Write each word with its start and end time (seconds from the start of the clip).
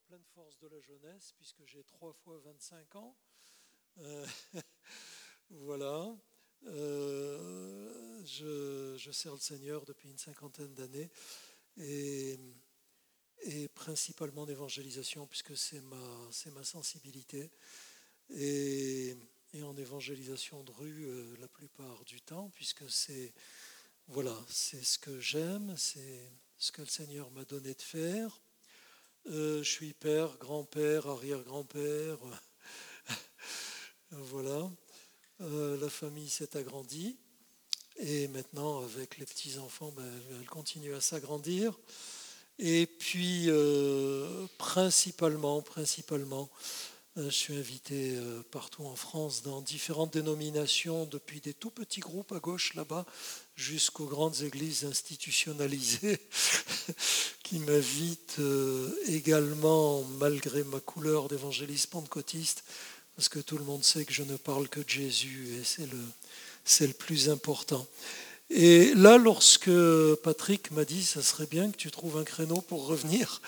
pleine 0.00 0.24
force 0.34 0.58
de 0.58 0.68
la 0.68 0.80
jeunesse, 0.80 1.32
puisque 1.36 1.64
j'ai 1.66 1.84
trois 1.84 2.12
fois 2.12 2.38
25 2.38 2.96
ans. 2.96 3.16
Euh, 3.98 4.26
voilà. 5.50 6.16
Euh, 6.66 8.24
je, 8.24 9.10
sers 9.12 9.32
le 9.32 9.40
Seigneur 9.40 9.84
depuis 9.84 10.10
une 10.10 10.18
cinquantaine 10.18 10.74
d'années 10.74 11.10
et, 11.78 12.38
et, 13.42 13.68
principalement 13.68 14.44
d'évangélisation, 14.44 15.26
puisque 15.26 15.56
c'est 15.56 15.80
ma, 15.80 16.28
c'est 16.30 16.50
ma 16.50 16.64
sensibilité. 16.64 17.50
Et, 18.30 19.16
en 19.62 19.76
évangélisation 19.76 20.62
de 20.62 20.70
rue 20.70 21.06
euh, 21.06 21.36
la 21.40 21.48
plupart 21.48 22.04
du 22.04 22.20
temps, 22.20 22.50
puisque 22.54 22.88
c'est, 22.88 23.34
voilà, 24.06 24.36
c'est 24.48 24.82
ce 24.82 24.98
que 24.98 25.18
j'aime, 25.18 25.76
c'est 25.76 26.30
ce 26.56 26.70
que 26.70 26.82
le 26.82 26.88
Seigneur 26.88 27.30
m'a 27.32 27.44
donné 27.44 27.74
de 27.74 27.82
faire. 27.82 28.40
Euh, 29.28 29.62
je 29.62 29.70
suis 29.70 29.92
père, 29.92 30.36
grand-père, 30.38 31.06
arrière-grand-père. 31.06 32.16
voilà. 34.10 34.70
Euh, 35.42 35.78
la 35.78 35.90
famille 35.90 36.28
s'est 36.28 36.56
agrandie. 36.56 37.18
Et 37.98 38.28
maintenant, 38.28 38.82
avec 38.82 39.18
les 39.18 39.26
petits-enfants, 39.26 39.92
ben, 39.94 40.10
elle 40.40 40.48
continue 40.48 40.94
à 40.94 41.02
s'agrandir. 41.02 41.78
Et 42.58 42.86
puis, 42.86 43.44
euh, 43.48 44.46
principalement, 44.56 45.60
principalement, 45.60 46.48
je 47.16 47.28
suis 47.28 47.56
invité 47.56 48.18
partout 48.50 48.84
en 48.84 48.96
France 48.96 49.42
dans 49.42 49.60
différentes 49.60 50.12
dénominations, 50.12 51.04
depuis 51.04 51.40
des 51.40 51.52
tout 51.52 51.70
petits 51.70 52.00
groupes 52.00 52.32
à 52.32 52.38
gauche 52.38 52.74
là-bas 52.74 53.04
jusqu'aux 53.60 54.06
grandes 54.06 54.40
églises 54.42 54.84
institutionnalisées 54.84 56.18
qui 57.42 57.58
m'invitent 57.58 58.36
euh, 58.38 58.90
également, 59.06 60.02
malgré 60.18 60.64
ma 60.64 60.80
couleur 60.80 61.28
d'évangéliste 61.28 61.90
pentecôtiste, 61.90 62.64
parce 63.16 63.28
que 63.28 63.38
tout 63.38 63.58
le 63.58 63.64
monde 63.64 63.84
sait 63.84 64.04
que 64.04 64.14
je 64.14 64.22
ne 64.22 64.36
parle 64.36 64.68
que 64.68 64.80
de 64.80 64.88
Jésus 64.88 65.48
et 65.60 65.64
c'est 65.64 65.90
le, 65.90 65.98
c'est 66.64 66.86
le 66.86 66.94
plus 66.94 67.28
important. 67.28 67.86
Et 68.48 68.94
là, 68.94 69.18
lorsque 69.18 69.70
Patrick 70.22 70.70
m'a 70.70 70.84
dit, 70.84 71.04
ça 71.04 71.22
serait 71.22 71.46
bien 71.46 71.70
que 71.70 71.76
tu 71.76 71.90
trouves 71.90 72.16
un 72.16 72.24
créneau 72.24 72.62
pour 72.62 72.86
revenir 72.86 73.42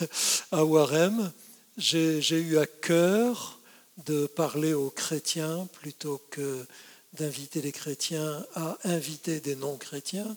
à 0.52 0.64
Warem, 0.64 1.32
j'ai, 1.78 2.20
j'ai 2.20 2.38
eu 2.38 2.58
à 2.58 2.66
cœur 2.66 3.58
de 4.04 4.26
parler 4.26 4.74
aux 4.74 4.90
chrétiens 4.90 5.66
plutôt 5.72 6.20
que 6.30 6.66
d'inviter 7.14 7.62
les 7.62 7.72
chrétiens 7.72 8.44
à 8.54 8.76
inviter 8.84 9.40
des 9.40 9.56
non-chrétiens, 9.56 10.36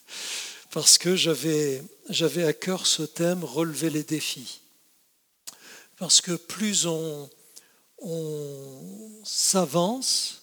parce 0.70 0.98
que 0.98 1.16
j'avais, 1.16 1.82
à 2.44 2.52
cœur 2.52 2.86
ce 2.86 3.02
thème, 3.02 3.44
relever 3.44 3.90
les 3.90 4.04
défis. 4.04 4.60
Parce 5.96 6.20
que 6.20 6.32
plus 6.32 6.86
on, 6.86 7.30
on 7.98 9.20
s'avance 9.24 10.42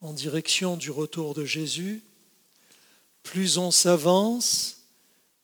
en 0.00 0.12
direction 0.12 0.76
du 0.76 0.90
retour 0.90 1.34
de 1.34 1.44
Jésus, 1.44 2.02
plus 3.22 3.58
on 3.58 3.70
s'avance 3.70 4.78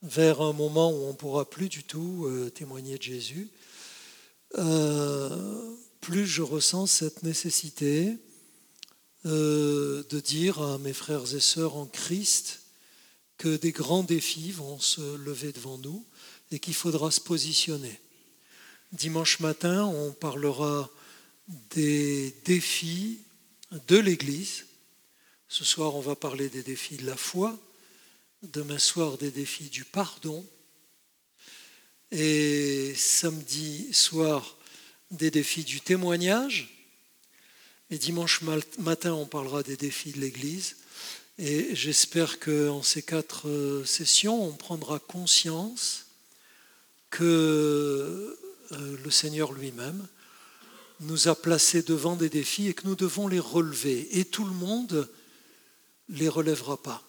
vers 0.02 0.40
un 0.40 0.52
moment 0.52 0.90
où 0.90 1.04
on 1.04 1.08
ne 1.08 1.16
pourra 1.16 1.48
plus 1.48 1.68
du 1.68 1.84
tout 1.84 2.24
euh, 2.26 2.50
témoigner 2.50 2.96
de 2.96 3.02
Jésus, 3.02 3.48
euh, 4.58 5.76
plus 6.00 6.26
je 6.26 6.42
ressens 6.42 6.86
cette 6.86 7.22
nécessité 7.22 8.16
euh, 9.26 10.02
de 10.08 10.20
dire 10.20 10.62
à 10.62 10.78
mes 10.78 10.92
frères 10.94 11.34
et 11.34 11.40
sœurs 11.40 11.76
en 11.76 11.86
Christ 11.86 12.60
que 13.36 13.56
des 13.56 13.72
grands 13.72 14.02
défis 14.02 14.50
vont 14.50 14.78
se 14.78 15.16
lever 15.16 15.52
devant 15.52 15.78
nous 15.78 16.04
et 16.50 16.58
qu'il 16.58 16.74
faudra 16.74 17.10
se 17.10 17.20
positionner. 17.20 18.00
Dimanche 18.92 19.40
matin, 19.40 19.84
on 19.84 20.12
parlera 20.12 20.90
des 21.70 22.34
défis 22.44 23.20
de 23.88 23.98
l'Église. 23.98 24.66
Ce 25.48 25.64
soir, 25.64 25.94
on 25.96 26.00
va 26.00 26.16
parler 26.16 26.48
des 26.48 26.62
défis 26.62 26.96
de 26.96 27.06
la 27.06 27.16
foi. 27.16 27.58
Demain 28.42 28.78
soir, 28.78 29.18
des 29.18 29.30
défis 29.30 29.68
du 29.68 29.84
pardon. 29.84 30.46
Et 32.10 32.94
samedi 32.96 33.92
soir, 33.92 34.56
des 35.10 35.30
défis 35.30 35.64
du 35.64 35.80
témoignage. 35.80 36.79
Et 37.92 37.98
dimanche 37.98 38.42
matin, 38.78 39.14
on 39.14 39.26
parlera 39.26 39.64
des 39.64 39.76
défis 39.76 40.12
de 40.12 40.20
l'Église. 40.20 40.76
Et 41.38 41.74
j'espère 41.74 42.38
qu'en 42.38 42.84
ces 42.84 43.02
quatre 43.02 43.48
euh, 43.48 43.84
sessions, 43.84 44.44
on 44.44 44.52
prendra 44.52 45.00
conscience 45.00 46.06
que 47.10 48.38
euh, 48.70 48.96
le 49.02 49.10
Seigneur 49.10 49.52
lui-même 49.52 50.06
nous 51.00 51.26
a 51.26 51.34
placés 51.34 51.82
devant 51.82 52.14
des 52.14 52.28
défis 52.28 52.68
et 52.68 52.74
que 52.74 52.86
nous 52.86 52.94
devons 52.94 53.26
les 53.26 53.40
relever. 53.40 54.20
Et 54.20 54.24
tout 54.24 54.44
le 54.44 54.52
monde 54.52 55.10
ne 56.08 56.16
les 56.16 56.28
relèvera 56.28 56.80
pas. 56.80 57.02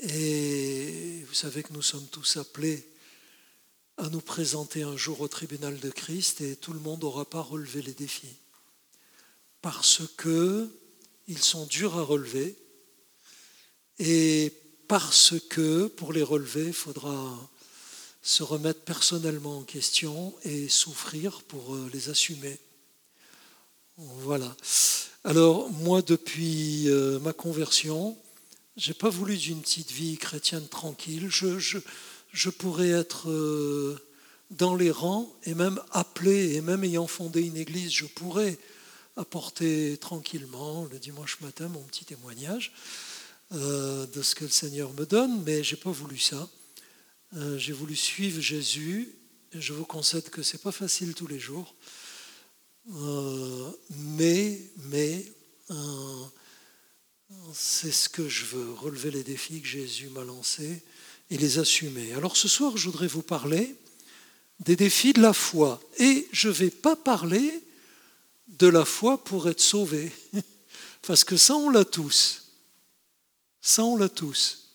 Et 0.00 1.24
vous 1.26 1.34
savez 1.34 1.62
que 1.62 1.72
nous 1.72 1.80
sommes 1.80 2.08
tous 2.08 2.36
appelés 2.36 2.86
à 3.96 4.10
nous 4.10 4.20
présenter 4.20 4.82
un 4.82 4.98
jour 4.98 5.22
au 5.22 5.28
tribunal 5.28 5.80
de 5.80 5.88
Christ 5.88 6.42
et 6.42 6.56
tout 6.56 6.74
le 6.74 6.80
monde 6.80 7.00
n'aura 7.00 7.24
pas 7.24 7.40
relevé 7.40 7.80
les 7.80 7.94
défis 7.94 8.36
parce 9.64 10.02
qu'ils 10.20 11.38
sont 11.38 11.64
durs 11.64 11.96
à 11.96 12.02
relever 12.02 12.54
et 13.98 14.52
parce 14.88 15.36
que 15.48 15.86
pour 15.86 16.12
les 16.12 16.22
relever, 16.22 16.66
il 16.66 16.74
faudra 16.74 17.50
se 18.20 18.42
remettre 18.42 18.80
personnellement 18.80 19.60
en 19.60 19.62
question 19.62 20.34
et 20.42 20.68
souffrir 20.68 21.40
pour 21.48 21.74
euh, 21.74 21.88
les 21.94 22.10
assumer. 22.10 22.58
Voilà. 23.96 24.54
Alors 25.24 25.70
moi, 25.70 26.02
depuis 26.02 26.90
euh, 26.90 27.18
ma 27.20 27.32
conversion, 27.32 28.18
j'ai 28.76 28.92
pas 28.92 29.08
voulu 29.08 29.38
d'une 29.38 29.62
petite 29.62 29.92
vie 29.92 30.18
chrétienne 30.18 30.68
tranquille. 30.68 31.28
Je, 31.30 31.58
je, 31.58 31.78
je 32.34 32.50
pourrais 32.50 32.90
être 32.90 33.30
euh, 33.30 33.98
dans 34.50 34.74
les 34.74 34.90
rangs 34.90 35.34
et 35.44 35.54
même 35.54 35.80
appelé, 35.90 36.52
et 36.52 36.60
même 36.60 36.84
ayant 36.84 37.06
fondé 37.06 37.40
une 37.40 37.56
église, 37.56 37.92
je 37.92 38.04
pourrais 38.04 38.58
apporter 39.16 39.96
tranquillement 39.98 40.86
le 40.90 40.98
dimanche 40.98 41.40
matin 41.40 41.68
mon 41.68 41.82
petit 41.82 42.04
témoignage 42.04 42.72
euh, 43.52 44.06
de 44.06 44.22
ce 44.22 44.34
que 44.34 44.44
le 44.44 44.50
Seigneur 44.50 44.92
me 44.94 45.04
donne, 45.06 45.42
mais 45.44 45.62
je 45.62 45.74
n'ai 45.74 45.80
pas 45.80 45.90
voulu 45.90 46.18
ça. 46.18 46.48
Euh, 47.36 47.58
j'ai 47.58 47.72
voulu 47.72 47.94
suivre 47.94 48.40
Jésus. 48.40 49.14
Et 49.52 49.60
je 49.60 49.72
vous 49.72 49.84
concède 49.84 50.30
que 50.30 50.42
ce 50.42 50.54
n'est 50.54 50.62
pas 50.62 50.72
facile 50.72 51.14
tous 51.14 51.28
les 51.28 51.38
jours. 51.38 51.74
Euh, 52.96 53.70
mais 53.90 54.60
mais 54.90 55.24
c'est 57.52 57.92
ce 57.92 58.08
que 58.08 58.28
je 58.28 58.44
veux, 58.46 58.72
relever 58.72 59.10
les 59.10 59.22
défis 59.22 59.60
que 59.60 59.68
Jésus 59.68 60.08
m'a 60.08 60.24
lancés 60.24 60.82
et 61.30 61.38
les 61.38 61.58
assumer. 61.58 62.12
Alors 62.14 62.36
ce 62.36 62.48
soir, 62.48 62.76
je 62.76 62.86
voudrais 62.86 63.06
vous 63.06 63.22
parler 63.22 63.74
des 64.60 64.76
défis 64.76 65.12
de 65.12 65.22
la 65.22 65.32
foi. 65.32 65.80
Et 65.98 66.26
je 66.32 66.48
ne 66.48 66.52
vais 66.52 66.70
pas 66.70 66.96
parler 66.96 67.62
de 68.48 68.66
la 68.66 68.84
foi 68.84 69.22
pour 69.22 69.48
être 69.48 69.60
sauvé. 69.60 70.12
Parce 71.06 71.24
que 71.24 71.36
ça, 71.36 71.54
on 71.54 71.70
l'a 71.70 71.84
tous. 71.84 72.52
Ça, 73.60 73.84
on 73.84 73.96
l'a 73.96 74.08
tous. 74.08 74.70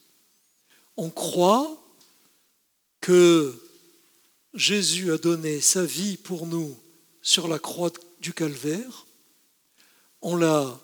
On 0.98 1.10
croit 1.10 1.80
que 3.02 3.56
Jésus 4.54 5.12
a 5.12 5.18
donné 5.18 5.62
sa 5.62 5.84
vie 5.86 6.18
pour 6.18 6.46
nous 6.46 6.78
sur 7.22 7.48
la 7.48 7.60
croix 7.60 7.92
du 8.20 8.34
calvaire. 8.34 9.06
On 10.22 10.36
l'a 10.36 10.80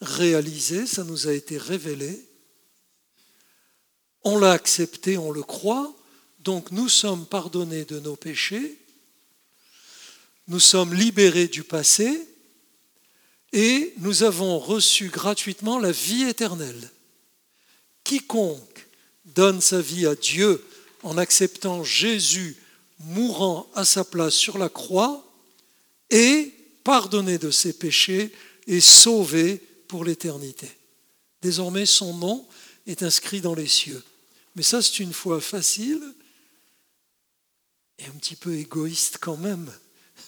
réalisé, 0.00 0.86
ça 0.86 1.04
nous 1.04 1.28
a 1.28 1.32
été 1.32 1.58
révélé. 1.58 2.26
On 4.22 4.38
l'a 4.38 4.52
accepté, 4.52 5.18
on 5.18 5.30
le 5.30 5.42
croit. 5.42 5.94
Donc 6.38 6.70
nous 6.70 6.88
sommes 6.88 7.26
pardonnés 7.26 7.84
de 7.84 8.00
nos 8.00 8.16
péchés. 8.16 8.78
Nous 10.50 10.58
sommes 10.58 10.94
libérés 10.94 11.46
du 11.46 11.62
passé 11.62 12.26
et 13.52 13.94
nous 13.98 14.24
avons 14.24 14.58
reçu 14.58 15.08
gratuitement 15.08 15.78
la 15.78 15.92
vie 15.92 16.24
éternelle. 16.24 16.90
Quiconque 18.02 18.88
donne 19.24 19.60
sa 19.60 19.80
vie 19.80 20.08
à 20.08 20.16
Dieu 20.16 20.60
en 21.04 21.18
acceptant 21.18 21.84
Jésus 21.84 22.56
mourant 22.98 23.70
à 23.76 23.84
sa 23.84 24.02
place 24.02 24.34
sur 24.34 24.58
la 24.58 24.68
croix 24.68 25.24
est 26.10 26.52
pardonné 26.82 27.38
de 27.38 27.52
ses 27.52 27.72
péchés 27.72 28.32
et 28.66 28.80
sauvé 28.80 29.62
pour 29.86 30.04
l'éternité. 30.04 30.68
Désormais, 31.42 31.86
son 31.86 32.12
nom 32.14 32.44
est 32.88 33.04
inscrit 33.04 33.40
dans 33.40 33.54
les 33.54 33.68
cieux. 33.68 34.02
Mais 34.56 34.64
ça, 34.64 34.82
c'est 34.82 34.98
une 34.98 35.12
foi 35.12 35.40
facile 35.40 36.02
et 38.00 38.06
un 38.06 38.18
petit 38.18 38.34
peu 38.34 38.56
égoïste 38.56 39.18
quand 39.20 39.36
même. 39.36 39.70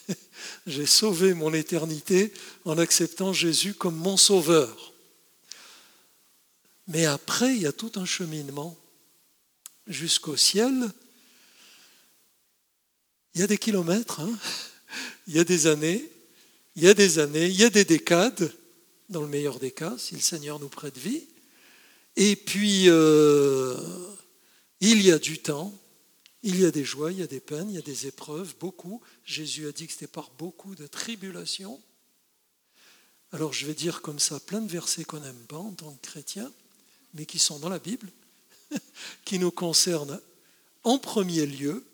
J'ai 0.67 0.87
sauvé 0.87 1.35
mon 1.35 1.53
éternité 1.53 2.33
en 2.65 2.79
acceptant 2.79 3.33
Jésus 3.33 3.75
comme 3.75 3.97
mon 3.97 4.17
sauveur. 4.17 4.93
Mais 6.89 7.07
après, 7.07 7.55
il 7.55 7.63
y 7.63 7.67
a 7.67 7.73
tout 7.73 7.93
un 7.97 8.05
cheminement 8.05 8.77
jusqu'au 9.87 10.37
ciel. 10.37 10.91
Il 13.35 13.41
y 13.41 13.45
a 13.45 13.47
des 13.47 13.59
kilomètres, 13.59 14.21
hein. 14.21 14.39
il 15.27 15.35
y 15.35 15.39
a 15.39 15.45
des 15.45 15.67
années, 15.67 16.11
il 16.77 16.83
y 16.83 16.89
a 16.89 16.95
des 16.95 17.19
années, 17.19 17.47
il 17.47 17.57
y 17.57 17.65
a 17.65 17.71
des 17.71 17.85
décades, 17.85 18.53
dans 19.09 19.23
le 19.23 19.29
meilleur 19.29 19.59
des 19.59 19.71
cas, 19.71 19.95
si 19.99 20.15
le 20.15 20.21
Seigneur 20.21 20.59
nous 20.59 20.69
prête 20.69 20.99
vie. 20.99 21.25
Et 22.17 22.37
puis, 22.37 22.89
euh, 22.89 23.77
il 24.81 25.03
y 25.03 25.13
a 25.13 25.19
du 25.19 25.39
temps, 25.39 25.73
il 26.43 26.61
y 26.61 26.65
a 26.65 26.71
des 26.71 26.85
joies, 26.85 27.13
il 27.13 27.19
y 27.19 27.23
a 27.23 27.27
des 27.27 27.41
peines, 27.41 27.71
il 27.71 27.77
y 27.77 27.79
a 27.79 27.83
des 27.83 28.07
épreuves, 28.07 28.55
beaucoup. 28.59 29.01
Jésus 29.25 29.69
a 29.69 29.73
dit 29.73 29.87
que 29.87 29.93
c'était 29.93 30.07
par 30.09 30.31
beaucoup 30.31 30.75
de 30.75 30.87
tribulations. 30.87 31.81
Alors 33.31 33.53
je 33.53 33.67
vais 33.67 33.75
dire 33.75 34.03
comme 34.03 34.19
ça 34.19 34.41
plein 34.41 34.61
de 34.61 34.71
versets 34.71 35.05
qu'on 35.05 35.21
n'aime 35.21 35.47
pas 35.47 35.57
en 35.57 35.73
tant 35.73 35.93
que 35.93 36.07
chrétien, 36.07 36.53
mais 37.15 37.27
qui 37.27 37.39
sont 37.39 37.59
dans 37.59 37.69
la 37.69 37.79
Bible, 37.79 38.11
qui 39.25 39.39
nous 39.39 39.51
concernent 39.53 40.21
en 40.83 40.99
premier 40.99 41.47
lieu. 41.47 41.87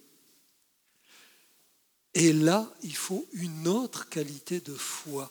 Et 2.15 2.33
là, 2.33 2.73
il 2.83 2.97
faut 2.97 3.29
une 3.33 3.69
autre 3.69 4.09
qualité 4.09 4.61
de 4.61 4.75
foi. 4.75 5.31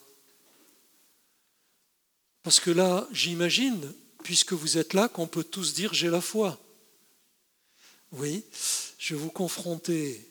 Parce 2.44 2.60
que 2.60 2.72
là, 2.72 3.08
j'imagine, 3.12 3.94
puisque 4.24 4.54
vous 4.54 4.78
êtes 4.78 4.94
là, 4.94 5.10
qu'on 5.10 5.28
peut 5.28 5.44
tous 5.44 5.74
dire 5.74 5.94
j'ai 5.94 6.10
la 6.10 6.22
foi. 6.22 6.62
Oui, 8.14 8.46
je 8.98 9.16
vais 9.16 9.22
vous 9.22 9.32
confronter 9.32 10.26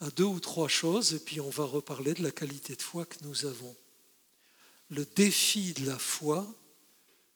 à 0.00 0.10
deux 0.10 0.24
ou 0.24 0.40
trois 0.40 0.68
choses 0.68 1.14
et 1.14 1.18
puis 1.18 1.40
on 1.40 1.50
va 1.50 1.64
reparler 1.64 2.14
de 2.14 2.22
la 2.22 2.30
qualité 2.30 2.76
de 2.76 2.82
foi 2.82 3.04
que 3.04 3.22
nous 3.22 3.46
avons. 3.46 3.76
Le 4.90 5.04
défi 5.04 5.72
de 5.72 5.86
la 5.86 5.98
foi, 5.98 6.46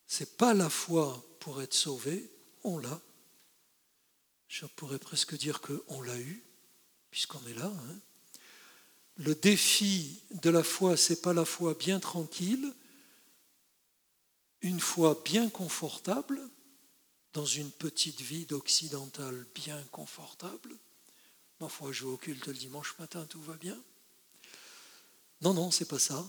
c'est 0.06 0.36
pas 0.36 0.54
la 0.54 0.70
foi 0.70 1.24
pour 1.40 1.60
être 1.60 1.74
sauvé, 1.74 2.30
on 2.62 2.78
l'a. 2.78 3.00
Je 4.48 4.66
pourrais 4.66 4.98
presque 4.98 5.36
dire 5.36 5.60
qu'on 5.60 6.02
l'a 6.02 6.18
eu, 6.18 6.42
puisqu'on 7.10 7.44
est 7.48 7.54
là. 7.54 7.66
Hein. 7.66 8.00
Le 9.16 9.34
défi 9.34 10.22
de 10.30 10.50
la 10.50 10.62
foi, 10.62 10.96
c'est 10.96 11.20
pas 11.20 11.32
la 11.32 11.44
foi 11.44 11.74
bien 11.74 11.98
tranquille, 11.98 12.72
une 14.60 14.80
foi 14.80 15.20
bien 15.24 15.50
confortable, 15.50 16.40
dans 17.38 17.46
une 17.46 17.70
petite 17.70 18.20
vie 18.20 18.46
d'occidental 18.46 19.46
bien 19.54 19.80
confortable. 19.92 20.74
Ma 21.60 21.68
foi, 21.68 21.92
je 21.92 22.02
vais 22.02 22.10
au 22.10 22.16
culte 22.16 22.48
le 22.48 22.52
dimanche 22.52 22.96
matin, 22.98 23.24
tout 23.26 23.40
va 23.40 23.54
bien. 23.54 23.78
Non, 25.42 25.54
non, 25.54 25.70
c'est 25.70 25.84
pas 25.84 26.00
ça. 26.00 26.26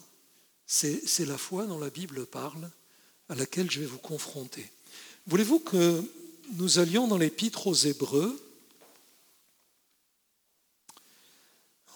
C'est 0.68 1.26
la 1.26 1.40
foi 1.40 1.66
dont 1.66 1.80
la 1.80 1.90
Bible 1.90 2.28
parle, 2.28 2.70
à 3.28 3.34
laquelle 3.34 3.72
je 3.72 3.80
vais 3.80 3.88
vous 3.88 3.98
confronter. 3.98 4.72
Voulez-vous 5.26 5.58
que 5.58 6.04
nous 6.52 6.78
allions 6.78 7.08
dans 7.08 7.18
l'épître 7.18 7.66
aux 7.66 7.74
Hébreux? 7.74 8.40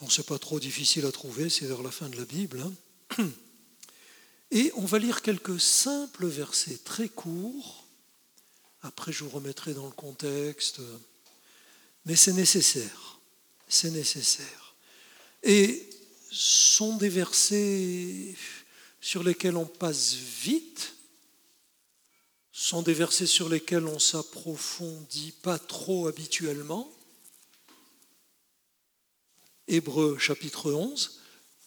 On 0.01 0.09
sait 0.09 0.23
pas 0.23 0.39
trop 0.39 0.59
difficile 0.59 1.05
à 1.05 1.11
trouver, 1.11 1.51
c'est 1.51 1.67
vers 1.67 1.83
la 1.83 1.91
fin 1.91 2.09
de 2.09 2.17
la 2.17 2.25
Bible. 2.25 2.63
Hein. 3.19 3.29
Et 4.49 4.71
on 4.75 4.85
va 4.85 4.97
lire 4.97 5.21
quelques 5.21 5.61
simples 5.61 6.25
versets 6.25 6.79
très 6.83 7.09
courts. 7.09 7.82
Après, 8.83 9.13
je 9.13 9.23
vous 9.23 9.29
remettrai 9.29 9.73
dans 9.73 9.85
le 9.85 9.91
contexte. 9.91 10.81
Mais 12.05 12.15
c'est 12.15 12.33
nécessaire. 12.33 13.19
C'est 13.67 13.91
nécessaire. 13.91 14.75
Et 15.41 15.89
sont 16.29 16.97
des 16.97 17.09
versets 17.09 18.35
sur 18.99 19.23
lesquels 19.23 19.57
on 19.57 19.65
passe 19.65 20.13
vite, 20.13 20.95
sont 22.51 22.81
des 22.81 22.93
versets 22.93 23.25
sur 23.25 23.49
lesquels 23.49 23.85
on 23.87 23.99
s'approfondit 23.99 25.33
pas 25.41 25.59
trop 25.59 26.07
habituellement. 26.07 26.91
Hébreu 29.67 30.17
chapitre 30.17 30.71
11 30.71 31.19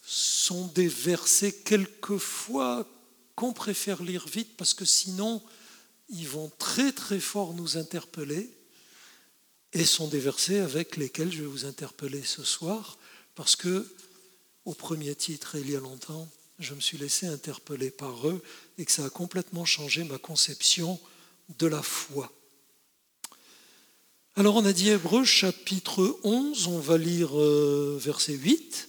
sont 0.03 0.67
des 0.69 0.89
versets 0.89 1.53
quelquefois 1.53 2.89
qu'on 3.35 3.53
préfère 3.53 4.03
lire 4.03 4.27
vite 4.27 4.57
parce 4.57 4.75
que 4.75 4.85
sinon 4.85 5.43
ils 6.09 6.29
vont 6.29 6.51
très 6.59 6.93
très 6.93 7.21
fort 7.21 7.55
nous 7.55 7.77
interpeller 7.77 8.51
et 9.73 9.85
sont 9.85 10.09
des 10.09 10.21
versets 10.21 10.61
avec 10.61 10.97
lesquels 10.97 11.33
je 11.33 11.43
vais 11.43 11.49
vous 11.49 11.65
interpeller 11.65 12.23
ce 12.23 12.45
soir 12.45 12.99
parce 13.35 13.57
que 13.57 13.87
au 14.65 14.75
premier 14.75 15.15
titre 15.15 15.57
il 15.57 15.71
y 15.71 15.77
a 15.77 15.81
longtemps 15.81 16.29
je 16.59 16.75
me 16.75 16.81
suis 16.81 16.99
laissé 16.99 17.27
interpeller 17.27 17.91
par 17.91 18.29
eux 18.29 18.43
et 18.79 18.85
que 18.85 18.93
ça 18.93 19.05
a 19.05 19.11
complètement 19.11 19.65
changé 19.65 20.05
ma 20.05 20.19
conception 20.19 20.99
de 21.59 21.67
la 21.67 21.83
foi. 21.83 22.33
Alors 24.37 24.57
on 24.57 24.65
a 24.65 24.73
dit 24.73 24.91
Hébreu 24.91 25.25
chapitre 25.25 26.19
11, 26.23 26.67
on 26.67 26.79
va 26.79 26.99
lire 26.99 27.39
euh, 27.39 27.99
verset 28.01 28.35
8. 28.35 28.89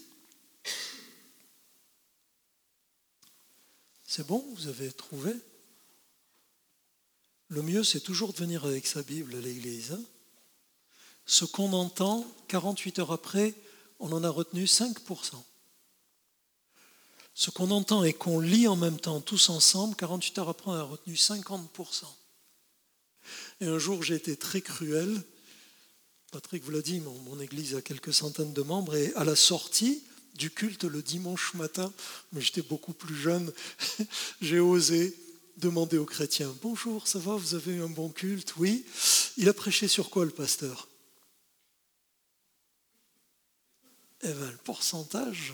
C'est 4.05 4.25
bon, 4.25 4.45
vous 4.55 4.67
avez 4.67 4.91
trouvé? 4.91 5.33
Le 7.49 7.61
mieux, 7.61 7.83
c'est 7.83 8.01
toujours 8.01 8.33
de 8.33 8.37
venir 8.37 8.65
avec 8.65 8.85
sa 8.87 9.03
Bible 9.03 9.35
à 9.35 9.39
l'église. 9.39 9.93
Hein. 9.93 10.01
Ce 11.25 11.45
qu'on 11.45 11.71
entend, 11.73 12.25
48 12.49 12.99
heures 12.99 13.11
après, 13.11 13.53
on 13.99 14.11
en 14.11 14.23
a 14.23 14.29
retenu 14.29 14.65
5%. 14.65 14.95
Ce 17.33 17.49
qu'on 17.49 17.71
entend 17.71 18.03
et 18.03 18.13
qu'on 18.13 18.39
lit 18.39 18.67
en 18.67 18.75
même 18.75 18.99
temps 18.99 19.21
tous 19.21 19.49
ensemble, 19.49 19.95
48 19.95 20.39
heures 20.39 20.49
après, 20.49 20.71
on 20.71 20.73
a 20.73 20.83
retenu 20.83 21.13
50%. 21.13 22.03
Et 23.61 23.65
un 23.65 23.79
jour, 23.79 24.03
j'ai 24.03 24.15
été 24.15 24.35
très 24.35 24.61
cruel. 24.61 25.23
Patrick 26.31 26.63
vous 26.63 26.71
l'a 26.71 26.81
dit, 26.81 26.99
mon, 26.99 27.17
mon, 27.19 27.39
église 27.39 27.75
a 27.75 27.81
quelques 27.81 28.13
centaines 28.13 28.53
de 28.53 28.61
membres, 28.61 28.95
et 28.95 29.13
à 29.15 29.23
la 29.23 29.35
sortie 29.35 30.03
du 30.35 30.51
culte 30.51 30.83
le 30.83 31.01
dimanche 31.01 31.53
matin, 31.53 31.93
mais 32.33 32.41
j'étais 32.41 32.61
beaucoup 32.61 32.93
plus 32.93 33.15
jeune, 33.15 33.53
j'ai 34.41 34.59
osé 34.59 35.15
demander 35.57 35.97
aux 35.97 36.05
chrétiens, 36.05 36.55
bonjour, 36.61 37.07
ça 37.07 37.19
va, 37.19 37.35
vous 37.35 37.55
avez 37.55 37.73
eu 37.73 37.83
un 37.83 37.89
bon 37.89 38.09
culte 38.09 38.55
Oui. 38.57 38.85
Il 39.37 39.49
a 39.49 39.53
prêché 39.53 39.87
sur 39.87 40.09
quoi 40.09 40.25
le 40.25 40.31
pasteur? 40.31 40.87
Eh 44.23 44.31
bien, 44.31 44.51
le 44.51 44.57
pourcentage, 44.57 45.53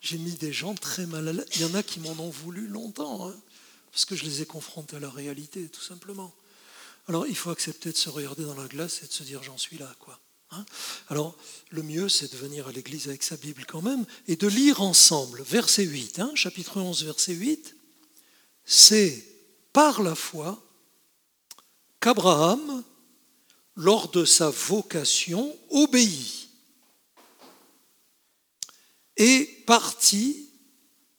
j'ai 0.00 0.18
mis 0.18 0.32
des 0.32 0.52
gens 0.52 0.74
très 0.74 1.06
mal 1.06 1.28
à 1.28 1.32
l'aise. 1.32 1.46
Il 1.54 1.62
y 1.62 1.64
en 1.64 1.74
a 1.74 1.82
qui 1.82 2.00
m'en 2.00 2.18
ont 2.18 2.30
voulu 2.30 2.66
longtemps, 2.66 3.28
hein, 3.28 3.36
parce 3.92 4.04
que 4.04 4.16
je 4.16 4.24
les 4.24 4.42
ai 4.42 4.46
confrontés 4.46 4.96
à 4.96 5.00
la 5.00 5.10
réalité, 5.10 5.68
tout 5.68 5.82
simplement. 5.82 6.34
Alors, 7.08 7.26
il 7.26 7.36
faut 7.36 7.50
accepter 7.50 7.92
de 7.92 7.96
se 7.96 8.08
regarder 8.08 8.44
dans 8.44 8.60
la 8.60 8.68
glace 8.68 9.02
et 9.02 9.06
de 9.06 9.12
se 9.12 9.22
dire, 9.22 9.42
j'en 9.42 9.58
suis 9.58 9.78
là, 9.78 9.92
quoi. 10.00 10.20
Hein? 10.50 10.64
Alors, 11.08 11.36
le 11.70 11.82
mieux, 11.82 12.08
c'est 12.08 12.30
de 12.32 12.36
venir 12.36 12.68
à 12.68 12.72
l'église 12.72 13.08
avec 13.08 13.22
sa 13.22 13.36
Bible 13.36 13.64
quand 13.66 13.82
même 13.82 14.04
et 14.28 14.36
de 14.36 14.46
lire 14.46 14.82
ensemble. 14.82 15.42
Verset 15.42 15.84
8, 15.84 16.18
hein, 16.18 16.32
chapitre 16.34 16.80
11, 16.80 17.04
verset 17.04 17.34
8. 17.34 17.76
C'est 18.64 19.24
par 19.72 20.02
la 20.02 20.14
foi 20.14 20.62
qu'Abraham, 22.00 22.82
lors 23.76 24.10
de 24.10 24.24
sa 24.24 24.50
vocation, 24.50 25.56
obéit 25.70 26.48
et 29.16 29.44
partit 29.66 30.48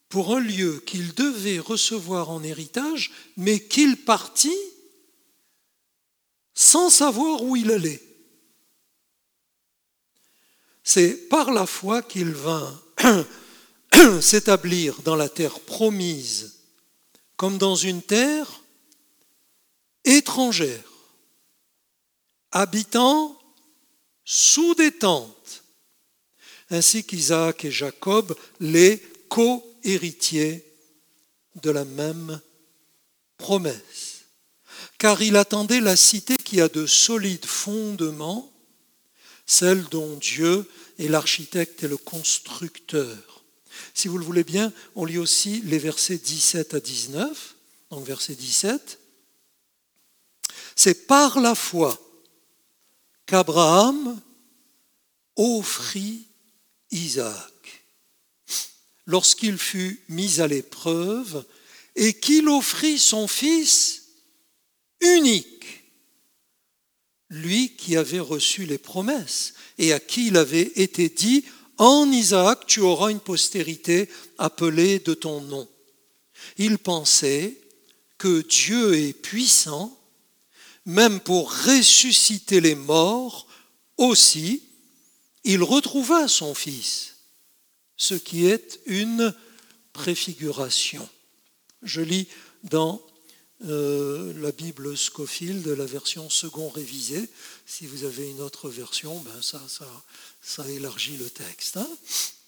pour 0.10 0.36
un 0.36 0.40
lieu 0.40 0.84
qu'il 0.86 1.14
devait 1.16 1.60
recevoir 1.60 2.30
en 2.30 2.44
héritage, 2.44 3.12
mais 3.38 3.60
qu'il 3.60 3.98
partit 3.98 4.52
sans 6.54 6.90
savoir 6.90 7.42
où 7.42 7.56
il 7.56 7.72
allait. 7.72 8.02
C'est 10.84 11.30
par 11.30 11.52
la 11.52 11.66
foi 11.66 12.02
qu'il 12.02 12.34
vint 12.34 12.82
s'établir 14.22 15.02
dans 15.02 15.16
la 15.16 15.30
terre 15.30 15.60
promise, 15.62 16.63
comme 17.38 17.58
dans 17.58 17.76
une 17.76 18.02
terre 18.02 18.62
étrangère, 20.04 20.84
habitant 22.52 23.38
sous 24.26 24.76
des 24.76 24.92
tentes, 24.92 25.64
ainsi 26.70 27.04
qu'Isaac 27.04 27.66
et 27.66 27.72
Jacob, 27.72 28.36
les 28.60 29.02
co-héritiers 29.30 30.66
de 31.62 31.72
la 31.72 31.86
même 31.86 32.42
promesse. 33.38 34.26
Car 34.98 35.22
il 35.22 35.36
attendait 35.36 35.82
la 35.82 35.96
cité 35.96 36.38
qui 36.38 36.62
a 36.62 36.70
de 36.70 36.86
solides 36.86 37.46
fondements, 37.46 38.52
celle 39.46 39.84
dont 39.86 40.16
Dieu 40.18 40.70
est 40.98 41.10
l'architecte 41.10 41.84
et 41.84 41.88
le 41.88 41.98
constructeur. 41.98 43.43
Si 43.94 44.08
vous 44.08 44.18
le 44.18 44.26
voulez 44.26 44.44
bien, 44.44 44.74
on 44.96 45.06
lit 45.06 45.18
aussi 45.18 45.62
les 45.62 45.78
versets 45.78 46.18
17 46.18 46.74
à 46.74 46.80
19. 46.80 47.56
Donc 47.92 48.06
verset 48.06 48.36
17. 48.36 49.00
C'est 50.76 51.06
par 51.08 51.40
la 51.40 51.56
foi 51.56 52.00
qu'Abraham 53.26 54.20
offrit 55.36 56.28
Isaac 56.92 57.86
lorsqu'il 59.06 59.58
fut 59.58 60.04
mis 60.10 60.42
à 60.42 60.48
l'épreuve 60.48 61.46
et 61.96 62.14
qu'il 62.14 62.50
offrit 62.50 62.98
son 62.98 63.28
fils 63.28 64.04
unique 65.02 65.54
lui 67.34 67.76
qui 67.76 67.98
avait 67.98 68.20
reçu 68.20 68.66
les 68.66 68.78
promesses 68.78 69.54
et 69.78 69.92
à 69.92 70.00
qui 70.00 70.28
il 70.28 70.38
avait 70.38 70.72
été 70.76 71.10
dit, 71.10 71.44
en 71.78 72.12
Isaac 72.12 72.66
tu 72.68 72.82
auras 72.82 73.12
une 73.12 73.20
postérité 73.20 74.10
appelée 74.38 75.00
de 75.00 75.14
ton 75.14 75.42
nom. 75.42 75.68
Il 76.58 76.78
pensait 76.78 77.58
que 78.18 78.42
Dieu 78.42 78.96
est 78.96 79.14
puissant, 79.14 80.00
même 80.86 81.20
pour 81.20 81.52
ressusciter 81.52 82.62
les 82.62 82.76
morts 82.76 83.48
aussi, 83.98 84.64
il 85.44 85.62
retrouva 85.62 86.28
son 86.28 86.54
fils, 86.54 87.16
ce 87.98 88.16
qui 88.16 88.46
est 88.46 88.80
une 88.86 89.34
préfiguration. 89.92 91.08
Je 91.82 92.02
lis 92.02 92.28
dans 92.64 93.03
euh, 93.66 94.34
la 94.42 94.52
Bible 94.52 94.98
Scofield, 94.98 95.66
la 95.68 95.86
version 95.86 96.30
second 96.30 96.70
révisée. 96.70 97.30
Si 97.66 97.88
vous 97.88 98.04
avez 98.04 98.30
une 98.30 98.42
autre 98.42 98.70
version, 98.70 99.20
ben 99.20 99.42
ça, 99.42 99.62
ça, 99.68 99.88
ça 100.42 100.70
élargit 100.70 101.18
le 101.18 101.30
texte, 101.30 101.78
hein. 101.78 101.90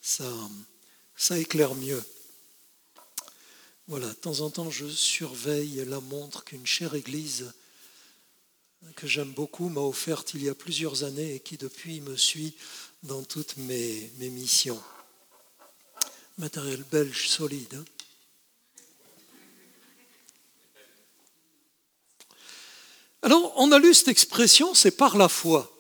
ça, 0.02 1.40
éclaire 1.40 1.76
mieux. 1.76 2.04
Voilà, 3.88 4.08
de 4.08 4.14
temps 4.14 4.42
en 4.42 4.50
temps, 4.50 4.72
je 4.72 4.88
surveille 4.88 5.86
la 5.86 6.00
montre 6.00 6.44
qu'une 6.44 6.66
chère 6.66 6.96
église 6.96 7.52
que 8.96 9.08
j'aime 9.08 9.32
beaucoup 9.32 9.70
m'a 9.70 9.82
offerte 9.82 10.34
il 10.36 10.44
y 10.44 10.50
a 10.50 10.56
plusieurs 10.56 11.04
années 11.04 11.36
et 11.36 11.40
qui 11.40 11.58
depuis 11.58 12.02
me 12.02 12.16
suit 12.16 12.56
dans 13.04 13.24
toutes 13.24 13.58
mes, 13.58 14.12
mes 14.18 14.30
missions. 14.30 14.82
Matériel 16.38 16.84
belge 16.92 17.30
solide. 17.30 17.74
Hein. 17.74 17.86
Alors, 23.26 23.54
on 23.56 23.72
a 23.72 23.80
lu 23.80 23.92
cette 23.96 24.10
expression, 24.10 24.76
c'est 24.76 24.92
par 24.92 25.18
la 25.18 25.28
foi. 25.28 25.76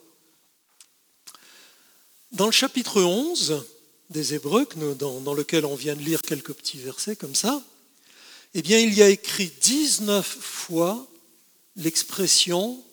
Dans 2.32 2.48
le 2.48 2.52
chapitre 2.52 3.04
11 3.04 3.64
des 4.10 4.34
Hébreux, 4.34 4.68
dans, 4.96 5.34
lequel 5.36 5.64
on 5.64 5.76
vient 5.76 5.96
de 5.96 6.02
lire 6.02 6.24
quelques 6.24 6.54
petits 6.54 6.80
versets 6.80 7.16
comme 7.16 7.36
ça, 7.36 7.62
eh 8.56 8.64
bien, 8.64 8.80
il 8.80 8.96
y 8.96 9.04
a 9.04 9.10
écrit 9.10 9.52
19 9.62 10.26
fois 10.26 11.06
l'expression 11.76 12.84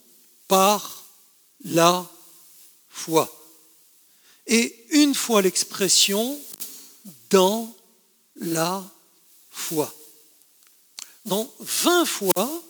par 0.48 1.06
la 1.64 2.06
foi. 2.90 3.34
Et 4.46 4.84
une 4.90 5.14
fois 5.14 5.40
l'expression 5.40 6.38
dans 7.30 7.74
la 8.36 8.84
foi. 9.50 9.90
Donc 11.24 11.50
20 11.58 12.04
fois, 12.04 12.62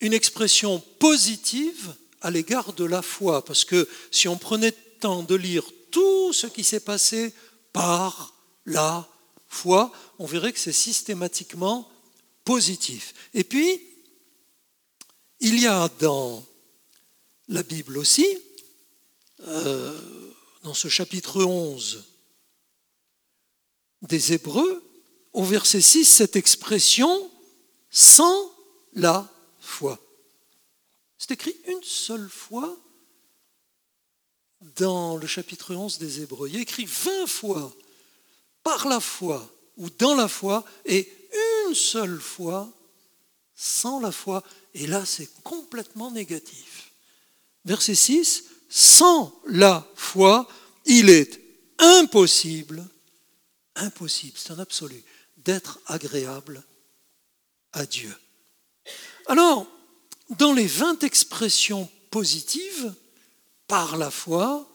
une 0.00 0.12
expression 0.12 0.80
positive 0.98 1.94
à 2.20 2.30
l'égard 2.30 2.72
de 2.72 2.84
la 2.84 3.02
foi, 3.02 3.44
parce 3.44 3.64
que 3.64 3.88
si 4.10 4.28
on 4.28 4.36
prenait 4.36 4.70
le 4.70 5.00
temps 5.00 5.22
de 5.22 5.34
lire 5.34 5.64
tout 5.90 6.32
ce 6.32 6.46
qui 6.46 6.64
s'est 6.64 6.80
passé 6.80 7.34
par 7.72 8.34
la 8.66 9.08
foi, 9.48 9.92
on 10.18 10.26
verrait 10.26 10.52
que 10.52 10.58
c'est 10.58 10.72
systématiquement 10.72 11.90
positif. 12.44 13.14
Et 13.34 13.44
puis, 13.44 13.80
il 15.40 15.58
y 15.58 15.66
a 15.66 15.88
dans 15.98 16.44
la 17.48 17.62
Bible 17.62 17.98
aussi, 17.98 18.26
euh, 19.46 19.98
dans 20.62 20.74
ce 20.74 20.88
chapitre 20.88 21.42
11 21.42 22.04
des 24.02 24.32
Hébreux, 24.32 24.82
au 25.32 25.44
verset 25.44 25.80
6, 25.80 26.04
cette 26.04 26.36
expression 26.36 27.30
sans 27.90 28.50
la 28.94 29.28
C'est 31.18 31.32
écrit 31.32 31.56
une 31.66 31.82
seule 31.82 32.28
fois 32.28 32.76
dans 34.76 35.16
le 35.16 35.26
chapitre 35.26 35.74
11 35.74 35.98
des 35.98 36.22
Hébreux. 36.22 36.48
Il 36.48 36.56
est 36.56 36.62
écrit 36.62 36.86
20 36.86 37.26
fois 37.26 37.72
par 38.62 38.88
la 38.88 39.00
foi 39.00 39.48
ou 39.76 39.88
dans 39.90 40.14
la 40.14 40.28
foi 40.28 40.64
et 40.84 41.10
une 41.66 41.74
seule 41.74 42.20
fois 42.20 42.70
sans 43.54 44.00
la 44.00 44.12
foi. 44.12 44.42
Et 44.74 44.86
là, 44.86 45.04
c'est 45.04 45.30
complètement 45.42 46.10
négatif. 46.10 46.92
Verset 47.64 47.94
6, 47.94 48.44
sans 48.68 49.38
la 49.46 49.86
foi, 49.94 50.48
il 50.86 51.10
est 51.10 51.40
impossible, 51.78 52.86
impossible, 53.74 54.38
c'est 54.38 54.52
un 54.52 54.58
absolu, 54.58 55.02
d'être 55.38 55.80
agréable 55.86 56.62
à 57.72 57.84
Dieu. 57.84 58.14
Alors, 59.30 59.64
dans 60.30 60.52
les 60.52 60.66
20 60.66 61.04
expressions 61.04 61.88
positives, 62.10 62.92
par 63.68 63.96
la 63.96 64.10
foi 64.10 64.68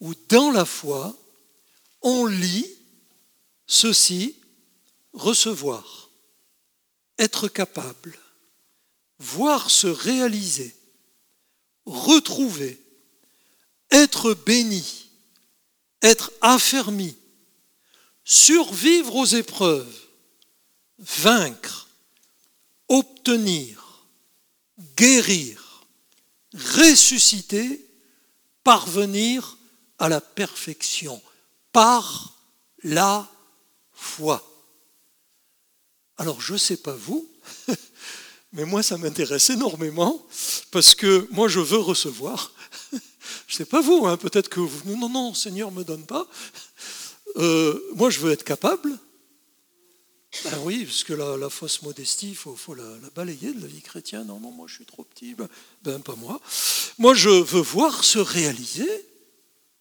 ou 0.00 0.14
dans 0.30 0.50
la 0.50 0.64
foi, 0.64 1.14
on 2.00 2.24
lit 2.24 2.74
ceci, 3.66 4.34
recevoir, 5.12 6.08
être 7.18 7.48
capable, 7.48 8.18
voir 9.18 9.70
se 9.70 9.88
réaliser, 9.88 10.74
retrouver, 11.84 12.80
être 13.90 14.32
béni, 14.32 15.10
être 16.00 16.32
affermi, 16.40 17.14
survivre 18.24 19.16
aux 19.16 19.26
épreuves, 19.26 20.00
vaincre, 20.98 21.90
obtenir, 22.88 23.81
guérir, 24.96 25.84
ressusciter, 26.54 27.84
parvenir 28.64 29.58
à 29.98 30.08
la 30.08 30.20
perfection 30.20 31.20
par 31.72 32.38
la 32.82 33.28
foi. 33.92 34.42
Alors 36.18 36.40
je 36.40 36.54
ne 36.54 36.58
sais 36.58 36.76
pas 36.76 36.94
vous, 36.94 37.28
mais 38.52 38.64
moi 38.64 38.82
ça 38.82 38.98
m'intéresse 38.98 39.50
énormément 39.50 40.26
parce 40.70 40.94
que 40.94 41.26
moi 41.30 41.48
je 41.48 41.60
veux 41.60 41.78
recevoir. 41.78 42.52
Je 43.46 43.56
ne 43.56 43.58
sais 43.58 43.70
pas 43.70 43.82
vous, 43.82 44.06
hein, 44.06 44.16
peut-être 44.16 44.48
que 44.48 44.60
vous, 44.60 44.96
non, 44.96 45.10
non, 45.10 45.34
Seigneur 45.34 45.70
ne 45.70 45.76
me 45.76 45.84
donne 45.84 46.06
pas. 46.06 46.26
Euh, 47.36 47.78
moi 47.94 48.08
je 48.08 48.18
veux 48.18 48.32
être 48.32 48.44
capable, 48.44 48.98
ben 50.44 50.58
oui, 50.62 50.84
parce 50.84 51.04
que 51.04 51.12
la, 51.12 51.50
fausse 51.50 51.82
modestie, 51.82 52.30
il 52.30 52.36
faut, 52.36 52.56
la, 52.74 52.84
balayer 53.14 53.52
de 53.52 53.60
la 53.60 53.66
vie 53.66 53.82
chrétienne. 53.82 54.26
Non, 54.26 54.40
non, 54.40 54.50
moi 54.50 54.66
je 54.66 54.76
suis 54.76 54.86
trop 54.86 55.04
petit. 55.04 55.34
Ben, 55.34 55.48
ben, 55.82 56.00
pas 56.00 56.14
moi. 56.16 56.40
Moi 56.98 57.14
je 57.14 57.28
veux 57.28 57.60
voir 57.60 58.02
se 58.02 58.18
réaliser 58.18 58.88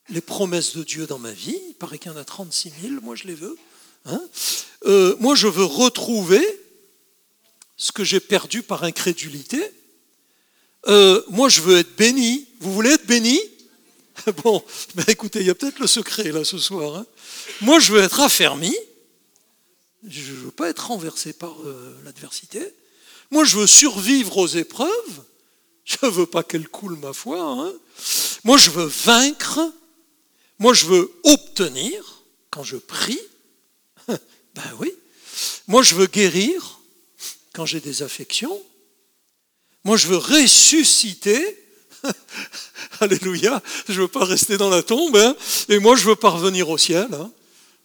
les 0.10 0.22
promesses 0.22 0.76
de 0.76 0.84
Dieu 0.84 1.08
dans 1.08 1.20
ma 1.20 1.32
vie. 1.32 1.58
Il 1.70 1.76
paraît 1.76 1.98
qu'il 1.98 2.12
y 2.12 2.16
en 2.16 2.18
a 2.18 2.26
36 2.26 2.72
000, 2.82 3.02
moi 3.02 3.16
je 3.16 3.26
les 3.26 3.34
veux. 3.34 3.58
Hein. 4.06 4.22
Euh, 4.86 5.16
moi 5.20 5.36
je 5.36 5.48
veux 5.48 5.64
retrouver 5.64 6.46
ce 7.78 7.92
que 7.92 8.04
j'ai 8.04 8.20
perdu 8.20 8.62
par 8.62 8.84
incrédulité. 8.84 9.62
Euh, 10.88 11.22
moi 11.30 11.48
je 11.48 11.62
veux 11.62 11.78
être 11.78 11.96
béni. 11.96 12.48
Vous 12.60 12.74
voulez 12.74 12.92
être 12.92 13.08
béni? 13.08 13.40
Bon, 14.44 14.62
ben 14.94 15.06
écoutez, 15.08 15.40
il 15.40 15.48
y 15.48 15.50
a 15.50 15.56
peut-être 15.56 15.80
le 15.80 15.88
secret 15.88 16.32
là 16.32 16.44
ce 16.44 16.58
soir. 16.58 16.98
Hein. 16.98 17.06
Moi 17.62 17.80
je 17.80 17.94
veux 17.94 18.02
être 18.02 18.20
affermi. 18.20 18.76
Je 20.08 20.32
ne 20.32 20.38
veux 20.38 20.52
pas 20.52 20.70
être 20.70 20.88
renversé 20.88 21.34
par 21.34 21.56
euh, 21.64 21.96
l'adversité. 22.04 22.62
Moi, 23.30 23.44
je 23.44 23.58
veux 23.58 23.68
survivre 23.68 24.38
aux 24.38 24.48
épreuves. 24.48 25.24
Je 25.86 25.98
ne 26.04 26.10
veux 26.10 26.26
pas 26.26 26.44
qu'elle 26.44 26.68
coule 26.68 26.98
ma 26.98 27.14
foi. 27.14 27.42
Hein. 27.42 27.74
Moi, 28.44 28.58
je 28.58 28.72
veux 28.72 28.86
vaincre. 28.86 29.60
Moi, 30.60 30.74
je 30.74 30.86
veux 30.86 31.12
obtenir 31.24 32.24
quand 32.50 32.64
je 32.64 32.78
prie. 32.78 33.22
Ben 34.54 34.64
oui. 34.80 34.92
Moi, 35.68 35.82
je 35.82 35.96
veux 35.96 36.08
guérir 36.08 36.82
quand 37.54 37.66
j'ai 37.66 37.80
des 37.80 38.04
affections. 38.04 38.62
Moi, 39.86 39.96
je 39.96 40.08
veux 40.08 40.18
ressusciter. 40.18 41.58
Alléluia. 43.00 43.64
Je 43.88 43.94
ne 43.94 44.00
veux 44.00 44.08
pas 44.10 44.26
rester 44.26 44.58
dans 44.58 44.70
la 44.70 44.84
tombe. 44.84 45.16
Hein. 45.16 45.36
Et 45.70 45.80
moi, 45.80 45.96
je 45.96 46.04
veux 46.04 46.18
parvenir 46.18 46.70
au 46.70 46.78
ciel. 46.78 47.08
Hein 47.14 47.32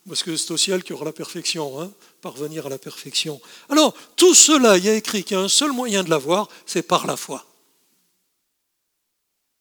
parce 0.08 0.22
que 0.22 0.36
c'est 0.36 0.52
au 0.52 0.56
ciel 0.56 0.82
qu'il 0.82 0.92
y 0.92 0.94
aura 0.94 1.04
la 1.04 1.12
perfection, 1.12 1.80
hein, 1.80 1.92
parvenir 2.20 2.66
à 2.66 2.68
la 2.68 2.78
perfection. 2.78 3.40
Alors, 3.68 3.94
tout 4.14 4.34
cela, 4.34 4.78
il 4.78 4.84
y 4.84 4.88
a 4.88 4.94
écrit 4.94 5.24
qu'il 5.24 5.36
y 5.36 5.40
a 5.40 5.42
un 5.42 5.48
seul 5.48 5.72
moyen 5.72 6.04
de 6.04 6.10
l'avoir, 6.10 6.48
c'est 6.64 6.82
par 6.82 7.06
la 7.06 7.16
foi. 7.16 7.44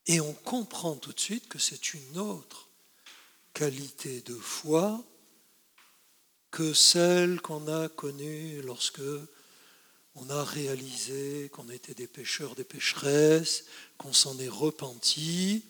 Et 0.08 0.22
on 0.22 0.34
comprend 0.34 0.96
tout 0.96 1.14
de 1.14 1.20
suite 1.20 1.48
que 1.48 1.58
c'est 1.58 1.94
une 1.94 2.20
autre 2.20 2.70
qualité 3.54 4.22
de 4.22 4.36
foi 4.36 5.04
que 6.52 6.74
celle 6.74 7.42
qu'on 7.42 7.68
a 7.68 7.90
connue 7.90 8.62
lorsque 8.62 9.02
on 10.16 10.30
a 10.30 10.44
réalisé 10.44 11.50
qu'on 11.52 11.70
était 11.70 11.94
des 11.94 12.08
pécheurs, 12.08 12.56
des 12.56 12.64
pécheresses, 12.64 13.66
qu'on 13.98 14.14
s'en 14.14 14.38
est 14.40 14.48
repenti, 14.48 15.66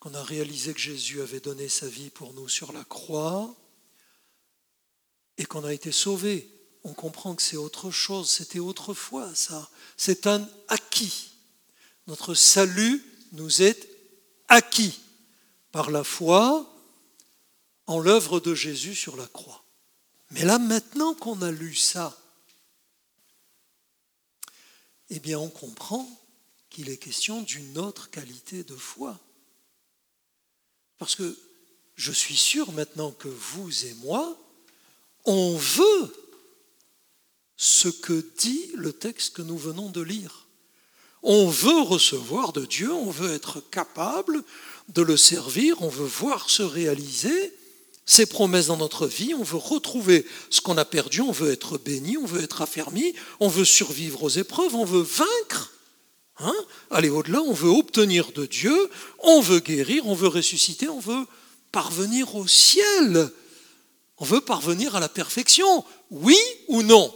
qu'on 0.00 0.14
a 0.14 0.22
réalisé 0.22 0.72
que 0.72 0.80
Jésus 0.80 1.20
avait 1.20 1.40
donné 1.40 1.68
sa 1.68 1.88
vie 1.88 2.10
pour 2.10 2.32
nous 2.32 2.48
sur 2.48 2.72
la 2.72 2.84
croix, 2.84 3.54
et 5.38 5.44
qu'on 5.44 5.64
a 5.64 5.72
été 5.72 5.92
sauvé. 5.92 6.50
On 6.84 6.94
comprend 6.94 7.34
que 7.34 7.42
c'est 7.42 7.56
autre 7.56 7.90
chose, 7.90 8.30
c'était 8.30 8.58
autrefois 8.58 9.34
ça. 9.34 9.70
C'est 9.96 10.26
un 10.26 10.48
acquis. 10.68 11.30
Notre 12.06 12.34
salut 12.34 13.04
nous 13.32 13.62
est 13.62 13.88
acquis 14.48 15.00
par 15.72 15.90
la 15.90 16.04
foi 16.04 16.72
en 17.86 17.98
l'œuvre 17.98 18.40
de 18.40 18.54
Jésus 18.54 18.94
sur 18.94 19.16
la 19.16 19.26
croix. 19.26 19.64
Mais 20.30 20.44
là, 20.44 20.58
maintenant 20.58 21.14
qu'on 21.14 21.42
a 21.42 21.50
lu 21.50 21.74
ça, 21.74 22.16
eh 25.10 25.20
bien, 25.20 25.38
on 25.38 25.48
comprend 25.48 26.08
qu'il 26.70 26.90
est 26.90 26.96
question 26.96 27.42
d'une 27.42 27.78
autre 27.78 28.10
qualité 28.10 28.64
de 28.64 28.74
foi. 28.74 29.18
Parce 30.98 31.14
que 31.14 31.36
je 31.94 32.12
suis 32.12 32.36
sûr 32.36 32.72
maintenant 32.72 33.12
que 33.12 33.28
vous 33.28 33.86
et 33.86 33.94
moi, 33.94 34.36
on 35.26 35.56
veut 35.56 36.14
ce 37.56 37.88
que 37.88 38.24
dit 38.38 38.70
le 38.74 38.92
texte 38.92 39.34
que 39.34 39.42
nous 39.42 39.58
venons 39.58 39.90
de 39.90 40.00
lire. 40.00 40.46
On 41.22 41.48
veut 41.48 41.80
recevoir 41.80 42.52
de 42.52 42.64
Dieu, 42.64 42.92
on 42.92 43.10
veut 43.10 43.32
être 43.32 43.60
capable 43.70 44.42
de 44.90 45.02
le 45.02 45.16
servir, 45.16 45.82
on 45.82 45.88
veut 45.88 46.06
voir 46.06 46.48
se 46.50 46.62
réaliser 46.62 47.52
ses 48.04 48.26
promesses 48.26 48.68
dans 48.68 48.76
notre 48.76 49.08
vie, 49.08 49.34
on 49.34 49.42
veut 49.42 49.56
retrouver 49.56 50.24
ce 50.50 50.60
qu'on 50.60 50.78
a 50.78 50.84
perdu, 50.84 51.22
on 51.22 51.32
veut 51.32 51.50
être 51.50 51.78
béni, 51.78 52.16
on 52.16 52.26
veut 52.26 52.42
être 52.42 52.62
affermi, 52.62 53.14
on 53.40 53.48
veut 53.48 53.64
survivre 53.64 54.22
aux 54.22 54.28
épreuves, 54.28 54.76
on 54.76 54.84
veut 54.84 55.02
vaincre, 55.02 55.72
hein 56.38 56.54
aller 56.90 57.08
au-delà, 57.08 57.42
on 57.42 57.52
veut 57.52 57.70
obtenir 57.70 58.30
de 58.30 58.46
Dieu, 58.46 58.90
on 59.24 59.40
veut 59.40 59.58
guérir, 59.58 60.06
on 60.06 60.14
veut 60.14 60.28
ressusciter, 60.28 60.88
on 60.88 61.00
veut 61.00 61.26
parvenir 61.72 62.36
au 62.36 62.46
ciel, 62.46 63.32
on 64.18 64.24
veut 64.24 64.40
parvenir 64.40 64.96
à 64.96 65.00
la 65.00 65.08
perfection, 65.08 65.84
oui 66.10 66.38
ou 66.68 66.82
non? 66.82 67.14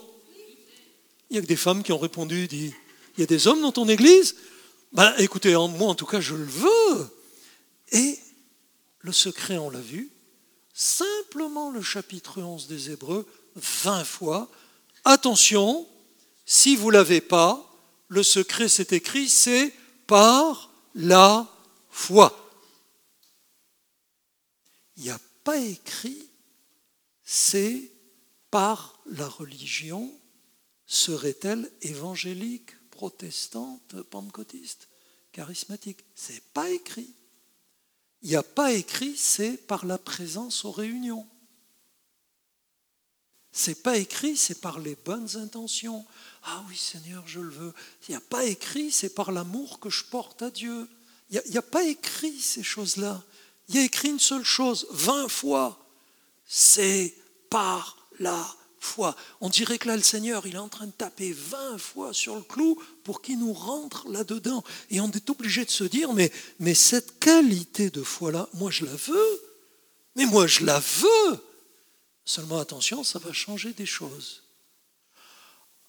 Il 1.31 1.37
y 1.37 1.39
a 1.39 1.43
que 1.43 1.47
des 1.47 1.57
femmes 1.57 1.83
qui 1.83 1.93
ont 1.93 1.99
répondu, 1.99 2.49
dit, 2.49 2.75
il 3.17 3.21
y 3.21 3.23
a 3.23 3.27
des 3.27 3.47
hommes 3.47 3.63
dans 3.63 3.73
ton 3.73 3.89
église? 3.89 4.37
Ben 4.93 5.15
écoutez, 5.19 5.53
moi 5.53 5.89
en 5.89 5.95
tout 5.95 6.07
cas 6.07 6.21
je 6.21 6.35
le 6.35 6.45
veux. 6.45 7.17
Et 7.93 8.19
le 9.01 9.13
secret, 9.13 9.57
on 9.57 9.71
l'a 9.71 9.81
vu, 9.81 10.11
simplement 10.75 11.71
le 11.71 11.83
chapitre 11.83 12.41
11 12.41 12.67
des 12.67 12.91
Hébreux 12.91 13.27
20 13.57 14.05
fois. 14.05 14.51
Attention, 15.05 15.87
si 16.45 16.77
vous 16.77 16.89
ne 16.89 16.95
l'avez 16.95 17.21
pas, 17.21 17.67
le 18.09 18.23
secret 18.23 18.69
c'est 18.69 18.93
écrit, 18.93 19.29
c'est 19.29 19.73
par 20.07 20.71
la 20.95 21.49
foi. 21.91 22.37
Il 24.97 25.05
n'y 25.05 25.11
a 25.11 25.21
pas 25.45 25.57
écrit 25.57 26.30
c'est 27.33 27.93
par 28.51 29.01
la 29.07 29.29
religion 29.29 30.13
serait-elle 30.85 31.71
évangélique, 31.81 32.73
protestante, 32.91 34.03
pentecôtiste, 34.03 34.89
charismatique 35.31 36.05
C'est 36.17 36.43
pas 36.53 36.69
écrit. 36.71 37.15
Il 38.23 38.31
n'y 38.31 38.35
a 38.35 38.43
pas 38.43 38.73
écrit 38.73 39.17
c'est 39.17 39.57
par 39.57 39.87
la 39.87 39.97
présence 39.97 40.65
aux 40.65 40.73
réunions. 40.73 41.25
C'est 43.53 43.81
pas 43.81 43.97
écrit 43.97 44.37
c'est 44.37 44.61
par 44.61 44.81
les 44.81 44.97
bonnes 44.97 45.37
intentions. 45.37 46.05
Ah 46.43 46.65
oui 46.69 46.77
Seigneur, 46.77 47.29
je 47.29 47.39
le 47.39 47.51
veux. 47.51 47.75
Il 48.09 48.11
n'y 48.11 48.17
a 48.17 48.21
pas 48.21 48.45
écrit 48.45 48.91
c'est 48.91 49.15
par 49.15 49.31
l'amour 49.31 49.79
que 49.79 49.89
je 49.89 50.03
porte 50.03 50.43
à 50.43 50.51
Dieu. 50.51 50.89
Il 51.31 51.41
n'y 51.49 51.57
a, 51.57 51.61
a, 51.61 51.63
pas 51.63 51.85
écrit 51.85 52.41
ces 52.41 52.65
choses-là. 52.65 53.23
Il 53.69 53.77
y 53.77 53.79
a 53.79 53.85
écrit 53.85 54.09
une 54.09 54.19
seule 54.19 54.43
chose, 54.43 54.89
vingt 54.91 55.29
fois. 55.29 55.87
C'est 56.53 57.15
par 57.51 57.99
la 58.19 58.57
foi. 58.81 59.15
On 59.41 59.49
dirait 59.51 59.79
que 59.79 59.89
là, 59.89 59.97
le 59.97 60.03
Seigneur, 60.03 60.47
il 60.47 60.55
est 60.55 60.59
en 60.59 60.69
train 60.69 60.87
de 60.87 60.93
taper 60.93 61.33
20 61.33 61.79
fois 61.79 62.13
sur 62.15 62.35
le 62.35 62.43
clou 62.43 62.83
pour 63.05 63.21
qu'il 63.21 63.39
nous 63.39 63.53
rentre 63.53 64.09
là-dedans. 64.09 64.65
Et 64.89 65.01
on 65.01 65.11
est 65.11 65.29
obligé 65.31 65.65
de 65.65 65.71
se 65.71 65.85
dire, 65.85 66.13
mais, 66.15 66.75
cette 66.75 67.19
qualité 67.19 67.91
de 67.91 68.03
foi-là, 68.03 68.49
moi 68.55 68.71
je 68.71 68.87
la 68.87 68.95
veux. 68.95 69.43
Mais 70.17 70.27
moi 70.27 70.47
je 70.47 70.65
la 70.65 70.81
veux. 70.81 71.45
Seulement 72.25 72.59
attention, 72.59 73.05
ça 73.05 73.19
va 73.19 73.33
changer 73.33 73.73
des 73.73 73.87
choses. 73.87 74.45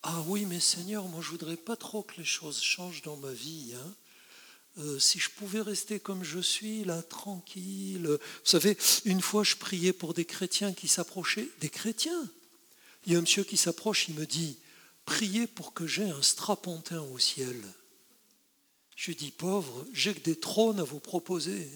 Ah 0.04 0.22
oui, 0.28 0.46
mais 0.46 0.60
Seigneur, 0.60 1.06
moi 1.06 1.22
je 1.22 1.30
voudrais 1.30 1.58
pas 1.58 1.76
trop 1.76 2.02
que 2.02 2.18
les 2.18 2.26
choses 2.26 2.62
changent 2.62 3.04
dans 3.04 3.18
ma 3.18 3.32
vie. 3.32 3.74
Hein. 3.76 3.94
Euh, 4.78 5.00
si 5.00 5.20
je 5.20 5.30
pouvais 5.30 5.62
rester 5.62 6.00
comme 6.00 6.24
je 6.24 6.40
suis, 6.40 6.86
là, 6.86 7.02
tranquille. 7.04 8.08
Vous 8.08 8.18
savez, 8.44 8.78
une 9.06 9.22
fois, 9.22 9.44
je 9.44 9.56
priais 9.56 9.94
pour 9.94 10.14
des 10.14 10.26
chrétiens 10.26 10.74
qui 10.74 10.88
s'approchaient, 10.88 11.50
des 11.60 11.70
chrétiens, 11.70 12.30
il 13.06 13.14
y 13.14 13.16
a 13.16 13.18
un 13.18 13.22
monsieur 13.22 13.44
qui 13.44 13.58
s'approche, 13.58 14.08
il 14.08 14.16
me 14.16 14.26
dit 14.26 14.58
Priez 15.06 15.48
pour 15.48 15.74
que 15.74 15.88
j'ai 15.88 16.10
un 16.10 16.22
strapontin 16.22 17.02
au 17.02 17.18
ciel. 17.18 17.62
Je 18.96 19.08
lui 19.08 19.16
dis 19.16 19.32
Pauvre, 19.32 19.86
j'ai 19.94 20.14
que 20.14 20.20
des 20.20 20.40
trônes 20.40 20.80
à 20.80 20.84
vous 20.84 21.00
proposer. 21.00 21.68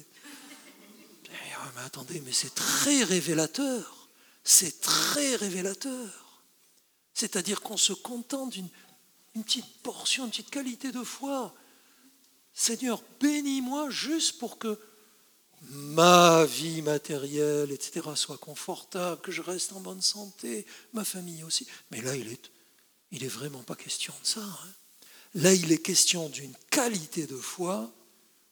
Ah, 1.58 1.71
mais 1.75 1.81
attendez, 1.81 2.21
mais 2.21 2.31
c'est 2.31 2.53
très 2.53 3.03
révélateur. 3.03 4.10
C'est 4.43 4.79
très 4.81 5.36
révélateur. 5.36 6.43
C'est-à-dire 7.13 7.62
qu'on 7.62 7.77
se 7.77 7.93
contente 7.93 8.51
d'une 8.51 8.69
petite 9.34 9.81
portion, 9.81 10.25
une 10.25 10.29
petite 10.29 10.51
qualité 10.51 10.91
de 10.91 11.03
foi. 11.03 11.55
Seigneur, 12.58 13.04
bénis-moi 13.20 13.89
juste 13.89 14.39
pour 14.39 14.58
que 14.58 14.80
ma 15.70 16.46
vie 16.46 16.82
matérielle, 16.82 17.72
etc., 17.72 18.08
soit 18.15 18.38
confortable, 18.38 19.22
que 19.22 19.32
je 19.32 19.41
reste 19.41 19.74
en 19.74 19.82
bonne 19.82 20.02
santé, 20.02 20.65
ma 20.94 21.04
famille 21.04 21.44
aussi. 21.44 21.68
Mais 21.91 22.02
là, 22.02 22.15
il 22.15 22.32
est, 22.32 22.52
il 23.12 23.26
est 23.26 23.30
vraiment 23.30 23.62
pas 23.63 23.76
question 23.76 24.13
de 24.22 24.26
ça. 24.26 24.41
Hein. 24.41 24.74
Là, 25.36 25.54
il 25.54 25.72
est 25.74 25.82
question 25.82 26.30
d'une 26.30 26.56
qualité 26.70 27.28
de 27.28 27.36
foi 27.36 27.91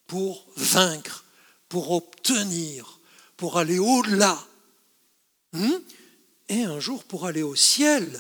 pour 0.06 0.46
vaincre, 0.58 1.24
pour 1.70 1.92
obtenir, 1.92 3.00
pour 3.38 3.58
aller 3.58 3.80
au-delà. 3.80 4.38
Hein, 5.54 5.82
et 6.50 6.64
un 6.64 6.80
jour 6.82 7.06
pour 7.06 7.26
aller 7.26 7.44
au 7.44 7.56
ciel, 7.56 8.20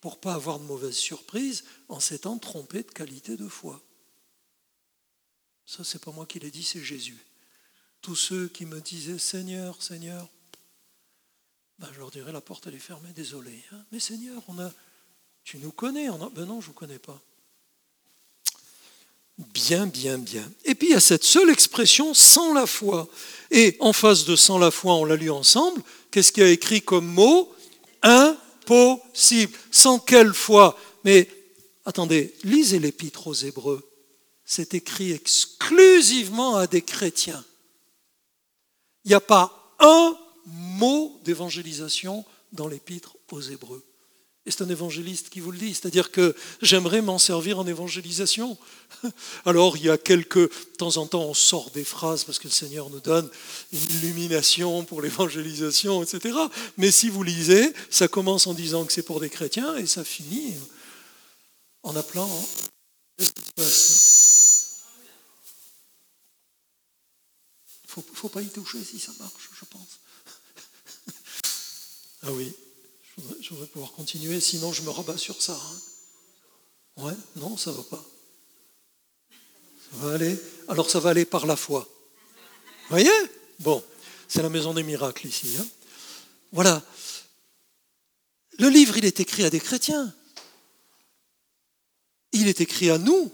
pour 0.00 0.20
pas 0.20 0.34
avoir 0.34 0.60
de 0.60 0.64
mauvaises 0.64 0.94
surprises 0.94 1.64
en 1.88 1.98
s'étant 1.98 2.38
trompé 2.38 2.84
de 2.84 2.90
qualité 2.90 3.36
de 3.36 3.48
foi. 3.48 3.82
Ça, 5.66 5.84
c'est 5.84 6.02
pas 6.02 6.10
moi 6.12 6.26
qui 6.26 6.38
l'ai 6.38 6.50
dit, 6.50 6.62
c'est 6.62 6.82
Jésus 6.82 7.18
tous 8.02 8.16
ceux 8.16 8.48
qui 8.48 8.66
me 8.66 8.80
disaient 8.80 9.18
Seigneur, 9.18 9.80
Seigneur, 9.80 10.28
ben, 11.78 11.88
je 11.94 12.00
leur 12.00 12.10
dirais 12.10 12.32
la 12.32 12.40
porte 12.40 12.66
elle 12.66 12.74
est 12.74 12.78
fermée, 12.78 13.10
désolé. 13.14 13.62
Hein. 13.72 13.78
Mais 13.92 14.00
Seigneur, 14.00 14.42
on 14.48 14.58
a, 14.58 14.70
tu 15.44 15.58
nous 15.58 15.70
connais, 15.70 16.08
ben 16.08 16.44
non, 16.44 16.60
je 16.60 16.66
ne 16.66 16.66
vous 16.66 16.72
connais 16.72 16.98
pas. 16.98 17.18
Bien, 19.38 19.86
bien, 19.86 20.18
bien. 20.18 20.52
Et 20.64 20.74
puis 20.74 20.88
il 20.88 20.90
y 20.92 20.96
a 20.96 21.00
cette 21.00 21.24
seule 21.24 21.50
expression 21.50 22.12
sans 22.12 22.52
la 22.52 22.66
foi. 22.66 23.08
Et 23.50 23.76
en 23.80 23.92
face 23.92 24.24
de 24.24 24.36
sans 24.36 24.58
la 24.58 24.70
foi, 24.70 24.94
on 24.94 25.04
l'a 25.04 25.16
lu 25.16 25.30
ensemble, 25.30 25.82
qu'est-ce 26.10 26.32
qu'il 26.32 26.42
y 26.42 26.46
a 26.46 26.50
écrit 26.50 26.82
comme 26.82 27.06
mot? 27.06 27.54
Impossible. 28.02 29.56
Sans 29.70 29.98
quelle 29.98 30.34
foi? 30.34 30.78
Mais 31.04 31.28
attendez, 31.84 32.34
lisez 32.44 32.78
l'épître 32.78 33.28
aux 33.28 33.34
Hébreux. 33.34 33.88
C'est 34.54 34.74
écrit 34.74 35.12
exclusivement 35.12 36.56
à 36.56 36.66
des 36.66 36.82
chrétiens. 36.82 37.42
Il 39.06 39.08
n'y 39.08 39.14
a 39.14 39.20
pas 39.20 39.74
un 39.78 40.14
mot 40.44 41.18
d'évangélisation 41.24 42.22
dans 42.52 42.68
l'épître 42.68 43.16
aux 43.30 43.40
Hébreux. 43.40 43.82
Et 44.44 44.50
c'est 44.50 44.62
un 44.62 44.68
évangéliste 44.68 45.30
qui 45.30 45.40
vous 45.40 45.52
le 45.52 45.58
dit, 45.58 45.72
c'est-à-dire 45.72 46.10
que 46.10 46.36
j'aimerais 46.60 47.00
m'en 47.00 47.18
servir 47.18 47.60
en 47.60 47.66
évangélisation. 47.66 48.58
Alors 49.46 49.78
il 49.78 49.84
y 49.84 49.88
a 49.90 49.96
quelques, 49.96 50.50
de 50.50 50.76
temps 50.76 50.98
en 50.98 51.06
temps 51.06 51.24
on 51.24 51.32
sort 51.32 51.70
des 51.70 51.82
phrases 51.82 52.24
parce 52.24 52.38
que 52.38 52.48
le 52.48 52.52
Seigneur 52.52 52.90
nous 52.90 53.00
donne 53.00 53.30
une 53.72 53.90
illumination 54.02 54.84
pour 54.84 55.00
l'évangélisation, 55.00 56.02
etc. 56.02 56.36
Mais 56.76 56.90
si 56.90 57.08
vous 57.08 57.22
lisez, 57.22 57.72
ça 57.88 58.06
commence 58.06 58.46
en 58.46 58.52
disant 58.52 58.84
que 58.84 58.92
c'est 58.92 59.02
pour 59.02 59.18
des 59.18 59.30
chrétiens 59.30 59.76
et 59.76 59.86
ça 59.86 60.04
finit 60.04 60.52
en 61.82 61.96
appelant... 61.96 62.28
Qu'est-ce 63.16 63.32
qui 63.32 63.42
se 63.44 63.52
passe 63.52 64.21
Ne 67.96 68.02
faut 68.14 68.28
pas 68.28 68.42
y 68.42 68.48
toucher 68.48 68.82
si 68.82 68.98
ça 68.98 69.12
marche, 69.18 69.50
je 69.52 69.64
pense. 69.66 70.00
ah 72.22 72.32
oui, 72.32 72.52
je 73.40 73.50
voudrais, 73.50 73.66
pouvoir 73.66 73.92
continuer, 73.92 74.40
sinon 74.40 74.72
je 74.72 74.82
me 74.82 74.90
rabats 74.90 75.18
sur 75.18 75.40
ça. 75.42 75.54
Hein. 75.54 77.04
Ouais, 77.04 77.14
non, 77.36 77.56
ça 77.56 77.70
va 77.72 77.82
pas. 77.82 78.04
Ça 79.30 79.96
va 79.98 80.14
aller. 80.14 80.38
Alors 80.68 80.88
ça 80.90 81.00
va 81.00 81.10
aller 81.10 81.24
par 81.24 81.46
la 81.46 81.56
foi. 81.56 81.88
Vous 82.82 82.88
voyez? 82.90 83.10
Bon, 83.58 83.82
c'est 84.28 84.42
la 84.42 84.48
maison 84.48 84.72
des 84.72 84.82
miracles 84.82 85.26
ici. 85.26 85.56
Hein. 85.60 85.66
voilà. 86.52 86.82
Le 88.58 88.68
livre, 88.68 88.96
il 88.96 89.04
est 89.04 89.20
écrit 89.20 89.44
à 89.44 89.50
des 89.50 89.60
chrétiens. 89.60 90.14
Il 92.32 92.48
est 92.48 92.60
écrit 92.60 92.90
à 92.90 92.98
nous. 92.98 93.32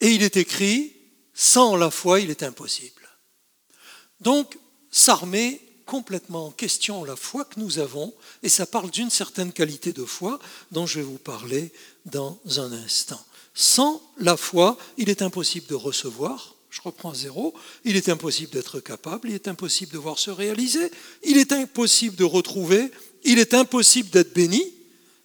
Et 0.00 0.12
il 0.12 0.22
est 0.22 0.36
écrit, 0.36 0.94
sans 1.34 1.76
la 1.76 1.90
foi, 1.90 2.20
il 2.20 2.30
est 2.30 2.42
impossible. 2.42 2.97
Donc, 4.20 4.58
ça 4.90 5.14
remet 5.14 5.60
complètement 5.86 6.46
en 6.46 6.50
question 6.50 7.02
la 7.04 7.16
foi 7.16 7.44
que 7.44 7.58
nous 7.58 7.78
avons, 7.78 8.12
et 8.42 8.48
ça 8.48 8.66
parle 8.66 8.90
d'une 8.90 9.10
certaine 9.10 9.52
qualité 9.52 9.92
de 9.92 10.04
foi 10.04 10.38
dont 10.70 10.86
je 10.86 11.00
vais 11.00 11.04
vous 11.04 11.18
parler 11.18 11.72
dans 12.04 12.38
un 12.56 12.72
instant. 12.72 13.24
Sans 13.54 14.02
la 14.18 14.36
foi, 14.36 14.76
il 14.98 15.08
est 15.08 15.22
impossible 15.22 15.66
de 15.66 15.74
recevoir, 15.74 16.54
je 16.70 16.82
reprends 16.82 17.14
zéro, 17.14 17.54
il 17.84 17.96
est 17.96 18.08
impossible 18.08 18.52
d'être 18.52 18.80
capable, 18.80 19.30
il 19.30 19.34
est 19.34 19.48
impossible 19.48 19.92
de 19.92 19.98
voir 19.98 20.18
se 20.18 20.30
réaliser, 20.30 20.90
il 21.24 21.38
est 21.38 21.52
impossible 21.52 22.16
de 22.16 22.24
retrouver, 22.24 22.90
il 23.24 23.38
est 23.38 23.54
impossible 23.54 24.10
d'être 24.10 24.34
béni, 24.34 24.62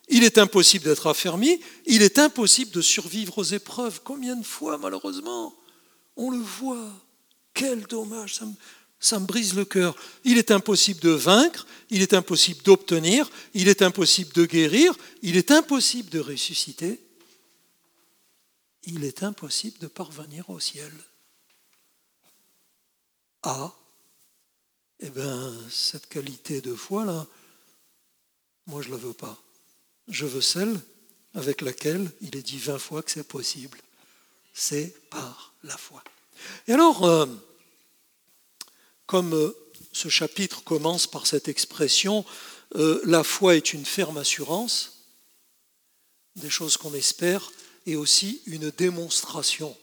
il 0.07 0.23
est 0.23 0.37
impossible 0.37 0.85
d'être 0.85 1.07
affermi, 1.07 1.59
il 1.85 2.01
est 2.01 2.19
impossible 2.19 2.71
de 2.71 2.81
survivre 2.81 3.37
aux 3.39 3.43
épreuves. 3.43 4.01
Combien 4.03 4.35
de 4.35 4.45
fois, 4.45 4.77
malheureusement, 4.77 5.53
on 6.15 6.31
le 6.31 6.39
voit? 6.39 6.89
Quel 7.53 7.83
dommage, 7.83 8.35
ça 8.35 8.45
me, 8.45 8.53
ça 9.03 9.19
me 9.19 9.25
brise 9.25 9.53
le 9.53 9.65
cœur. 9.65 9.95
Il 10.23 10.37
est 10.37 10.49
impossible 10.49 11.01
de 11.01 11.09
vaincre, 11.09 11.67
il 11.89 12.01
est 12.01 12.13
impossible 12.13 12.63
d'obtenir, 12.63 13.29
il 13.53 13.67
est 13.67 13.81
impossible 13.81 14.31
de 14.33 14.45
guérir, 14.45 14.95
il 15.21 15.35
est 15.35 15.51
impossible 15.51 16.09
de 16.09 16.19
ressusciter, 16.19 17.01
il 18.85 19.03
est 19.03 19.21
impossible 19.23 19.77
de 19.79 19.87
parvenir 19.87 20.49
au 20.49 20.59
ciel. 20.59 20.91
Ah, 23.43 23.73
eh 25.01 25.09
bien, 25.09 25.53
cette 25.69 26.07
qualité 26.07 26.61
de 26.61 26.73
foi-là, 26.73 27.27
moi 28.67 28.81
je 28.81 28.87
ne 28.87 28.93
la 28.93 28.99
veux 28.99 29.13
pas. 29.13 29.37
Je 30.07 30.25
veux 30.25 30.41
celle 30.41 30.79
avec 31.33 31.61
laquelle 31.61 32.09
il 32.21 32.37
est 32.37 32.41
dit 32.41 32.57
vingt 32.57 32.79
fois 32.79 33.03
que 33.03 33.11
c'est 33.11 33.27
possible. 33.27 33.79
C'est 34.53 34.95
par 35.09 35.53
la 35.63 35.75
foi. 35.75 36.01
Et 36.67 36.73
alors, 36.73 37.03
euh, 37.03 37.25
comme 39.13 39.35
euh, 39.35 39.55
ce 39.91 40.09
chapitre 40.09 40.63
commence 40.63 41.05
par 41.05 41.27
cette 41.27 41.47
expression, 41.47 42.25
euh, 42.73 42.99
la 43.03 43.23
foi 43.23 43.55
est 43.55 43.71
une 43.71 43.85
ferme 43.85 44.17
assurance, 44.17 45.03
des 46.35 46.49
choses 46.49 46.77
qu'on 46.77 46.95
espère, 46.95 47.51
et 47.85 47.95
aussi 47.95 48.41
une 48.47 48.71
démonstration. 48.71 49.77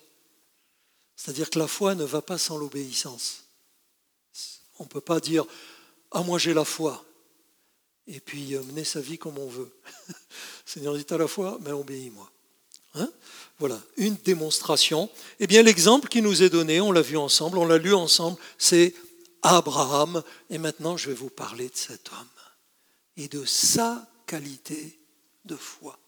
C'est-à-dire 1.14 1.48
que 1.48 1.60
la 1.60 1.68
foi 1.68 1.94
ne 1.94 2.02
va 2.02 2.22
pas 2.22 2.38
sans 2.38 2.58
l'obéissance. 2.58 3.44
On 4.80 4.82
ne 4.82 4.88
peut 4.88 5.00
pas 5.00 5.20
dire 5.20 5.44
Ah, 6.10 6.24
moi 6.24 6.40
j'ai 6.40 6.52
la 6.52 6.64
foi, 6.64 7.04
et 8.08 8.18
puis 8.18 8.56
euh, 8.56 8.64
mener 8.64 8.82
sa 8.82 9.00
vie 9.00 9.16
comme 9.16 9.38
on 9.38 9.48
veut. 9.48 9.70
Seigneur 10.66 10.96
dit 10.96 11.06
à 11.08 11.18
la 11.18 11.28
foi, 11.28 11.56
mais 11.60 11.70
obéis-moi. 11.70 12.28
Hein? 12.96 13.12
Voilà, 13.60 13.80
une 13.96 14.16
démonstration. 14.16 15.08
Eh 15.38 15.46
bien, 15.46 15.62
l'exemple 15.62 16.08
qui 16.08 16.20
nous 16.20 16.42
est 16.42 16.50
donné, 16.50 16.80
on 16.80 16.90
l'a 16.90 17.02
vu 17.02 17.16
ensemble, 17.16 17.58
on 17.58 17.64
l'a 17.64 17.78
lu 17.78 17.94
ensemble, 17.94 18.36
c'est 18.58 18.92
Abraham. 19.42 20.22
Et 20.48 20.58
maintenant, 20.58 20.96
je 20.96 21.08
vais 21.08 21.14
vous 21.14 21.30
parler 21.30 21.68
de 21.68 21.76
cet 21.76 22.10
homme 22.12 22.28
et 23.16 23.28
de 23.28 23.44
sa 23.44 24.08
qualité 24.26 24.98
de 25.44 25.56
foi. 25.56 25.98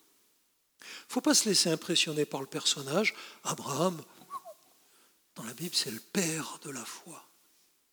Il 0.80 1.08
ne 1.08 1.12
faut 1.12 1.20
pas 1.20 1.34
se 1.34 1.48
laisser 1.48 1.70
impressionner 1.70 2.24
par 2.24 2.40
le 2.40 2.46
personnage. 2.46 3.14
Abraham, 3.44 4.02
dans 5.36 5.44
la 5.44 5.54
Bible, 5.54 5.74
c'est 5.74 5.90
le 5.90 6.00
père 6.00 6.58
de 6.62 6.70
la 6.70 6.84
foi. 6.84 7.24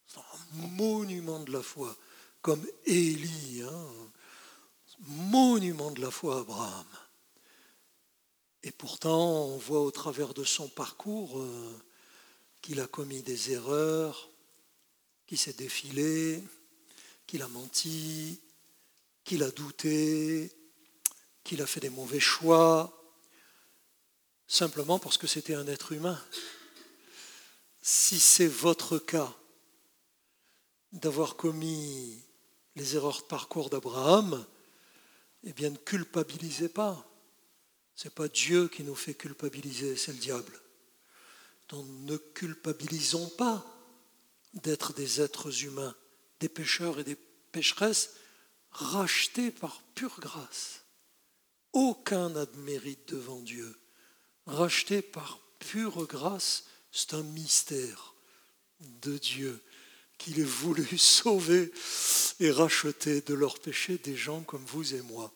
C'est 0.08 0.20
un 0.20 0.68
monument 0.70 1.40
de 1.40 1.52
la 1.52 1.62
foi, 1.62 1.96
comme 2.42 2.66
Élie, 2.86 3.62
hein. 3.64 3.88
monument 5.06 5.92
de 5.92 6.02
la 6.02 6.12
foi, 6.12 6.40
Abraham. 6.40 6.88
Et 8.64 8.72
pourtant, 8.72 9.46
on 9.46 9.58
voit 9.58 9.82
au 9.82 9.92
travers 9.92 10.34
de 10.34 10.44
son 10.44 10.68
parcours 10.68 11.40
euh, 11.40 11.82
qu'il 12.62 12.82
a 12.82 12.88
commis 12.88 13.22
des 13.22 13.52
erreurs, 13.52 14.30
qu'il 15.30 15.38
s'est 15.38 15.54
défilé, 15.54 16.44
qu'il 17.28 17.44
a 17.44 17.48
menti, 17.48 18.42
qu'il 19.24 19.44
a 19.44 19.52
douté, 19.52 20.52
qu'il 21.44 21.62
a 21.62 21.68
fait 21.68 21.82
des 21.82 21.92
mauvais 21.92 22.20
choix, 22.20 23.16
simplement 24.48 24.98
parce 24.98 25.20
que 25.20 25.28
c'était 25.28 25.54
un 25.54 25.68
être 25.68 25.92
humain. 25.92 26.20
Si 27.80 28.20
c'est 28.20 28.48
votre 28.48 28.98
cas 28.98 29.32
d'avoir 30.94 31.36
commis 31.36 32.24
les 32.76 32.96
erreurs 32.96 33.22
de 33.22 33.28
parcours 33.28 33.70
d'Abraham, 33.70 34.44
eh 35.44 35.54
bien 35.54 35.70
ne 35.70 35.78
culpabilisez 35.78 36.70
pas. 36.70 37.08
Ce 37.94 38.08
n'est 38.08 38.16
pas 38.16 38.30
Dieu 38.30 38.68
qui 38.68 38.84
nous 38.84 38.96
fait 38.96 39.14
culpabiliser, 39.14 39.96
c'est 39.96 40.14
le 40.14 40.18
diable. 40.18 40.60
Donc 41.68 41.86
ne 41.88 42.18
culpabilisons 42.18 43.30
pas 43.38 43.79
d'être 44.54 44.94
des 44.94 45.22
êtres 45.22 45.64
humains, 45.64 45.96
des 46.40 46.50
pécheurs 46.50 47.00
et 47.00 47.04
des 47.04 47.18
pécheresses 47.52 48.12
rachetés 48.72 49.52
par 49.52 49.82
pure 49.96 50.20
grâce. 50.20 50.84
Aucun 51.74 52.30
n'a 52.30 52.46
de 52.46 52.58
mérite 52.58 53.10
devant 53.10 53.40
Dieu. 53.40 53.80
Rachetés 54.46 55.02
par 55.02 55.40
pure 55.60 56.06
grâce, 56.08 56.66
c'est 56.92 57.14
un 57.14 57.24
mystère 57.24 58.16
de 58.80 59.18
Dieu 59.18 59.62
qu'il 60.18 60.40
ait 60.40 60.44
voulu 60.44 60.86
sauver 60.98 61.72
et 62.40 62.52
racheter 62.52 63.22
de 63.22 63.34
leurs 63.34 63.60
péchés 63.60 63.98
des 63.98 64.16
gens 64.16 64.42
comme 64.42 64.66
vous 64.66 64.96
et 64.96 65.02
moi. 65.02 65.32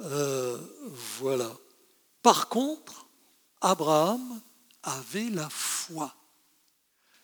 Euh, 0.00 0.58
voilà. 1.18 1.56
Par 2.22 2.48
contre, 2.48 3.06
Abraham 3.60 4.40
avait 4.82 5.30
la 5.30 5.48
foi. 5.50 6.14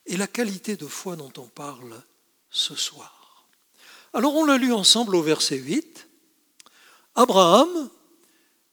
Et 0.08 0.16
la 0.16 0.26
qualité 0.26 0.76
de 0.76 0.86
foi 0.86 1.16
dont 1.16 1.32
on 1.36 1.46
parle 1.46 2.02
ce 2.50 2.74
soir. 2.74 3.46
Alors 4.12 4.34
on 4.34 4.44
l'a 4.44 4.56
lu 4.56 4.72
ensemble 4.72 5.14
au 5.14 5.22
verset 5.22 5.58
8. 5.58 6.08
Abraham, 7.14 7.90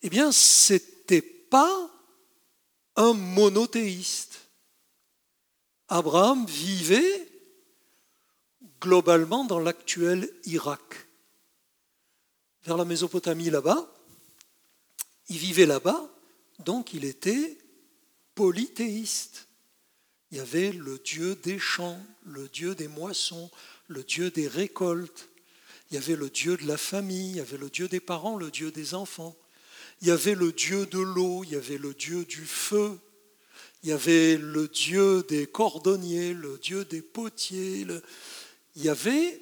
eh 0.02 0.10
bien, 0.10 0.32
c'était 0.32 1.22
pas 1.22 1.90
un 2.96 3.14
monothéiste. 3.14 4.40
Abraham 5.88 6.46
vivait 6.46 7.28
globalement 8.82 9.44
dans 9.44 9.60
l'actuel 9.60 10.30
Irak. 10.46 11.08
Vers 12.64 12.78
la 12.78 12.86
Mésopotamie 12.86 13.50
là-bas, 13.50 13.92
il 15.28 15.38
vivait 15.38 15.66
là-bas, 15.66 16.10
donc 16.60 16.94
il 16.94 17.06
était 17.06 17.58
polythéiste. 18.36 19.48
Il 20.36 20.40
y 20.40 20.42
avait 20.42 20.74
le 20.74 21.00
Dieu 21.00 21.38
des 21.44 21.58
champs, 21.58 21.98
le 22.26 22.50
Dieu 22.50 22.76
des 22.76 22.90
moissons, 22.90 23.50
le 23.88 24.04
Dieu 24.04 24.32
des 24.32 24.50
récoltes. 24.50 25.30
Il 25.90 25.94
y 25.94 25.98
avait 25.98 26.18
le 26.18 26.30
Dieu 26.30 26.58
de 26.58 26.68
la 26.68 26.76
famille, 26.76 27.30
il 27.30 27.38
y 27.38 27.40
avait 27.40 27.58
le 27.58 27.70
Dieu 27.70 27.88
des 27.88 28.02
parents, 28.02 28.36
le 28.36 28.52
Dieu 28.52 28.70
des 28.70 28.96
enfants. 28.96 29.34
Il 30.02 30.10
y 30.10 30.12
avait 30.12 30.36
le 30.36 30.52
Dieu 30.52 30.88
de 30.88 31.00
l'eau, 31.00 31.46
il 31.46 31.52
y 31.52 31.56
avait 31.56 31.78
le 31.78 31.94
Dieu 31.94 32.26
du 32.26 32.46
feu. 32.46 33.00
Il 33.82 33.92
y 33.92 33.94
avait 33.94 34.36
le 34.36 34.68
Dieu 34.68 35.24
des 35.30 35.48
cordonniers, 35.48 36.34
le 36.34 36.58
Dieu 36.58 36.84
des 36.84 37.02
potiers. 37.02 37.88
Il 38.76 38.84
y 38.84 38.90
avait 38.90 39.42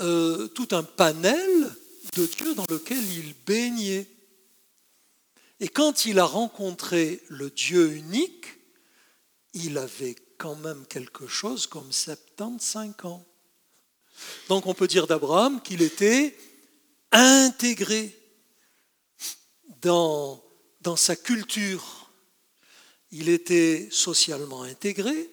euh, 0.00 0.48
tout 0.48 0.70
un 0.72 0.82
panel 0.82 1.70
de 2.16 2.26
dieux 2.26 2.56
dans 2.56 2.66
lequel 2.68 3.04
il 3.12 3.32
baignait. 3.46 4.08
Et 5.60 5.68
quand 5.68 6.04
il 6.04 6.18
a 6.18 6.24
rencontré 6.24 7.22
le 7.28 7.48
Dieu 7.48 7.92
unique, 7.92 8.59
il 9.54 9.78
avait 9.78 10.16
quand 10.38 10.56
même 10.56 10.86
quelque 10.86 11.26
chose 11.26 11.66
comme 11.66 11.92
75 11.92 12.94
ans. 13.04 13.24
Donc 14.48 14.66
on 14.66 14.74
peut 14.74 14.88
dire 14.88 15.06
d'Abraham 15.06 15.60
qu'il 15.62 15.82
était 15.82 16.36
intégré 17.12 18.16
dans, 19.82 20.42
dans 20.82 20.96
sa 20.96 21.16
culture. 21.16 22.10
Il 23.12 23.28
était 23.28 23.88
socialement 23.90 24.62
intégré 24.62 25.30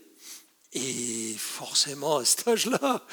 et 0.73 1.36
forcément 1.38 2.17
à 2.17 2.25
cet 2.25 2.47
âge-là, 2.47 3.06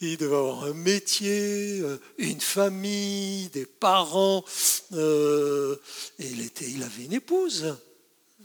il 0.00 0.16
devait 0.16 0.36
avoir 0.36 0.64
un 0.64 0.74
métier, 0.74 1.80
euh, 1.80 1.98
une 2.18 2.40
famille, 2.40 3.48
des 3.48 3.66
parents. 3.66 4.44
Euh, 4.92 5.76
et 6.18 6.26
il, 6.26 6.42
était, 6.42 6.68
il 6.68 6.82
avait 6.82 7.04
une 7.04 7.14
épouse, 7.14 7.76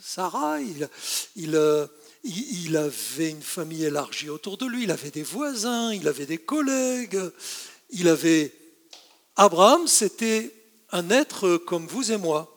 Sarah. 0.03 0.57
Euh, 0.59 1.87
il, 2.23 2.75
avait 2.75 3.29
une 3.29 3.41
famille 3.41 3.85
élargie 3.85 4.29
autour 4.29 4.57
de 4.57 4.65
lui. 4.65 4.83
Il 4.83 4.91
avait 4.91 5.11
des 5.11 5.21
voisins, 5.23 5.93
il 5.93 6.07
avait 6.07 6.25
des 6.25 6.39
collègues. 6.39 7.19
Il 7.91 8.07
avait. 8.07 8.51
Abraham, 9.35 9.87
c'était 9.87 10.53
un 10.91 11.09
être 11.11 11.57
comme 11.57 11.85
vous 11.85 12.11
et 12.11 12.17
moi. 12.17 12.47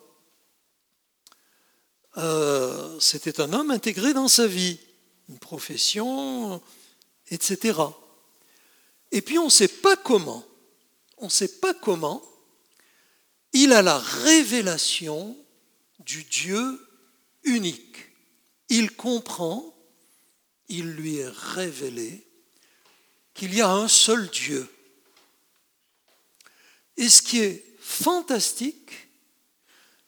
c'était 3.00 3.40
un 3.40 3.52
homme 3.52 3.70
intégré 3.70 4.14
dans 4.14 4.28
sa 4.28 4.46
vie, 4.46 4.78
une 5.28 5.38
profession, 5.38 6.62
etc. 7.30 7.78
Et 9.12 9.20
puis 9.20 9.38
on 9.38 9.46
ne 9.46 9.50
sait 9.50 9.68
pas 9.68 9.96
comment, 9.96 10.44
on 11.18 11.26
ne 11.26 11.30
sait 11.30 11.58
pas 11.58 11.74
comment, 11.74 12.22
il 13.52 13.72
a 13.72 13.82
la 13.82 13.98
révélation 13.98 15.36
du 16.00 16.24
Dieu 16.24 16.83
unique. 17.44 17.96
Il 18.68 18.90
comprend, 18.92 19.74
il 20.68 20.90
lui 20.92 21.16
est 21.16 21.28
révélé 21.28 22.26
qu'il 23.34 23.54
y 23.54 23.60
a 23.60 23.70
un 23.70 23.88
seul 23.88 24.28
Dieu. 24.30 24.68
Et 26.96 27.08
ce 27.08 27.22
qui 27.22 27.40
est 27.40 27.64
fantastique, 27.80 29.08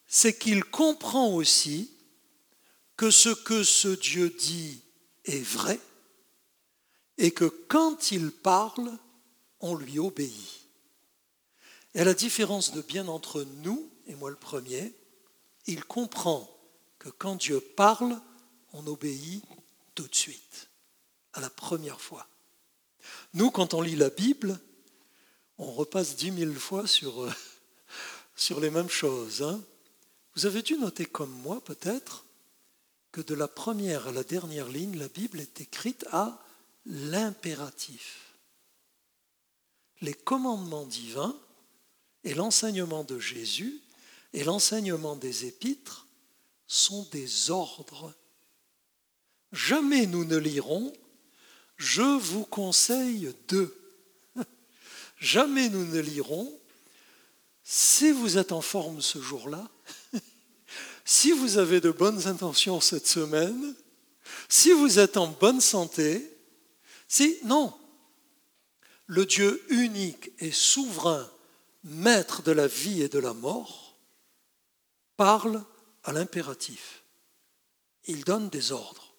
c'est 0.07 0.38
qu'il 0.38 0.64
comprend 0.64 1.35
aussi 1.35 1.90
que 2.96 3.11
ce 3.11 3.29
que 3.29 3.64
ce 3.64 3.88
Dieu 3.88 4.31
dit 4.31 4.81
est 5.25 5.42
vrai 5.42 5.79
et 7.18 7.33
que 7.33 7.44
quand 7.44 8.12
il 8.12 8.31
parle, 8.31 8.96
on 9.61 9.75
lui 9.75 9.99
obéit. 9.99 10.66
Et 11.94 12.01
à 12.01 12.05
la 12.05 12.14
différence 12.14 12.72
de 12.72 12.83
bien 12.83 13.09
entre 13.09 13.42
nous, 13.62 13.90
et 14.07 14.14
moi 14.14 14.31
le 14.31 14.37
premier, 14.37 14.92
il 15.66 15.85
comprend 15.85 16.49
quand 17.11 17.37
Dieu 17.37 17.61
parle, 17.61 18.21
on 18.73 18.87
obéit 18.87 19.45
tout 19.95 20.07
de 20.07 20.14
suite, 20.14 20.69
à 21.33 21.40
la 21.40 21.51
première 21.51 22.01
fois. 22.01 22.27
Nous, 23.35 23.51
quand 23.51 23.75
on 23.75 23.81
lit 23.81 23.97
la 23.97 24.11
Bible, 24.11 24.59
on 25.59 25.73
repasse 25.73 26.16
dix 26.16 26.31
mille 26.31 26.59
fois 26.59 26.87
sur, 26.87 27.25
euh, 27.25 27.33
les 28.61 28.71
mêmes 28.71 28.90
choses. 28.90 29.42
Hein. 29.42 29.62
Vous 30.35 30.47
avez 30.47 30.62
dû 30.62 30.77
noter 30.77 31.07
comme 31.07 31.31
moi, 31.31 31.62
peut-être, 31.64 32.25
que 33.12 33.21
de 33.21 33.35
la 33.35 33.49
première 33.49 34.09
à 34.09 34.12
la 34.12 34.25
dernière 34.25 34.69
ligne, 34.69 34.99
la 34.99 35.09
Bible 35.09 35.40
est 35.40 35.61
écrite 35.61 36.07
à 36.12 36.42
l'impératif. 36.85 38.35
Les 40.03 40.12
commandements 40.12 40.85
divins 40.85 41.35
et 42.25 42.35
l'enseignement 42.35 43.05
de 43.05 43.19
Jésus 43.19 43.81
et 44.35 44.45
l'enseignement 44.45 45.16
des 45.16 45.47
épîtres 45.47 46.06
sont 46.66 47.07
des 47.12 47.50
ordres. 47.50 48.14
Jamais 49.52 50.07
nous 50.07 50.24
ne 50.24 50.37
lirons 50.37 50.92
Je 51.76 52.02
vous 52.02 52.44
conseille 52.44 53.35
de. 53.48 53.74
Jamais 55.18 55.68
nous 55.68 55.87
ne 55.87 56.00
lirons 56.00 56.52
Si 57.62 58.11
vous 58.11 58.38
êtes 58.38 58.52
en 58.52 58.61
forme 58.61 59.00
ce 59.00 59.20
jour-là, 59.20 59.68
si 61.05 61.33
vous 61.33 61.59
avez 61.59 61.81
de 61.81 61.90
bonnes 61.90 62.26
intentions 62.26 62.81
cette 62.81 63.07
semaine, 63.07 63.74
si 64.48 64.72
vous 64.72 64.98
êtes 64.98 65.16
en 65.16 65.29
bonne 65.29 65.61
santé, 65.61 66.31
si, 67.09 67.38
non, 67.44 67.72
le 69.07 69.24
Dieu 69.24 69.64
unique 69.68 70.33
et 70.40 70.50
souverain, 70.50 71.31
maître 71.85 72.42
de 72.42 72.52
la 72.52 72.66
vie 72.66 73.02
et 73.02 73.09
de 73.09 73.20
la 73.20 73.33
mort, 73.33 73.96
parle 75.16 75.64
à 76.07 76.12
l'impératif. 76.12 77.03
Il 78.05 78.25
donne 78.25 78.49
des 78.49 78.73
ordres. 78.73 79.12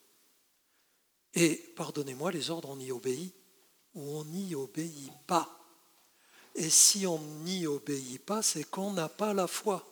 Et, 1.34 1.56
pardonnez-moi, 1.76 2.32
les 2.32 2.50
ordres, 2.50 2.70
on 2.70 2.80
y 2.80 2.92
obéit 2.92 3.36
ou 3.94 4.02
on 4.18 4.26
n'y 4.26 4.56
obéit 4.56 5.12
pas. 5.28 5.54
Et 6.56 6.70
si 6.70 7.06
on 7.06 7.20
n'y 7.20 7.68
obéit 7.68 8.26
pas, 8.26 8.42
c'est 8.42 8.64
qu'on 8.64 8.94
n'a 8.94 9.10
pas 9.10 9.34
la 9.34 9.48
foi. 9.48 9.86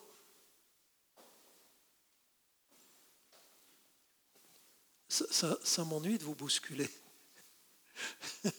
Ça, 5.08 5.84
m'ennuie 5.84 6.18
de 6.18 6.24
vous 6.24 6.34
bousculer. 6.34 6.90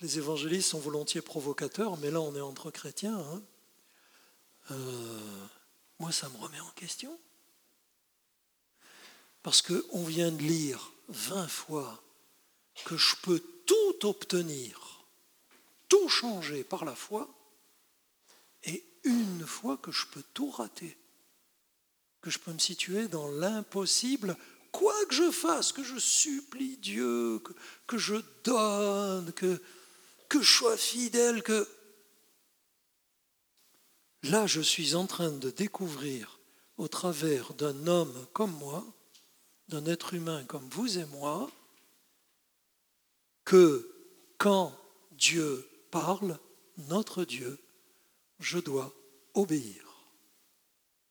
Les 0.00 0.18
évangélistes 0.18 0.70
sont 0.70 0.80
volontiers 0.80 1.22
provocateurs, 1.22 1.96
mais 1.98 2.10
là 2.10 2.20
on 2.20 2.34
est 2.34 2.40
entre 2.40 2.70
chrétiens. 2.70 3.16
Hein. 3.16 3.42
Euh, 4.72 5.46
moi, 5.98 6.12
ça 6.12 6.28
me 6.28 6.36
remet 6.36 6.60
en 6.60 6.70
question. 6.70 7.18
Parce 9.44 9.60
qu'on 9.60 10.04
vient 10.04 10.32
de 10.32 10.42
lire 10.42 10.90
20 11.08 11.48
fois 11.48 12.02
que 12.86 12.96
je 12.96 13.14
peux 13.22 13.40
tout 13.66 14.06
obtenir, 14.08 15.04
tout 15.88 16.08
changer 16.08 16.64
par 16.64 16.86
la 16.86 16.94
foi, 16.94 17.28
et 18.64 18.82
une 19.04 19.46
fois 19.46 19.76
que 19.76 19.92
je 19.92 20.06
peux 20.06 20.22
tout 20.32 20.50
rater, 20.50 20.96
que 22.22 22.30
je 22.30 22.38
peux 22.38 22.54
me 22.54 22.58
situer 22.58 23.06
dans 23.06 23.30
l'impossible, 23.30 24.34
quoi 24.72 24.94
que 25.06 25.14
je 25.14 25.30
fasse, 25.30 25.72
que 25.72 25.84
je 25.84 25.98
supplie 25.98 26.78
Dieu, 26.78 27.38
que, 27.86 27.98
je 27.98 28.16
donne, 28.44 29.30
que, 29.32 29.60
que 30.30 30.40
je 30.40 30.50
sois 30.50 30.78
fidèle, 30.78 31.42
que... 31.42 31.68
Là, 34.22 34.46
je 34.46 34.62
suis 34.62 34.94
en 34.94 35.06
train 35.06 35.28
de 35.28 35.50
découvrir 35.50 36.38
au 36.78 36.88
travers 36.88 37.52
d'un 37.52 37.86
homme 37.86 38.26
comme 38.32 38.52
moi, 38.52 38.82
d'un 39.68 39.86
être 39.86 40.14
humain 40.14 40.44
comme 40.44 40.68
vous 40.70 40.98
et 40.98 41.04
moi, 41.06 41.50
que 43.44 43.90
quand 44.38 44.76
Dieu 45.12 45.68
parle, 45.90 46.38
notre 46.76 47.24
Dieu, 47.24 47.58
je 48.38 48.58
dois 48.58 48.94
obéir. 49.34 49.84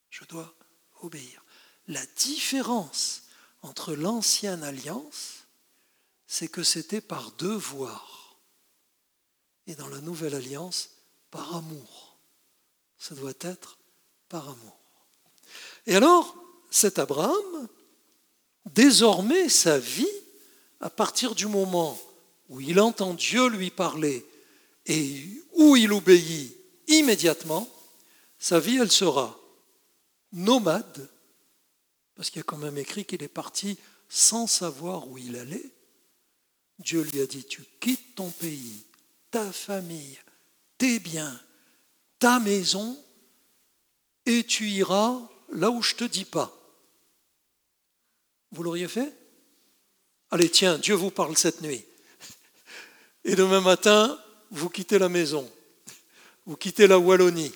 Je 0.10 0.24
dois 0.26 0.54
obéir. 1.02 1.44
La 1.88 2.06
différence 2.18 3.24
entre 3.62 3.94
l'ancienne 3.94 4.64
alliance, 4.64 5.46
c'est 6.28 6.48
que 6.48 6.64
c'était 6.64 7.02
par 7.02 7.32
devoir. 7.34 8.38
Et 9.68 9.76
dans 9.76 9.88
la 9.88 10.02
nouvelle 10.02 10.36
alliance, 10.36 10.90
par 11.32 11.56
amour. 11.56 12.18
Ça 12.98 13.16
doit 13.16 13.34
être 13.42 13.78
par 14.30 14.50
amour. 14.50 14.80
Et 15.88 15.96
alors, 15.96 16.36
cet 16.70 17.00
Abraham, 17.00 17.68
désormais, 18.66 19.50
sa 19.50 19.80
vie, 19.80 20.08
à 20.80 20.90
partir 20.90 21.36
du 21.36 21.48
moment 21.48 22.00
où 22.50 22.60
il 22.62 22.80
entend 22.80 23.14
Dieu 23.14 23.48
lui 23.48 23.72
parler 23.72 24.26
et 24.86 25.30
où 25.54 25.76
il 25.76 25.92
obéit 25.94 26.56
immédiatement, 26.88 27.70
sa 28.38 28.60
vie, 28.60 28.78
elle 28.78 28.92
sera 28.92 29.40
nomade, 30.34 31.10
parce 32.16 32.30
qu'il 32.30 32.40
y 32.40 32.42
a 32.42 32.44
quand 32.44 32.58
même 32.58 32.78
écrit 32.78 33.06
qu'il 33.06 33.24
est 33.24 33.28
parti 33.28 33.78
sans 34.10 34.48
savoir 34.48 35.08
où 35.08 35.18
il 35.18 35.36
allait. 35.38 35.72
Dieu 36.80 37.02
lui 37.02 37.22
a 37.22 37.26
dit, 37.26 37.46
tu 37.46 37.64
quittes 37.80 38.16
ton 38.16 38.30
pays, 38.30 38.84
ta 39.32 39.52
famille, 39.52 40.20
tes 40.78 41.00
biens, 41.00 41.40
ta 42.20 42.40
maison, 42.40 42.98
et 44.26 44.44
tu 44.44 44.70
iras 44.70 45.20
là 45.50 45.70
où 45.70 45.82
je 45.82 45.94
ne 45.94 46.00
te 46.00 46.04
dis 46.04 46.26
pas. 46.26 46.63
Vous 48.54 48.64
l'auriez 48.64 48.88
fait? 48.88 49.12
Allez, 50.30 50.50
tiens, 50.50 50.78
Dieu 50.78 50.96
vous 50.96 51.12
parle 51.12 51.36
cette 51.38 51.62
nuit. 51.62 51.84
Et 53.26 53.36
demain 53.36 53.62
matin, 53.62 54.20
vous 54.52 54.70
quittez 54.70 55.00
la 55.00 55.10
maison, 55.10 55.50
vous 56.46 56.56
quittez 56.56 56.88
la 56.88 57.00
Wallonie, 57.00 57.52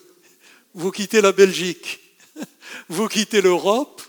vous 0.73 0.91
quittez 0.91 1.21
la 1.21 1.31
Belgique, 1.31 1.99
vous 2.89 3.07
quittez 3.07 3.41
l'Europe, 3.41 4.01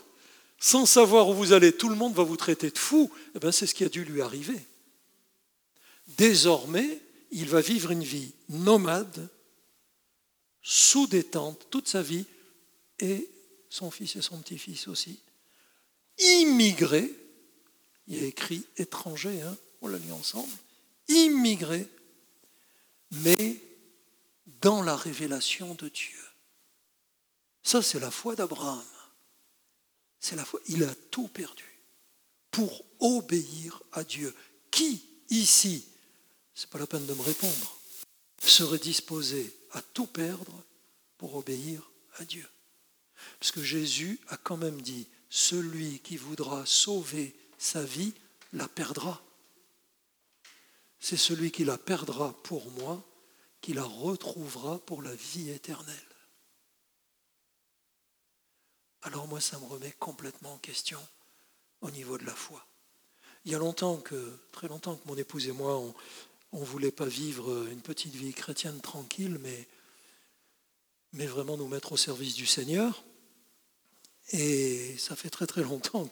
sans 0.59 0.85
savoir 0.85 1.29
où 1.29 1.33
vous 1.33 1.53
allez, 1.53 1.73
tout 1.73 1.89
le 1.89 1.95
monde 1.95 2.15
va 2.15 2.23
vous 2.23 2.37
traiter 2.37 2.71
de 2.71 2.77
fou. 2.77 3.11
Eh 3.35 3.39
bien, 3.39 3.51
c'est 3.51 3.67
ce 3.67 3.75
qui 3.75 3.83
a 3.83 3.89
dû 3.89 4.03
lui 4.03 4.21
arriver. 4.21 4.59
Désormais, 6.17 7.01
il 7.31 7.49
va 7.49 7.61
vivre 7.61 7.91
une 7.91 8.03
vie 8.03 8.33
nomade, 8.49 9.29
sous 10.61 11.07
détente, 11.07 11.67
toute 11.69 11.87
sa 11.87 12.01
vie, 12.01 12.25
et 12.99 13.29
son 13.69 13.91
fils 13.91 14.15
et 14.15 14.21
son 14.21 14.39
petit-fils 14.39 14.87
aussi. 14.87 15.19
Immigré, 16.19 17.13
il 18.07 18.17
y 18.17 18.23
a 18.23 18.27
écrit 18.27 18.65
étranger, 18.77 19.41
hein, 19.41 19.57
on 19.81 19.87
l'a 19.87 19.97
lu 19.97 20.11
ensemble, 20.11 20.51
immigré, 21.07 21.87
mais 23.11 23.61
dans 24.61 24.81
la 24.81 24.95
révélation 24.95 25.73
de 25.75 25.87
Dieu. 25.89 26.19
Ça, 27.63 27.81
c'est 27.81 27.99
la 27.99 28.11
foi 28.11 28.35
d'Abraham. 28.35 28.83
C'est 30.19 30.35
la 30.35 30.45
foi. 30.45 30.59
Il 30.67 30.83
a 30.83 30.95
tout 31.11 31.27
perdu 31.27 31.65
pour 32.51 32.83
obéir 32.99 33.81
à 33.93 34.03
Dieu. 34.03 34.33
Qui 34.71 35.03
ici, 35.29 35.85
c'est 36.53 36.69
pas 36.69 36.79
la 36.79 36.87
peine 36.87 37.05
de 37.05 37.13
me 37.13 37.21
répondre, 37.21 37.79
serait 38.39 38.79
disposé 38.79 39.55
à 39.71 39.81
tout 39.81 40.07
perdre 40.07 40.63
pour 41.17 41.35
obéir 41.35 41.89
à 42.17 42.25
Dieu? 42.25 42.47
Parce 43.39 43.51
que 43.51 43.63
Jésus 43.63 44.19
a 44.27 44.37
quand 44.37 44.57
même 44.57 44.81
dit, 44.81 45.07
celui 45.29 45.99
qui 45.99 46.17
voudra 46.17 46.65
sauver 46.65 47.35
sa 47.57 47.83
vie 47.83 48.13
la 48.53 48.67
perdra. 48.67 49.21
C'est 50.99 51.17
celui 51.17 51.51
qui 51.51 51.63
la 51.63 51.77
perdra 51.77 52.33
pour 52.43 52.69
moi 52.71 53.03
qui 53.61 53.73
la 53.73 53.83
retrouvera 53.83 54.79
pour 54.79 55.01
la 55.01 55.13
vie 55.13 55.49
éternelle. 55.49 55.95
Alors 59.03 59.27
moi, 59.27 59.39
ça 59.39 59.59
me 59.59 59.65
remet 59.65 59.93
complètement 59.99 60.53
en 60.53 60.57
question 60.57 60.99
au 61.81 61.91
niveau 61.91 62.17
de 62.17 62.25
la 62.25 62.35
foi. 62.35 62.65
Il 63.45 63.51
y 63.51 63.55
a 63.55 63.59
longtemps 63.59 63.97
que, 63.97 64.37
très 64.51 64.67
longtemps 64.67 64.95
que 64.95 65.07
mon 65.07 65.15
épouse 65.15 65.47
et 65.47 65.53
moi, 65.53 65.77
on 66.51 66.59
ne 66.59 66.65
voulait 66.65 66.91
pas 66.91 67.05
vivre 67.05 67.67
une 67.67 67.81
petite 67.81 68.13
vie 68.13 68.33
chrétienne 68.33 68.81
tranquille, 68.81 69.37
mais, 69.39 69.67
mais 71.13 71.25
vraiment 71.25 71.55
nous 71.55 71.67
mettre 71.67 71.93
au 71.93 71.97
service 71.97 72.35
du 72.35 72.45
Seigneur. 72.45 73.03
Et 74.31 74.95
ça 74.97 75.15
fait 75.15 75.29
très 75.29 75.47
très 75.47 75.63
longtemps 75.63 76.07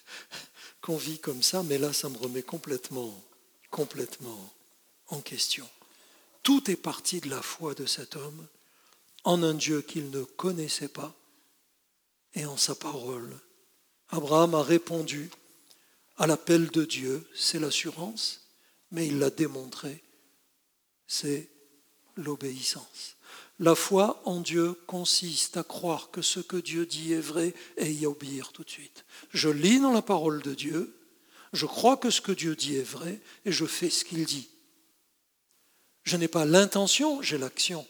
qu'on 0.80 0.96
vit 0.96 1.18
comme 1.18 1.42
ça, 1.42 1.62
mais 1.62 1.78
là, 1.78 1.92
ça 1.92 2.08
me 2.08 2.18
remet 2.18 2.42
complètement, 2.42 3.22
complètement 3.70 4.52
en 5.08 5.20
question. 5.20 5.68
Tout 6.42 6.70
est 6.70 6.76
parti 6.76 7.20
de 7.20 7.30
la 7.30 7.42
foi 7.42 7.74
de 7.74 7.86
cet 7.86 8.16
homme 8.16 8.46
en 9.24 9.42
un 9.42 9.54
Dieu 9.54 9.82
qu'il 9.82 10.10
ne 10.10 10.22
connaissait 10.22 10.88
pas, 10.88 11.14
et 12.34 12.46
en 12.46 12.56
sa 12.56 12.74
parole. 12.74 13.38
Abraham 14.08 14.54
a 14.54 14.62
répondu 14.62 15.30
à 16.16 16.26
l'appel 16.26 16.70
de 16.70 16.84
Dieu, 16.84 17.28
c'est 17.34 17.58
l'assurance, 17.58 18.40
mais 18.90 19.06
il 19.06 19.18
l'a 19.18 19.30
démontré, 19.30 20.02
c'est 21.06 21.48
l'obéissance. 22.16 23.16
La 23.60 23.74
foi 23.74 24.22
en 24.24 24.40
Dieu 24.40 24.72
consiste 24.86 25.58
à 25.58 25.62
croire 25.62 26.10
que 26.10 26.22
ce 26.22 26.40
que 26.40 26.56
Dieu 26.56 26.86
dit 26.86 27.12
est 27.12 27.20
vrai 27.20 27.54
et 27.76 27.92
y 27.92 28.06
obéir 28.06 28.52
tout 28.52 28.64
de 28.64 28.70
suite. 28.70 29.04
Je 29.32 29.50
lis 29.50 29.78
dans 29.78 29.92
la 29.92 30.00
parole 30.00 30.40
de 30.40 30.54
Dieu, 30.54 30.96
je 31.52 31.66
crois 31.66 31.98
que 31.98 32.08
ce 32.08 32.22
que 32.22 32.32
Dieu 32.32 32.56
dit 32.56 32.76
est 32.76 32.82
vrai 32.82 33.20
et 33.44 33.52
je 33.52 33.66
fais 33.66 33.90
ce 33.90 34.06
qu'il 34.06 34.24
dit. 34.24 34.48
Je 36.04 36.16
n'ai 36.16 36.26
pas 36.26 36.46
l'intention, 36.46 37.20
j'ai 37.20 37.36
l'action. 37.36 37.86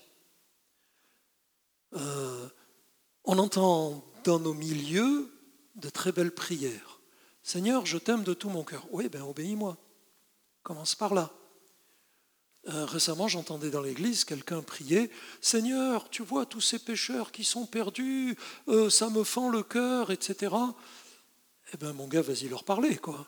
Euh, 1.95 2.49
on 3.23 3.39
entend 3.39 4.05
dans 4.25 4.41
nos 4.41 4.55
milieux 4.55 5.31
de 5.77 5.89
très 5.89 6.11
belles 6.11 6.35
prières. 6.35 6.99
Seigneur, 7.45 7.87
je 7.87 7.99
t'aime 7.99 8.25
de 8.25 8.35
tout 8.35 8.51
mon 8.51 8.65
cœur. 8.65 8.89
Oui, 8.91 9.09
ben 9.09 9.23
obéis-moi. 9.23 9.77
Commence 10.65 10.97
par 10.97 11.15
là. 11.15 11.33
Euh, 12.69 12.85
récemment, 12.85 13.27
j'entendais 13.27 13.71
dans 13.71 13.81
l'église 13.81 14.25
quelqu'un 14.25 14.61
prier 14.61 15.11
Seigneur, 15.41 16.11
tu 16.11 16.23
vois 16.23 16.45
tous 16.45 16.61
ces 16.61 16.79
pécheurs 16.79 17.33
qui 17.33 17.43
sont 17.43 17.65
perdus, 17.65 18.37
euh, 18.69 18.91
ça 18.91 19.09
me 19.09 19.25
fend 19.25 19.49
le 19.49 19.63
cœur, 19.63 20.11
etc. 20.11 20.55
Eh 21.73 21.77
bien, 21.79 21.95
mon 21.95 22.07
gars, 22.07 22.21
vas-y 22.21 22.49
leur 22.49 22.65
parler, 22.65 22.97
quoi. 22.97 23.27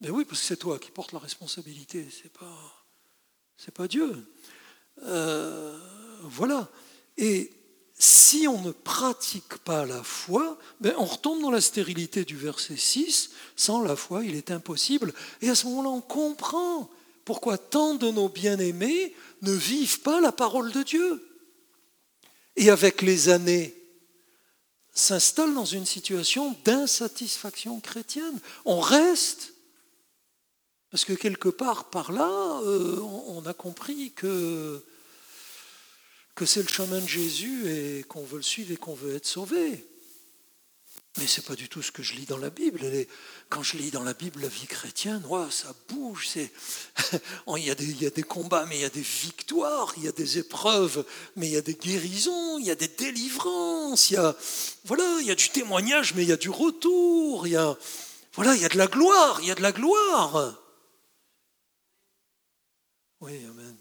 Mais 0.00 0.10
oui, 0.10 0.24
parce 0.24 0.40
que 0.40 0.46
c'est 0.46 0.56
toi 0.56 0.78
qui 0.78 0.92
portes 0.92 1.12
la 1.12 1.18
responsabilité, 1.18 2.08
c'est 2.10 2.32
pas, 2.32 2.86
pas 3.74 3.88
Dieu. 3.88 4.32
Euh, 5.02 5.76
voilà. 6.22 6.68
Et 7.16 7.50
si 7.94 8.46
on 8.46 8.62
ne 8.62 8.70
pratique 8.70 9.58
pas 9.58 9.84
la 9.84 10.04
foi, 10.04 10.56
ben 10.80 10.94
on 10.98 11.04
retombe 11.04 11.42
dans 11.42 11.50
la 11.50 11.60
stérilité 11.60 12.24
du 12.24 12.36
verset 12.36 12.76
6. 12.76 13.30
Sans 13.56 13.82
la 13.82 13.96
foi, 13.96 14.24
il 14.24 14.36
est 14.36 14.52
impossible. 14.52 15.12
Et 15.40 15.50
à 15.50 15.56
ce 15.56 15.66
moment-là, 15.66 15.88
on 15.88 16.00
comprend 16.00 16.88
pourquoi 17.28 17.58
tant 17.58 17.94
de 17.94 18.10
nos 18.10 18.30
bien-aimés 18.30 19.14
ne 19.42 19.52
vivent 19.52 20.00
pas 20.00 20.18
la 20.18 20.32
parole 20.32 20.72
de 20.72 20.82
Dieu? 20.82 21.22
Et 22.56 22.70
avec 22.70 23.02
les 23.02 23.28
années, 23.28 23.76
s'installent 24.94 25.52
dans 25.52 25.66
une 25.66 25.84
situation 25.84 26.56
d'insatisfaction 26.64 27.80
chrétienne. 27.80 28.40
On 28.64 28.80
reste, 28.80 29.52
parce 30.90 31.04
que 31.04 31.12
quelque 31.12 31.50
part 31.50 31.90
par 31.90 32.12
là, 32.12 32.62
euh, 32.64 32.98
on 33.26 33.44
a 33.44 33.52
compris 33.52 34.12
que 34.12 34.82
que 36.34 36.46
c'est 36.46 36.62
le 36.62 36.68
chemin 36.68 37.02
de 37.02 37.08
Jésus 37.08 37.70
et 37.70 38.04
qu'on 38.04 38.24
veut 38.24 38.38
le 38.38 38.42
suivre 38.42 38.72
et 38.72 38.78
qu'on 38.78 38.94
veut 38.94 39.16
être 39.16 39.26
sauvé. 39.26 39.86
Mais 41.18 41.26
ce 41.26 41.40
n'est 41.40 41.46
pas 41.46 41.56
du 41.56 41.68
tout 41.68 41.82
ce 41.82 41.90
que 41.90 42.02
je 42.02 42.14
lis 42.14 42.26
dans 42.26 42.38
la 42.38 42.50
Bible. 42.50 42.80
Quand 43.48 43.62
je 43.62 43.76
lis 43.76 43.90
dans 43.90 44.04
la 44.04 44.14
Bible 44.14 44.40
la 44.42 44.48
vie 44.48 44.66
chrétienne, 44.66 45.22
ça 45.50 45.74
bouge. 45.88 46.28
il, 47.56 47.64
y 47.64 47.70
a 47.70 47.74
des, 47.74 48.22
combats, 48.22 48.66
mais 48.66 48.76
il 48.76 48.82
y 48.82 48.84
a 48.84 48.90
des 48.90 49.00
victoires, 49.00 49.92
il 49.96 50.04
y 50.04 50.08
a 50.08 50.12
des 50.12 50.38
épreuves, 50.38 51.04
mais 51.34 51.48
il 51.48 51.52
y 51.52 51.56
a 51.56 51.62
des 51.62 51.74
guérisons, 51.74 52.58
il 52.58 52.66
y 52.66 52.70
a 52.70 52.76
des 52.76 52.88
délivrances, 52.88 54.10
il 54.10 54.14
y 54.14 54.16
a, 54.16 54.36
voilà, 54.84 55.18
il 55.20 55.26
y 55.26 55.30
a 55.30 55.34
du 55.34 55.48
témoignage, 55.50 56.14
mais 56.14 56.22
il 56.22 56.28
y 56.28 56.32
a 56.32 56.36
du 56.36 56.50
retour, 56.50 57.46
il 57.46 57.54
y 57.54 57.56
a, 57.56 57.76
il 58.38 58.60
y 58.60 58.64
a 58.64 58.68
de 58.68 58.78
la 58.78 58.86
gloire, 58.86 59.40
il 59.40 59.48
y 59.48 59.50
a 59.50 59.56
de 59.56 59.62
la 59.62 59.72
gloire. 59.72 60.62
Oui, 63.20 63.32
Amen. 63.44 63.76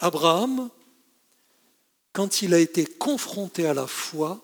Abraham, 0.00 0.70
quand 2.14 2.42
il 2.42 2.54
a 2.54 2.60
été 2.60 2.86
confronté 2.86 3.66
à 3.66 3.74
la 3.74 3.88
foi, 3.88 4.40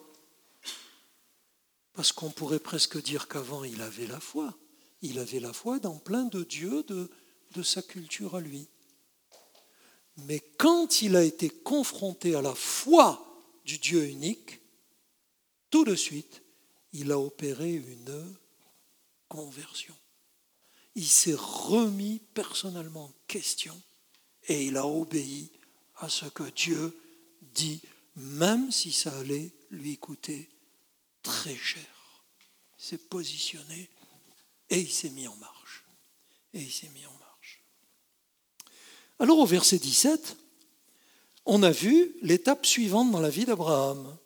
parce 1.95 2.11
qu'on 2.11 2.31
pourrait 2.31 2.59
presque 2.59 3.01
dire 3.01 3.29
qu'avant 3.29 3.63
il 3.63 3.81
avait 3.81 4.09
la 4.09 4.19
foi, 4.19 4.53
il 5.03 5.21
avait 5.21 5.39
la 5.39 5.53
foi 5.53 5.79
dans 5.79 5.97
plein 5.97 6.25
de 6.25 6.43
dieux 6.43 6.83
de, 6.83 7.09
de 7.55 7.63
sa 7.63 7.81
culture 7.81 8.35
à 8.35 8.41
lui. 8.41 8.67
Mais 10.27 10.41
quand 10.59 11.01
il 11.01 11.15
a 11.15 11.23
été 11.23 11.49
confronté 11.49 12.35
à 12.35 12.43
la 12.43 12.57
foi 12.57 13.25
du 13.65 13.79
Dieu 13.79 14.05
unique, 14.05 14.61
tout 15.71 15.85
de 15.85 15.95
suite, 15.95 16.43
il 16.93 17.13
a 17.13 17.21
opéré 17.21 17.73
une 17.73 18.37
conversion. 19.29 19.95
Il 20.97 21.07
s'est 21.07 21.37
remis 21.39 22.21
personnellement 22.35 23.05
en 23.05 23.15
question 23.29 23.81
et 24.49 24.67
il 24.67 24.77
a 24.77 24.89
obéi 24.89 25.53
à 25.99 26.09
ce 26.09 26.25
que 26.27 26.51
Dieu 26.51 26.97
dit, 27.43 27.81
même 28.17 28.71
si 28.71 28.93
ça 28.93 29.17
allait 29.19 29.53
lui 29.71 29.99
coûter 29.99 30.49
très 31.23 31.57
cher. 31.57 31.83
Il 32.79 32.85
s'est 32.85 32.99
positionné 32.99 33.89
et 34.69 34.81
il 34.81 34.91
s'est 34.91 35.11
mis 35.11 35.29
en 35.29 35.37
marche. 35.37 35.85
Et 36.55 36.61
il 36.61 36.73
s'est 36.73 36.89
mis 36.95 37.07
en 37.07 37.13
marche. 37.13 37.63
Alors 39.19 39.39
au 39.39 39.47
verset 39.47 39.79
17, 39.79 40.37
on 41.47 41.63
a 41.63 41.71
vu 41.71 42.15
l'étape 42.23 42.67
suivante 42.67 43.11
dans 43.11 43.21
la 43.21 43.31
vie 43.31 43.45
d'Abraham. 43.45 44.17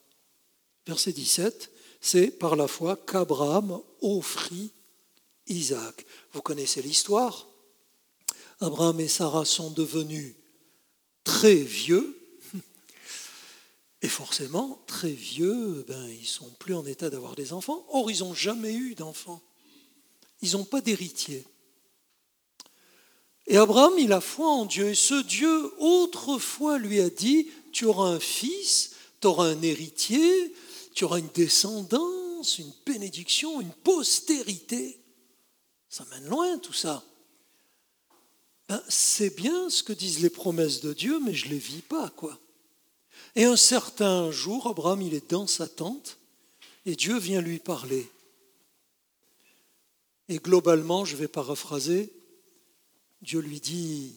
Verset 0.86 1.12
17, 1.12 1.70
c'est 2.00 2.30
par 2.30 2.56
la 2.56 2.68
foi 2.68 2.96
qu'Abraham 2.96 3.80
offrit 4.02 4.72
Isaac. 5.46 6.04
Vous 6.32 6.42
connaissez 6.42 6.82
l'histoire? 6.82 7.48
Abraham 8.60 9.00
et 9.00 9.08
Sarah 9.08 9.44
sont 9.44 9.70
devenus 9.70 10.34
très 11.24 11.56
vieux, 11.56 12.23
et 14.04 14.08
forcément, 14.08 14.82
très 14.86 15.12
vieux, 15.12 15.82
ben, 15.88 16.08
ils 16.10 16.26
sont 16.26 16.50
plus 16.58 16.74
en 16.74 16.84
état 16.84 17.08
d'avoir 17.08 17.34
des 17.34 17.54
enfants. 17.54 17.86
Or, 17.88 18.10
ils 18.10 18.18
n'ont 18.18 18.34
jamais 18.34 18.74
eu 18.74 18.94
d'enfants. 18.94 19.40
Ils 20.42 20.52
n'ont 20.52 20.66
pas 20.66 20.82
d'héritier. 20.82 21.46
Et 23.46 23.56
Abraham, 23.56 23.94
il 23.98 24.12
a 24.12 24.20
foi 24.20 24.46
en 24.46 24.66
Dieu. 24.66 24.88
Et 24.88 24.94
ce 24.94 25.22
Dieu, 25.22 25.72
autrefois, 25.78 26.76
lui 26.76 27.00
a 27.00 27.08
dit, 27.08 27.48
tu 27.72 27.86
auras 27.86 28.08
un 28.10 28.20
fils, 28.20 28.90
tu 29.22 29.26
auras 29.26 29.46
un 29.46 29.62
héritier, 29.62 30.54
tu 30.94 31.04
auras 31.04 31.18
une 31.18 31.30
descendance, 31.34 32.58
une 32.58 32.74
bénédiction, 32.84 33.62
une 33.62 33.72
postérité. 33.72 35.00
Ça 35.88 36.04
mène 36.10 36.28
loin 36.28 36.58
tout 36.58 36.74
ça. 36.74 37.02
Ben, 38.68 38.82
c'est 38.86 39.34
bien 39.34 39.70
ce 39.70 39.82
que 39.82 39.94
disent 39.94 40.20
les 40.20 40.28
promesses 40.28 40.82
de 40.82 40.92
Dieu, 40.92 41.20
mais 41.20 41.32
je 41.32 41.46
ne 41.46 41.52
les 41.52 41.58
vis 41.58 41.80
pas, 41.80 42.10
quoi. 42.10 42.38
Et 43.36 43.44
un 43.44 43.56
certain 43.56 44.30
jour, 44.30 44.68
Abraham, 44.68 45.02
il 45.02 45.14
est 45.14 45.30
dans 45.30 45.46
sa 45.46 45.66
tente, 45.66 46.18
et 46.86 46.94
Dieu 46.94 47.18
vient 47.18 47.40
lui 47.40 47.58
parler. 47.58 48.08
Et 50.28 50.38
globalement, 50.38 51.04
je 51.04 51.16
vais 51.16 51.28
paraphraser, 51.28 52.12
Dieu 53.22 53.40
lui 53.40 53.60
dit, 53.60 54.14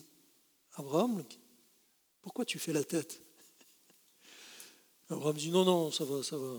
Abraham, 0.75 1.23
pourquoi 2.21 2.45
tu 2.45 2.60
fais 2.60 2.73
la 2.73 2.84
tête? 2.84 3.19
Abraham 5.10 5.36
dit, 5.36 5.49
non, 5.49 5.65
non, 5.65 5.91
ça 5.91 6.03
va, 6.03 6.21
ça 6.21 6.38
va. 6.38 6.53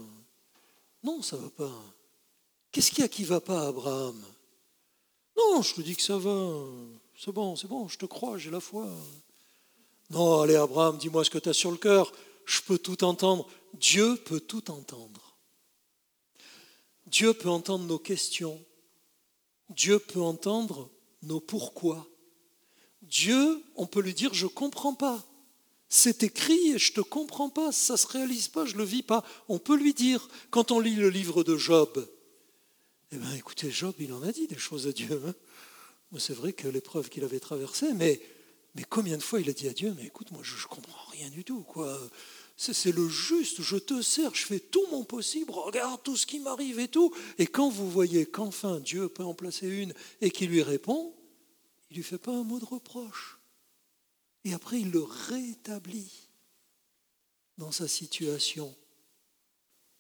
Non, 1.05 1.23
ça 1.23 1.37
va 1.37 1.51
pas. 1.51 1.85
Qu'est-ce 2.73 2.90
qu'il 2.90 3.01
y 3.01 3.05
a 3.05 3.09
qui 3.09 3.25
va 3.25 3.40
pas, 3.40 3.68
Abraham? 3.68 4.21
Non, 5.37 5.62
je 5.62 5.75
te 5.75 5.81
dis 5.81 5.94
que 5.94 6.03
ça 6.03 6.18
va. 6.18 6.64
C'est 7.16 7.33
bon, 7.33 7.55
c'est 7.55 7.68
bon, 7.68 7.87
je 7.88 7.99
te 7.99 8.07
crois, 8.07 8.38
j'ai 8.38 8.51
la 8.51 8.61
foi. 8.61 8.88
Non, 10.11 10.40
allez, 10.40 10.57
Abraham, 10.57 10.99
dis-moi 10.99 11.25
ce 11.25 11.31
que 11.31 11.38
tu 11.38 11.49
as 11.49 11.55
sur 11.55 11.71
le 11.71 11.77
cœur. 11.77 12.12
Je 12.48 12.62
peux 12.62 12.78
tout 12.78 13.04
entendre. 13.04 13.46
Dieu 13.74 14.16
peut 14.16 14.40
tout 14.40 14.70
entendre. 14.70 15.37
Dieu 17.06 17.34
peut 17.34 17.50
entendre 17.50 17.84
nos 17.84 17.98
questions. 17.98 18.58
Dieu 19.68 19.98
peut 19.98 20.22
entendre 20.22 20.90
nos 21.22 21.40
pourquoi. 21.40 22.08
Dieu, 23.02 23.62
on 23.76 23.87
peut 23.87 24.00
lui 24.00 24.14
dire, 24.14 24.32
je 24.32 24.46
ne 24.46 24.50
comprends 24.50 24.94
pas. 24.94 25.26
C'est 25.90 26.22
écrit 26.22 26.70
et 26.70 26.78
je 26.78 26.90
ne 26.92 26.96
te 26.96 27.00
comprends 27.02 27.51
pas, 27.51 27.70
ça 27.70 27.94
ne 27.94 27.99
se 27.99 28.07
réalise 28.07 28.49
pas, 28.49 28.64
je 28.64 28.72
ne 28.74 28.78
le 28.78 28.84
vis 28.84 29.03
pas. 29.03 29.24
On 29.49 29.59
peut 29.59 29.76
lui 29.76 29.92
dire, 29.92 30.26
quand 30.51 30.70
on 30.70 30.80
lit 30.80 30.96
le 30.96 31.11
livre 31.11 31.44
de 31.44 31.57
Job, 31.59 32.09
eh 33.12 33.16
bien 33.16 33.34
écoutez, 33.34 33.70
Job, 33.70 33.94
il 33.99 34.12
en 34.14 34.22
a 34.22 34.32
dit 34.32 34.46
des 34.46 34.59
choses 34.59 34.86
à 34.86 34.92
Dieu. 34.92 35.22
Hein 35.26 35.34
c'est 36.16 36.34
vrai 36.34 36.55
que 36.55 36.66
l'épreuve 36.66 37.11
qu'il 37.11 37.24
avait 37.24 37.40
traversée, 37.40 37.92
mais, 37.92 38.20
combien 38.88 39.18
de 39.18 39.22
fois 39.22 39.40
il 39.40 39.51
a 39.51 39.53
dit 39.53 39.68
à 39.68 39.74
Dieu, 39.74 39.94
mais 39.99 40.07
écoute, 40.07 40.30
moi 40.30 40.40
je 40.42 40.55
ne 40.55 40.68
comprends 40.68 41.11
rien 41.11 41.28
du 41.28 41.44
tout, 41.44 41.62
quoi. 41.62 41.99
C'est 42.61 42.90
le 42.90 43.09
juste, 43.09 43.62
je 43.62 43.76
te 43.76 44.02
sers, 44.02 44.34
je 44.34 44.44
fais 44.44 44.59
tout 44.59 44.84
mon 44.90 45.04
possible, 45.04 45.52
regarde 45.52 46.02
tout 46.02 46.16
ce 46.16 46.26
qui 46.26 46.40
m'arrive 46.40 46.80
et 46.80 46.88
tout. 46.88 47.14
Et 47.38 47.46
quand 47.46 47.68
vous 47.68 47.88
voyez 47.88 48.26
qu'enfin 48.26 48.80
Dieu 48.80 49.09
peut 49.09 49.22
en 49.22 49.32
placer 49.32 49.68
une 49.68 49.94
et 50.20 50.32
qu'il 50.32 50.50
lui 50.50 50.62
répond, 50.62 51.14
il 51.88 51.94
ne 51.94 51.96
lui 51.98 52.02
fait 52.02 52.18
pas 52.18 52.32
un 52.32 52.42
mot 52.42 52.59
de 52.59 52.64
reproche. 52.64 53.38
Et 54.44 54.54
après, 54.54 54.80
il 54.80 54.90
le 54.90 55.02
rétablit 55.02 56.12
dans 57.59 57.70
sa 57.70 57.86
situation 57.86 58.74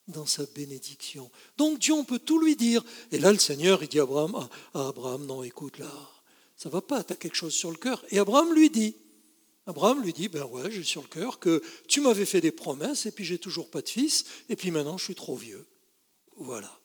dans 0.08 0.26
sa 0.26 0.44
bénédiction. 0.46 1.30
Donc 1.56 1.78
Dieu, 1.78 1.92
on 1.92 2.04
peut 2.04 2.18
tout 2.18 2.40
lui 2.40 2.56
dire. 2.56 2.82
Et 3.12 3.18
là, 3.18 3.30
le 3.30 3.38
Seigneur, 3.38 3.82
il 3.82 3.88
dit 3.88 4.00
à 4.00 4.02
Abraham, 4.02 4.48
ah, 4.74 4.88
Abraham, 4.88 5.26
non, 5.26 5.42
écoute, 5.42 5.78
là, 5.78 5.92
ça 6.56 6.68
va 6.68 6.80
pas, 6.80 7.04
tu 7.04 7.12
as 7.12 7.16
quelque 7.16 7.36
chose 7.36 7.54
sur 7.54 7.70
le 7.70 7.76
cœur. 7.76 8.04
Et 8.10 8.18
Abraham 8.18 8.52
lui 8.52 8.70
dit, 8.70 8.96
Abraham 9.68 10.02
lui 10.02 10.14
dit, 10.14 10.28
ben 10.28 10.44
ouais, 10.46 10.70
j'ai 10.70 10.82
sur 10.82 11.02
le 11.02 11.08
cœur 11.08 11.38
que 11.38 11.62
tu 11.88 12.00
m'avais 12.00 12.24
fait 12.24 12.40
des 12.40 12.52
promesses 12.52 13.04
et 13.04 13.12
puis 13.12 13.26
j'ai 13.26 13.38
toujours 13.38 13.70
pas 13.70 13.82
de 13.82 13.88
fils 13.88 14.24
et 14.48 14.56
puis 14.56 14.70
maintenant 14.70 14.96
je 14.96 15.04
suis 15.04 15.14
trop 15.14 15.36
vieux. 15.36 15.66
Voilà. 16.36 16.80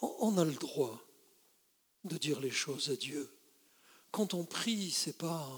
On 0.00 0.38
a 0.38 0.44
le 0.44 0.52
droit 0.52 1.04
de 2.04 2.16
dire 2.16 2.38
les 2.38 2.52
choses 2.52 2.90
à 2.90 2.96
Dieu. 2.96 3.28
Quand 4.12 4.34
on 4.34 4.44
prie, 4.44 4.92
c'est 4.92 5.18
pas 5.18 5.50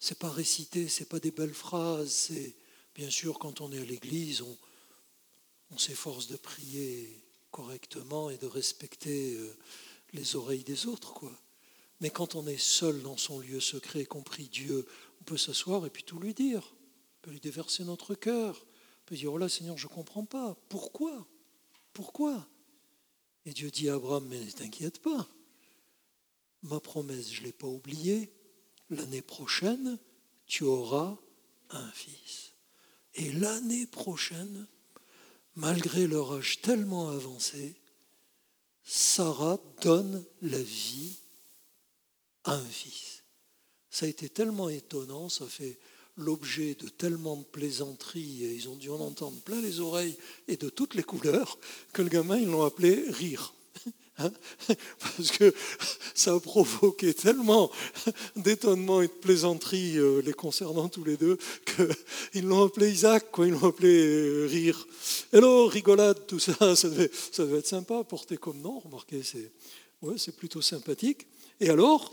c'est 0.00 0.18
pas 0.18 0.30
réciter, 0.30 0.88
c'est 0.88 1.08
pas 1.08 1.20
des 1.20 1.30
belles 1.30 1.54
phrases, 1.54 2.32
bien 2.96 3.08
sûr 3.08 3.38
quand 3.38 3.60
on 3.60 3.70
est 3.70 3.78
à 3.78 3.84
l'église, 3.84 4.42
on, 4.42 4.58
on 5.70 5.78
s'efforce 5.78 6.26
de 6.26 6.36
prier 6.36 7.22
correctement 7.52 8.30
et 8.30 8.36
de 8.36 8.46
respecter 8.46 9.34
euh, 9.34 9.56
les 10.12 10.34
oreilles 10.34 10.64
des 10.64 10.86
autres, 10.86 11.12
quoi. 11.12 11.32
Mais 12.02 12.10
quand 12.10 12.34
on 12.34 12.48
est 12.48 12.60
seul 12.60 13.00
dans 13.02 13.16
son 13.16 13.38
lieu 13.38 13.60
secret 13.60 14.04
prie 14.24 14.48
Dieu, 14.48 14.86
on 15.20 15.24
peut 15.24 15.36
s'asseoir 15.36 15.86
et 15.86 15.90
puis 15.90 16.02
tout 16.02 16.18
lui 16.18 16.34
dire. 16.34 16.74
On 16.74 17.22
peut 17.22 17.30
lui 17.30 17.38
déverser 17.38 17.84
notre 17.84 18.16
cœur. 18.16 18.66
On 18.66 19.04
peut 19.06 19.14
dire, 19.14 19.32
oh 19.32 19.38
là 19.38 19.48
Seigneur, 19.48 19.78
je 19.78 19.86
ne 19.86 19.92
comprends 19.92 20.24
pas. 20.24 20.56
Pourquoi? 20.68 21.28
Pourquoi? 21.92 22.48
Et 23.46 23.52
Dieu 23.52 23.70
dit 23.70 23.88
à 23.88 23.94
Abraham, 23.94 24.26
mais 24.26 24.40
ne 24.40 24.50
t'inquiète 24.50 24.98
pas. 24.98 25.28
Ma 26.62 26.80
promesse, 26.80 27.32
je 27.32 27.40
ne 27.42 27.46
l'ai 27.46 27.52
pas 27.52 27.68
oubliée. 27.68 28.32
L'année 28.90 29.22
prochaine, 29.22 29.96
tu 30.46 30.64
auras 30.64 31.16
un 31.70 31.90
fils. 31.92 32.54
Et 33.14 33.30
l'année 33.30 33.86
prochaine, 33.86 34.66
malgré 35.54 36.08
leur 36.08 36.32
âge 36.32 36.60
tellement 36.62 37.10
avancé, 37.10 37.76
Sarah 38.82 39.60
donne 39.82 40.24
la 40.40 40.60
vie 40.60 41.21
un 42.44 42.60
fils. 42.60 43.24
Ça 43.90 44.06
a 44.06 44.08
été 44.08 44.28
tellement 44.28 44.68
étonnant, 44.68 45.28
ça 45.28 45.46
fait 45.46 45.78
l'objet 46.16 46.74
de 46.74 46.88
tellement 46.88 47.36
de 47.36 47.44
plaisanteries, 47.44 48.44
et 48.44 48.54
ils 48.54 48.68
ont 48.68 48.76
dû 48.76 48.90
en 48.90 49.00
entendre 49.00 49.40
plein 49.42 49.60
les 49.60 49.80
oreilles 49.80 50.16
et 50.48 50.56
de 50.56 50.68
toutes 50.68 50.94
les 50.94 51.02
couleurs, 51.02 51.58
que 51.92 52.02
le 52.02 52.08
gamin, 52.08 52.38
ils 52.38 52.48
l'ont 52.48 52.64
appelé 52.64 53.04
rire. 53.08 53.54
Hein? 54.18 54.30
Parce 54.98 55.30
que 55.30 55.54
ça 56.14 56.34
a 56.34 56.38
provoqué 56.38 57.14
tellement 57.14 57.70
d'étonnement 58.36 59.00
et 59.00 59.06
de 59.06 59.12
plaisanteries 59.12 59.96
euh, 59.96 60.20
les 60.20 60.34
concernant 60.34 60.90
tous 60.90 61.02
les 61.02 61.16
deux 61.16 61.38
qu'ils 61.64 62.44
l'ont 62.46 62.64
appelé 62.64 62.90
Isaac, 62.90 63.30
quoi, 63.32 63.46
ils 63.46 63.54
l'ont 63.54 63.68
appelé 63.68 64.04
euh, 64.04 64.46
rire. 64.46 64.86
Hello, 65.32 65.66
rigolade, 65.66 66.26
tout 66.26 66.38
ça, 66.38 66.52
ça 66.76 66.90
devait, 66.90 67.08
être 67.58 67.66
sympa 67.66 68.04
porter 68.04 68.36
comme 68.36 68.60
nom, 68.60 68.80
remarquez, 68.80 69.22
c'est 69.22 69.50
ouais, 70.02 70.16
plutôt 70.36 70.60
sympathique. 70.60 71.26
Et 71.58 71.70
alors, 71.70 72.12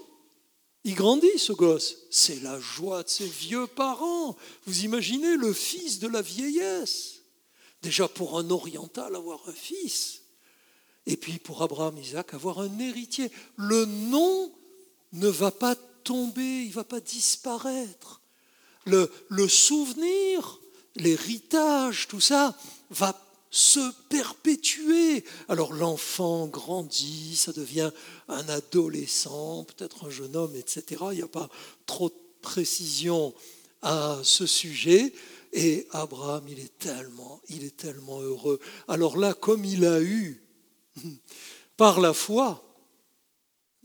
il 0.84 0.96
grandit, 0.96 1.38
ce 1.38 1.52
gosse. 1.52 1.98
C'est 2.10 2.42
la 2.42 2.60
joie 2.60 3.04
de 3.04 3.10
ses 3.10 3.28
vieux 3.28 3.68
parents. 3.68 4.38
Vous 4.66 4.84
imaginez 4.84 5.36
le 5.36 5.54
fils 5.54 6.00
de 6.00 6.08
la 6.08 6.22
vieillesse. 6.22 7.22
Déjà 7.82 8.08
pour 8.08 8.38
un 8.38 8.50
oriental, 8.50 9.16
avoir 9.16 9.48
un 9.48 9.54
fils. 9.54 10.22
Et 11.06 11.18
puis 11.18 11.40
pour 11.40 11.64
Abraham, 11.64 11.98
Isaac, 11.98 12.34
avoir 12.34 12.60
un 12.60 12.80
héritier. 12.80 13.32
Le 13.56 13.86
nom 13.86 14.52
ne 15.14 15.28
va 15.28 15.52
pas 15.52 15.76
tomber, 16.04 16.64
il 16.64 16.70
ne 16.70 16.74
va 16.74 16.84
pas 16.84 17.02
disparaître. 17.02 18.22
Le, 18.86 19.12
le 19.28 19.48
souvenir, 19.48 20.60
l'héritage, 20.96 22.08
tout 22.08 22.22
ça 22.22 22.58
va 22.90 23.14
se 23.52 23.92
perpétuer. 24.10 25.24
Alors 25.48 25.74
l'enfant 25.74 26.48
grandit, 26.48 27.36
ça 27.36 27.52
devient 27.52 27.92
un 28.28 28.48
adolescent, 28.50 29.66
peut-être 29.66 30.06
un 30.06 30.10
jeune 30.10 30.36
homme, 30.36 30.56
etc. 30.56 31.04
Il 31.12 31.18
n'y 31.18 31.22
a 31.22 31.28
pas 31.28 31.50
trop 31.86 32.10
de 32.10 32.16
précision 32.42 33.34
à 33.82 34.20
ce 34.24 34.46
sujet. 34.46 35.14
Et 35.52 35.88
Abraham, 35.92 36.44
il 36.48 36.60
est 36.60 36.78
tellement, 36.78 37.42
il 37.50 37.64
est 37.64 37.76
tellement 37.76 38.22
heureux. 38.22 38.60
Alors 38.88 39.18
là, 39.18 39.34
comme 39.34 39.66
il 39.66 39.86
a 39.86 40.00
eu 40.02 40.44
par 41.78 42.00
la 42.00 42.14
foi, 42.14 42.64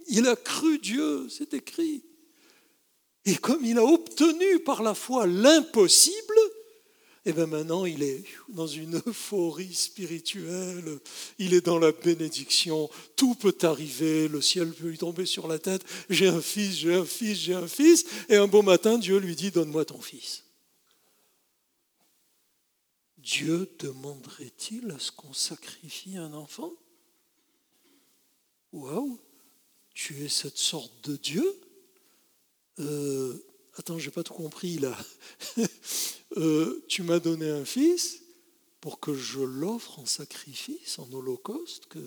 il 0.09 0.29
a 0.29 0.37
cru 0.37 0.79
Dieu, 0.79 1.27
c'est 1.31 1.55
écrit. 1.55 2.05
Et 3.25 3.37
comme 3.37 3.65
il 3.65 3.79
a 3.79 3.85
obtenu 3.85 4.61
par 4.61 4.83
la 4.83 4.95
foi 4.95 5.27
l'impossible, 5.27 6.35
et 7.27 7.31
eh 7.31 7.33
bien 7.33 7.47
maintenant 7.47 7.87
il 7.87 8.03
est 8.03 8.23
dans 8.51 8.67
une 8.67 8.97
euphorie 9.07 9.73
spirituelle, 9.73 10.99
il 11.39 11.55
est 11.55 11.65
dans 11.65 11.79
la 11.79 11.91
bénédiction, 11.91 12.91
tout 13.17 13.35
peut 13.35 13.57
arriver, 13.63 14.29
le 14.29 14.43
ciel 14.43 14.71
peut 14.73 14.89
lui 14.89 14.99
tomber 14.99 15.25
sur 15.25 15.49
la 15.49 15.59
tête, 15.59 15.83
j'ai 16.11 16.29
un 16.29 16.43
fils, 16.43 16.77
j'ai 16.77 16.95
un 16.95 17.07
fils, 17.07 17.39
j'ai 17.39 17.55
un 17.55 17.67
fils, 17.67 18.05
et 18.29 18.37
un 18.37 18.47
beau 18.47 18.61
matin 18.61 18.99
Dieu 18.99 19.17
lui 19.17 19.37
dit, 19.37 19.51
donne-moi 19.51 19.87
ton 19.87 20.03
fils. 20.03 20.45
Dieu 23.17 23.75
demanderait-il 23.79 24.91
à 24.91 24.99
ce 24.99 25.11
qu'on 25.11 25.33
sacrifie 25.33 26.19
un 26.19 26.35
enfant? 26.35 26.75
Waouh, 28.73 29.19
tu 29.95 30.23
es 30.23 30.29
cette 30.29 30.59
sorte 30.59 31.09
de 31.09 31.17
Dieu? 31.17 31.61
Euh, 32.81 33.43
Attends, 33.77 33.99
je 33.99 34.07
n'ai 34.07 34.13
pas 34.13 34.23
tout 34.23 34.35
compris 34.35 34.79
là. 34.79 34.97
Euh, 36.37 36.85
tu 36.89 37.05
m'as 37.05 37.21
donné 37.21 37.49
un 37.49 37.65
fils 37.65 38.19
pour 38.81 38.99
que 38.99 39.15
je 39.15 39.39
l'offre 39.39 40.01
en 40.01 40.05
sacrifice, 40.05 40.99
en 40.99 41.09
holocauste, 41.13 41.87
que, 41.87 42.01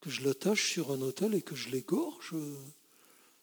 que 0.00 0.08
je 0.08 0.24
l'attache 0.24 0.72
sur 0.72 0.90
un 0.90 1.02
autel 1.02 1.34
et 1.34 1.42
que 1.42 1.54
je 1.54 1.68
l'égorge, 1.68 2.34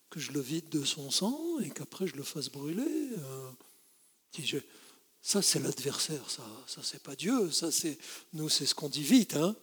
que 0.10 0.20
je 0.20 0.32
le 0.32 0.39
vide 0.39 0.70
de 0.70 0.84
son 0.84 1.12
sang 1.12 1.60
et 1.60 1.70
qu'après 1.70 2.08
je 2.08 2.16
le 2.16 2.24
fasse 2.24 2.50
brûler. 2.50 2.82
Euh, 2.82 4.60
ça, 5.22 5.44
c'est 5.44 5.60
l'adversaire, 5.60 6.28
ça, 6.32 6.41
ça 6.66 6.82
c'est 6.82 7.04
pas 7.04 7.16
Dieu, 7.16 7.52
ça 7.52 7.72
c'est 7.72 8.00
nous, 8.34 8.50
c'est 8.50 8.66
ce 8.66 8.74
qu'on 8.74 8.89
dit 8.89 9.04
vite. 9.04 9.36
Hein 9.36 9.56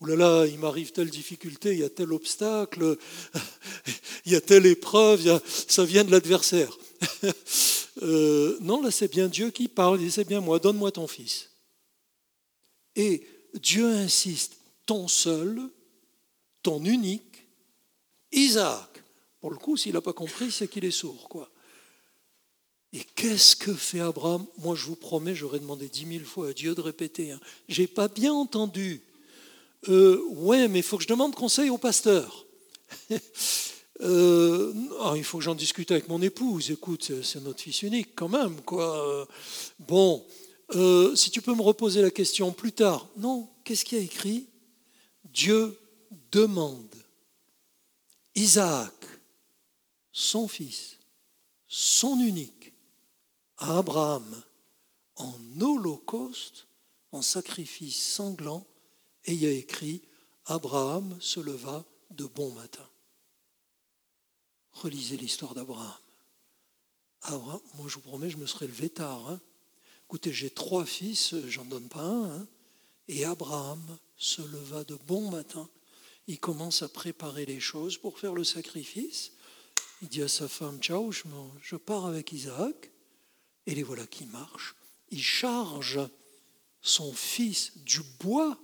Ouh 0.00 0.06
là 0.06 0.16
là, 0.16 0.46
il 0.46 0.58
m'arrive 0.58 0.92
telle 0.92 1.08
difficulté, 1.10 1.72
il 1.72 1.78
y 1.78 1.84
a 1.84 1.88
tel 1.88 2.12
obstacle, 2.12 2.98
il 4.26 4.32
y 4.32 4.36
a 4.36 4.40
telle 4.40 4.66
épreuve, 4.66 5.40
ça 5.46 5.84
vient 5.84 6.04
de 6.04 6.10
l'adversaire. 6.10 6.76
Euh, 8.02 8.58
non, 8.60 8.82
là 8.82 8.90
c'est 8.90 9.10
bien 9.10 9.26
Dieu 9.26 9.50
qui 9.50 9.68
parle, 9.68 9.98
il 9.98 10.08
dit 10.08 10.10
c'est 10.10 10.28
bien 10.28 10.42
moi, 10.42 10.58
donne-moi 10.58 10.92
ton 10.92 11.06
fils. 11.06 11.48
Et 12.94 13.26
Dieu 13.54 13.86
insiste, 13.86 14.58
ton 14.84 15.08
seul, 15.08 15.62
ton 16.62 16.84
unique, 16.84 17.48
Isaac. 18.32 19.02
Pour 19.40 19.50
le 19.50 19.56
coup, 19.56 19.78
s'il 19.78 19.94
n'a 19.94 20.02
pas 20.02 20.12
compris, 20.12 20.50
c'est 20.50 20.68
qu'il 20.68 20.84
est 20.84 20.90
sourd, 20.90 21.28
quoi. 21.28 21.50
Et 22.92 23.04
qu'est-ce 23.14 23.56
que 23.56 23.74
fait 23.74 24.00
Abraham? 24.00 24.46
Moi, 24.58 24.74
je 24.74 24.84
vous 24.84 24.96
promets, 24.96 25.34
j'aurais 25.34 25.58
demandé 25.58 25.88
dix 25.88 26.06
mille 26.06 26.24
fois 26.24 26.48
à 26.48 26.52
Dieu 26.52 26.74
de 26.74 26.80
répéter. 26.80 27.32
Hein. 27.32 27.40
J'ai 27.68 27.86
pas 27.86 28.08
bien 28.08 28.32
entendu. 28.32 29.02
Euh, 29.88 30.22
ouais, 30.28 30.68
mais 30.68 30.80
il 30.80 30.82
faut 30.82 30.96
que 30.96 31.02
je 31.02 31.08
demande 31.08 31.34
conseil 31.34 31.70
au 31.70 31.78
pasteur. 31.78 32.46
Euh, 34.02 34.74
il 35.16 35.24
faut 35.24 35.38
que 35.38 35.44
j'en 35.44 35.54
discute 35.54 35.90
avec 35.90 36.06
mon 36.08 36.20
épouse. 36.20 36.70
Écoute, 36.70 37.10
c'est 37.22 37.42
notre 37.42 37.62
fils 37.62 37.80
unique 37.80 38.14
quand 38.14 38.28
même. 38.28 38.54
Bon, 39.78 40.22
euh, 40.74 41.14
si 41.14 41.30
tu 41.30 41.40
peux 41.40 41.54
me 41.54 41.62
reposer 41.62 42.02
la 42.02 42.10
question 42.10 42.52
plus 42.52 42.72
tard. 42.72 43.08
Non, 43.16 43.48
qu'est-ce 43.64 43.86
qu'il 43.86 43.96
y 43.96 44.00
a 44.02 44.04
écrit? 44.04 44.48
Dieu 45.24 45.78
demande 46.30 46.94
Isaac, 48.34 48.92
son 50.12 50.46
fils, 50.46 50.98
son 51.66 52.20
unique, 52.20 52.74
à 53.56 53.78
Abraham 53.78 54.42
en 55.16 55.32
holocauste, 55.58 56.66
en 57.12 57.22
sacrifice 57.22 57.96
sanglant 57.96 58.66
et 59.26 59.32
il 59.32 59.42
y 59.42 59.46
a 59.46 59.50
écrit 59.50 60.02
Abraham 60.46 61.16
se 61.20 61.40
leva 61.40 61.84
de 62.10 62.24
bon 62.24 62.52
matin. 62.52 62.88
Relisez 64.72 65.16
l'histoire 65.16 65.54
d'Abraham. 65.54 65.92
moi, 67.30 67.86
je 67.88 67.94
vous 67.94 68.00
promets, 68.00 68.30
je 68.30 68.36
me 68.36 68.46
serais 68.46 68.66
levé 68.66 68.88
tard. 68.88 69.28
Hein. 69.28 69.40
Écoutez, 70.04 70.32
j'ai 70.32 70.50
trois 70.50 70.86
fils, 70.86 71.34
j'en 71.48 71.64
donne 71.64 71.88
pas 71.88 72.04
un. 72.04 72.40
Hein. 72.40 72.46
Et 73.08 73.24
Abraham 73.24 73.98
se 74.16 74.42
leva 74.42 74.84
de 74.84 74.96
bon 75.06 75.30
matin. 75.30 75.68
Il 76.28 76.38
commence 76.38 76.82
à 76.82 76.88
préparer 76.88 77.46
les 77.46 77.60
choses 77.60 77.98
pour 77.98 78.18
faire 78.18 78.34
le 78.34 78.44
sacrifice. 78.44 79.32
Il 80.02 80.08
dit 80.08 80.22
à 80.22 80.28
sa 80.28 80.48
femme, 80.48 80.78
ciao, 80.80 81.10
je 81.12 81.76
pars 81.76 82.06
avec 82.06 82.32
Isaac. 82.32 82.90
Et 83.66 83.74
les 83.74 83.82
voilà 83.82 84.06
qui 84.06 84.26
marchent. 84.26 84.76
Il 85.10 85.22
charge 85.22 86.00
son 86.82 87.12
fils 87.12 87.78
du 87.78 88.02
bois 88.20 88.58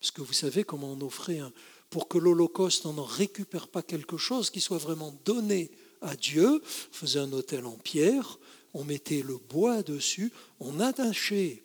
parce 0.00 0.10
que 0.10 0.22
vous 0.22 0.32
savez 0.32 0.64
comment 0.64 0.92
on 0.92 1.00
offrait 1.00 1.38
un, 1.38 1.52
pour 1.90 2.08
que 2.08 2.18
l'Holocauste 2.18 2.84
n'en 2.84 3.04
récupère 3.04 3.68
pas 3.68 3.82
quelque 3.82 4.16
chose 4.16 4.50
qui 4.50 4.60
soit 4.60 4.78
vraiment 4.78 5.18
donné 5.24 5.70
à 6.02 6.16
Dieu. 6.16 6.62
On 6.90 6.94
faisait 6.94 7.20
un 7.20 7.32
autel 7.32 7.64
en 7.66 7.76
pierre, 7.76 8.38
on 8.74 8.84
mettait 8.84 9.22
le 9.22 9.38
bois 9.38 9.82
dessus, 9.82 10.32
on 10.60 10.80
attachait 10.80 11.62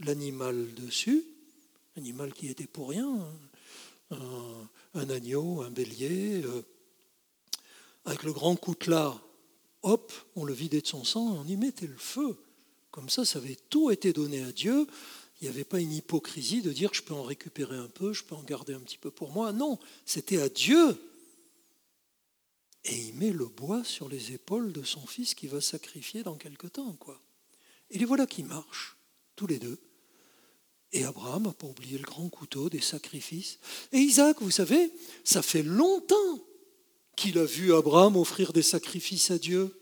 l'animal 0.00 0.74
dessus, 0.74 1.24
animal 1.96 2.32
qui 2.32 2.48
était 2.48 2.66
pour 2.66 2.90
rien, 2.90 3.08
hein. 4.10 4.68
un, 4.94 5.10
agneau, 5.10 5.62
un 5.62 5.70
bélier, 5.70 6.42
euh, 6.44 6.62
avec 8.04 8.22
le 8.22 8.32
grand 8.32 8.56
coutelas 8.56 9.20
hop, 9.82 10.12
on 10.36 10.44
le 10.44 10.52
vidait 10.52 10.80
de 10.80 10.86
son 10.86 11.04
sang 11.04 11.34
et 11.34 11.38
on 11.38 11.44
y 11.46 11.56
mettait 11.56 11.86
le 11.86 11.96
feu. 11.96 12.36
Comme 12.90 13.08
ça, 13.08 13.24
ça 13.24 13.38
avait 13.38 13.56
tout 13.68 13.90
été 13.90 14.12
donné 14.12 14.42
à 14.42 14.52
Dieu. 14.52 14.86
Il 15.40 15.44
n'y 15.44 15.50
avait 15.50 15.64
pas 15.64 15.80
une 15.80 15.92
hypocrisie 15.92 16.60
de 16.60 16.72
dire 16.72 16.92
je 16.92 17.02
peux 17.02 17.14
en 17.14 17.22
récupérer 17.22 17.76
un 17.76 17.88
peu, 17.88 18.12
je 18.12 18.24
peux 18.24 18.34
en 18.34 18.42
garder 18.42 18.74
un 18.74 18.80
petit 18.80 18.98
peu 18.98 19.10
pour 19.10 19.30
moi. 19.30 19.52
Non, 19.52 19.78
c'était 20.04 20.40
à 20.40 20.48
Dieu. 20.48 21.00
Et 22.84 22.96
il 22.96 23.14
met 23.14 23.32
le 23.32 23.46
bois 23.46 23.84
sur 23.84 24.08
les 24.08 24.32
épaules 24.32 24.72
de 24.72 24.82
son 24.82 25.06
fils 25.06 25.34
qui 25.34 25.46
va 25.46 25.60
sacrifier 25.60 26.22
dans 26.22 26.36
quelque 26.36 26.66
temps. 26.66 26.92
quoi. 26.98 27.20
Et 27.90 27.98
les 27.98 28.04
voilà 28.04 28.26
qui 28.26 28.42
marchent, 28.42 28.96
tous 29.36 29.46
les 29.46 29.58
deux. 29.58 29.78
Et 30.92 31.04
Abraham 31.04 31.44
n'a 31.44 31.52
pas 31.52 31.66
oublié 31.66 31.98
le 31.98 32.04
grand 32.04 32.28
couteau 32.28 32.68
des 32.68 32.80
sacrifices. 32.80 33.58
Et 33.92 33.98
Isaac, 33.98 34.38
vous 34.40 34.50
savez, 34.50 34.92
ça 35.24 35.40
fait 35.40 35.62
longtemps 35.62 36.44
qu'il 37.16 37.38
a 37.38 37.44
vu 37.44 37.74
Abraham 37.74 38.16
offrir 38.16 38.52
des 38.52 38.62
sacrifices 38.62 39.30
à 39.30 39.38
Dieu. 39.38 39.76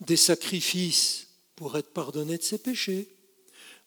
Des 0.00 0.16
sacrifices 0.16 1.28
pour 1.56 1.76
être 1.76 1.92
pardonné 1.92 2.38
de 2.38 2.42
ses 2.42 2.58
péchés. 2.58 3.13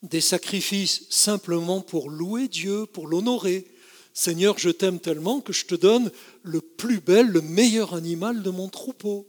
Des 0.03 0.21
sacrifices 0.21 1.05
simplement 1.09 1.81
pour 1.81 2.09
louer 2.09 2.47
Dieu, 2.47 2.85
pour 2.85 3.07
l'honorer. 3.07 3.67
Seigneur, 4.13 4.57
je 4.57 4.69
t'aime 4.69 4.99
tellement 4.99 5.41
que 5.41 5.53
je 5.53 5.65
te 5.65 5.75
donne 5.75 6.11
le 6.43 6.61
plus 6.61 6.99
bel, 6.99 7.27
le 7.27 7.41
meilleur 7.41 7.93
animal 7.93 8.43
de 8.43 8.49
mon 8.49 8.69
troupeau. 8.69 9.27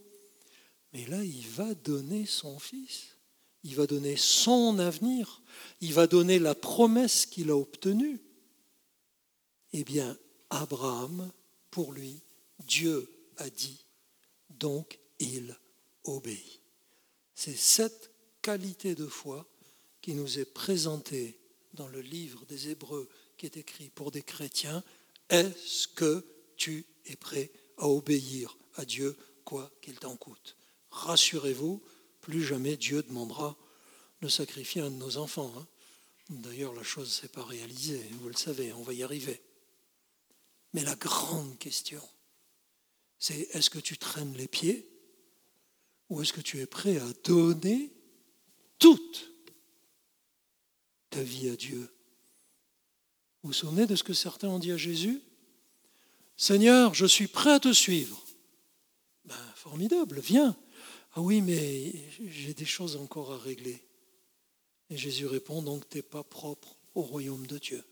Mais 0.93 1.05
là, 1.07 1.23
il 1.23 1.47
va 1.55 1.73
donner 1.73 2.25
son 2.25 2.59
fils. 2.59 3.17
Il 3.63 3.75
va 3.75 3.87
donner 3.87 4.15
son 4.15 4.79
avenir 4.79 5.41
il 5.81 5.93
va 5.93 6.07
donner 6.07 6.39
la 6.39 6.55
promesse 6.55 7.25
qu'il 7.25 7.49
a 7.49 7.57
obtenue. 7.57 8.21
Eh 9.73 9.83
bien, 9.83 10.17
Abraham, 10.49 11.31
pour 11.71 11.93
lui, 11.93 12.21
Dieu 12.59 13.09
a 13.37 13.49
dit, 13.49 13.85
donc 14.49 14.99
il 15.19 15.57
obéit. 16.03 16.61
C'est 17.35 17.55
cette 17.55 18.11
qualité 18.41 18.95
de 18.95 19.05
foi 19.05 19.47
qui 20.01 20.13
nous 20.13 20.39
est 20.39 20.45
présentée 20.45 21.39
dans 21.73 21.87
le 21.87 22.01
livre 22.01 22.45
des 22.45 22.69
Hébreux 22.69 23.09
qui 23.37 23.45
est 23.45 23.57
écrit 23.57 23.89
pour 23.89 24.11
des 24.11 24.23
chrétiens. 24.23 24.83
Est-ce 25.29 25.87
que 25.87 26.25
tu 26.57 26.85
es 27.05 27.15
prêt 27.15 27.51
à 27.77 27.87
obéir 27.87 28.57
à 28.75 28.85
Dieu 28.85 29.17
quoi 29.45 29.71
qu'il 29.81 29.97
t'en 29.97 30.15
coûte? 30.15 30.55
Rassurez-vous, 30.91 31.81
plus 32.21 32.43
jamais 32.43 32.75
Dieu 32.75 33.03
demandera 33.03 33.57
de 34.21 34.27
sacrifier 34.27 34.81
un 34.81 34.89
de 34.89 34.95
nos 34.95 35.17
enfants. 35.17 35.53
Hein. 35.57 35.67
D'ailleurs, 36.29 36.73
la 36.73 36.83
chose 36.83 37.07
ne 37.07 37.13
s'est 37.13 37.27
pas 37.27 37.43
réalisée, 37.43 38.03
vous 38.19 38.27
le 38.27 38.35
savez, 38.35 38.73
on 38.73 38.83
va 38.83 38.93
y 38.93 39.03
arriver. 39.03 39.41
Mais 40.73 40.83
la 40.83 40.95
grande 40.95 41.57
question, 41.57 42.03
c'est 43.17 43.47
est-ce 43.53 43.69
que 43.69 43.79
tu 43.79 43.97
traînes 43.97 44.35
les 44.35 44.47
pieds 44.47 44.87
ou 46.09 46.21
est-ce 46.21 46.33
que 46.33 46.41
tu 46.41 46.59
es 46.59 46.65
prêt 46.65 46.97
à 46.97 47.13
donner 47.23 47.91
toute 48.77 49.28
ta 51.09 51.21
vie 51.21 51.49
à 51.49 51.55
Dieu 51.55 51.91
Vous 53.41 53.49
vous 53.49 53.53
souvenez 53.53 53.85
de 53.85 53.95
ce 53.95 54.03
que 54.03 54.13
certains 54.13 54.49
ont 54.49 54.59
dit 54.59 54.71
à 54.71 54.77
Jésus? 54.77 55.21
Seigneur, 56.37 56.93
je 56.93 57.05
suis 57.05 57.27
prêt 57.27 57.51
à 57.51 57.59
te 57.59 57.73
suivre. 57.73 58.23
Ben, 59.25 59.35
formidable, 59.55 60.19
viens. 60.19 60.55
Ah 61.13 61.21
oui, 61.21 61.41
mais 61.41 61.93
j'ai 62.27 62.53
des 62.53 62.65
choses 62.65 62.95
encore 62.95 63.33
à 63.33 63.37
régler. 63.37 63.83
Et 64.89 64.97
Jésus 64.97 65.25
répond, 65.25 65.61
donc 65.61 65.87
tu 65.89 65.97
n'es 65.97 66.01
pas 66.01 66.23
propre 66.23 66.77
au 66.95 67.01
royaume 67.01 67.45
de 67.45 67.57
Dieu, 67.57 67.83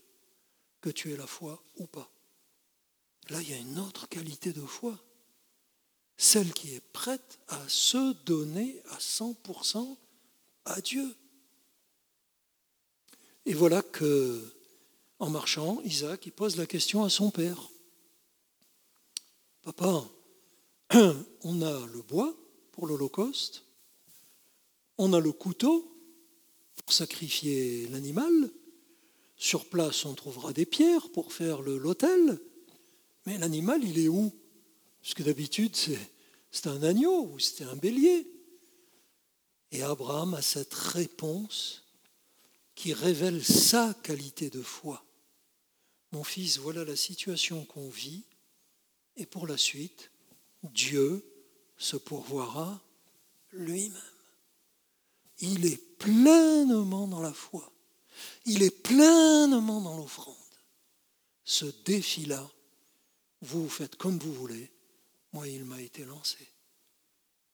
que 0.80 0.90
tu 0.90 1.12
aies 1.12 1.16
la 1.16 1.26
foi 1.26 1.62
ou 1.76 1.86
pas. 1.86 2.10
Là, 3.30 3.42
il 3.42 3.50
y 3.50 3.54
a 3.54 3.58
une 3.58 3.78
autre 3.78 4.08
qualité 4.08 4.52
de 4.52 4.62
foi, 4.62 4.98
celle 6.16 6.52
qui 6.52 6.74
est 6.74 6.92
prête 6.92 7.38
à 7.48 7.68
se 7.68 8.14
donner 8.24 8.82
à 8.90 8.98
100% 8.98 9.96
à 10.64 10.80
Dieu. 10.80 11.14
Et 13.48 13.54
voilà 13.54 13.80
que, 13.80 14.44
en 15.18 15.30
marchant, 15.30 15.80
Isaac 15.82 16.26
il 16.26 16.32
pose 16.32 16.58
la 16.58 16.66
question 16.66 17.02
à 17.02 17.08
son 17.08 17.30
père. 17.30 17.70
Papa, 19.62 20.06
on 21.44 21.62
a 21.62 21.86
le 21.86 22.02
bois 22.02 22.36
pour 22.72 22.86
l'Holocauste, 22.86 23.64
on 24.98 25.14
a 25.14 25.20
le 25.20 25.32
couteau 25.32 25.90
sacrifier 26.92 27.86
l'animal. 27.86 28.50
Sur 29.38 29.64
place, 29.64 30.04
on 30.04 30.12
trouvera 30.12 30.52
des 30.52 30.66
pierres 30.66 31.08
pour 31.10 31.32
faire 31.32 31.62
l'autel. 31.62 32.38
Mais 33.24 33.38
l'animal, 33.38 33.82
il 33.82 33.98
est 33.98 34.08
où? 34.08 34.30
Parce 35.00 35.14
que 35.14 35.22
d'habitude, 35.22 35.74
c'est 36.50 36.66
un 36.66 36.82
agneau 36.82 37.30
ou 37.32 37.38
c'était 37.38 37.64
un 37.64 37.76
bélier. 37.76 38.30
Et 39.72 39.82
Abraham 39.82 40.34
a 40.34 40.42
cette 40.42 40.74
réponse 40.74 41.87
qui 42.78 42.92
révèle 42.92 43.44
sa 43.44 43.92
qualité 44.04 44.50
de 44.50 44.62
foi. 44.62 45.04
Mon 46.12 46.22
fils, 46.22 46.58
voilà 46.58 46.84
la 46.84 46.94
situation 46.94 47.64
qu'on 47.64 47.88
vit, 47.88 48.22
et 49.16 49.26
pour 49.26 49.48
la 49.48 49.56
suite, 49.56 50.12
Dieu 50.62 51.28
se 51.76 51.96
pourvoira 51.96 52.80
lui-même. 53.50 54.00
Il 55.40 55.66
est 55.66 55.98
pleinement 55.98 57.08
dans 57.08 57.20
la 57.20 57.32
foi. 57.32 57.68
Il 58.46 58.62
est 58.62 58.70
pleinement 58.70 59.80
dans 59.80 59.96
l'offrande. 59.96 60.36
Ce 61.44 61.66
défi-là, 61.84 62.48
vous, 63.40 63.68
faites 63.68 63.96
comme 63.96 64.20
vous 64.20 64.32
voulez. 64.32 64.70
Moi, 65.32 65.48
il 65.48 65.64
m'a 65.64 65.82
été 65.82 66.04
lancé. 66.04 66.46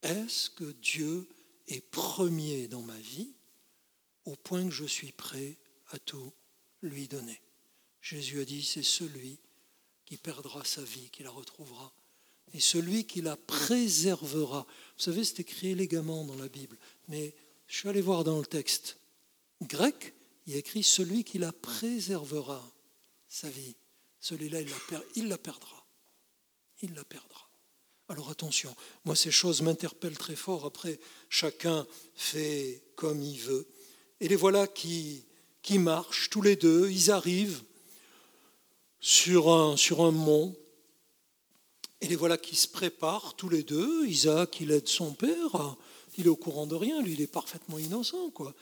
Est-ce 0.03 0.51
que 0.51 0.71
Dieu 0.83 1.27
est 1.67 1.81
premier 1.81 2.69
dans 2.69 2.83
ma 2.83 2.99
vie 2.99 3.34
au 4.25 4.37
point 4.37 4.65
que 4.65 4.75
je 4.75 4.85
suis 4.85 5.13
prêt 5.13 5.57
à 5.91 5.99
tout 5.99 6.33
lui 6.83 7.09
donner 7.09 7.41
Jésus 8.05 8.41
a 8.41 8.45
dit, 8.45 8.63
c'est 8.63 8.83
celui 8.83 9.39
qui 10.05 10.19
perdra 10.19 10.63
sa 10.63 10.83
vie, 10.83 11.09
qui 11.09 11.23
la 11.23 11.31
retrouvera. 11.31 11.91
Et 12.53 12.61
celui 12.61 13.07
qui 13.07 13.23
la 13.23 13.35
préservera. 13.35 14.67
Vous 14.99 15.03
savez, 15.03 15.25
c'est 15.25 15.41
écrit 15.41 15.69
élégamment 15.69 16.23
dans 16.25 16.37
la 16.37 16.49
Bible, 16.49 16.77
mais 17.09 17.35
je 17.67 17.79
suis 17.79 17.89
allé 17.89 18.03
voir 18.03 18.23
dans 18.23 18.39
le 18.39 18.45
texte 18.45 18.99
grec, 19.63 20.13
il 20.47 20.55
a 20.55 20.59
écrit 20.59 20.83
celui 20.83 21.25
qui 21.25 21.39
la 21.39 21.53
préservera, 21.53 22.63
sa 23.27 23.49
vie. 23.49 23.75
Celui-là, 24.21 24.61
il, 24.61 24.71
il 25.17 25.29
la 25.29 25.39
perdra. 25.39 25.87
Il 26.83 26.93
la 26.93 27.05
perdra. 27.05 27.49
Alors 28.09 28.29
attention, 28.29 28.77
moi 29.07 29.17
ces 29.17 29.31
choses 29.31 29.63
m'interpellent 29.63 30.19
très 30.19 30.37
fort. 30.37 30.67
Après, 30.67 31.01
chacun 31.31 31.87
fait 32.15 32.83
comme 32.97 33.23
il 33.23 33.39
veut. 33.41 33.67
Et 34.21 34.29
les 34.29 34.37
voilà 34.37 34.67
qui, 34.67 35.25
qui 35.63 35.79
marchent 35.79 36.31
tous 36.31 36.43
les 36.43 36.57
deux. 36.57 36.91
Ils 36.91 37.11
arrivent 37.11 37.63
sur 39.01 39.53
un, 39.53 39.77
sur 39.77 40.03
un 40.03 40.11
mont. 40.11 40.57
Et 42.01 42.09
les 42.09 42.17
voilà 42.17 42.37
qui 42.37 42.57
se 42.57 42.69
préparent 42.69 43.35
tous 43.35 43.49
les 43.49 43.63
deux. 43.63 44.07
Isaac, 44.07 44.61
il 44.61 44.71
aide 44.71 44.89
son 44.89 45.13
père 45.13 45.77
il 46.17 46.27
est 46.27 46.31
au 46.31 46.37
courant 46.37 46.67
de 46.67 46.75
rien, 46.75 47.03
lui, 47.03 47.15
il 47.15 47.21
est 47.21 47.27
parfaitement 47.27 47.79
innocent, 47.79 48.31
quoi. 48.31 48.55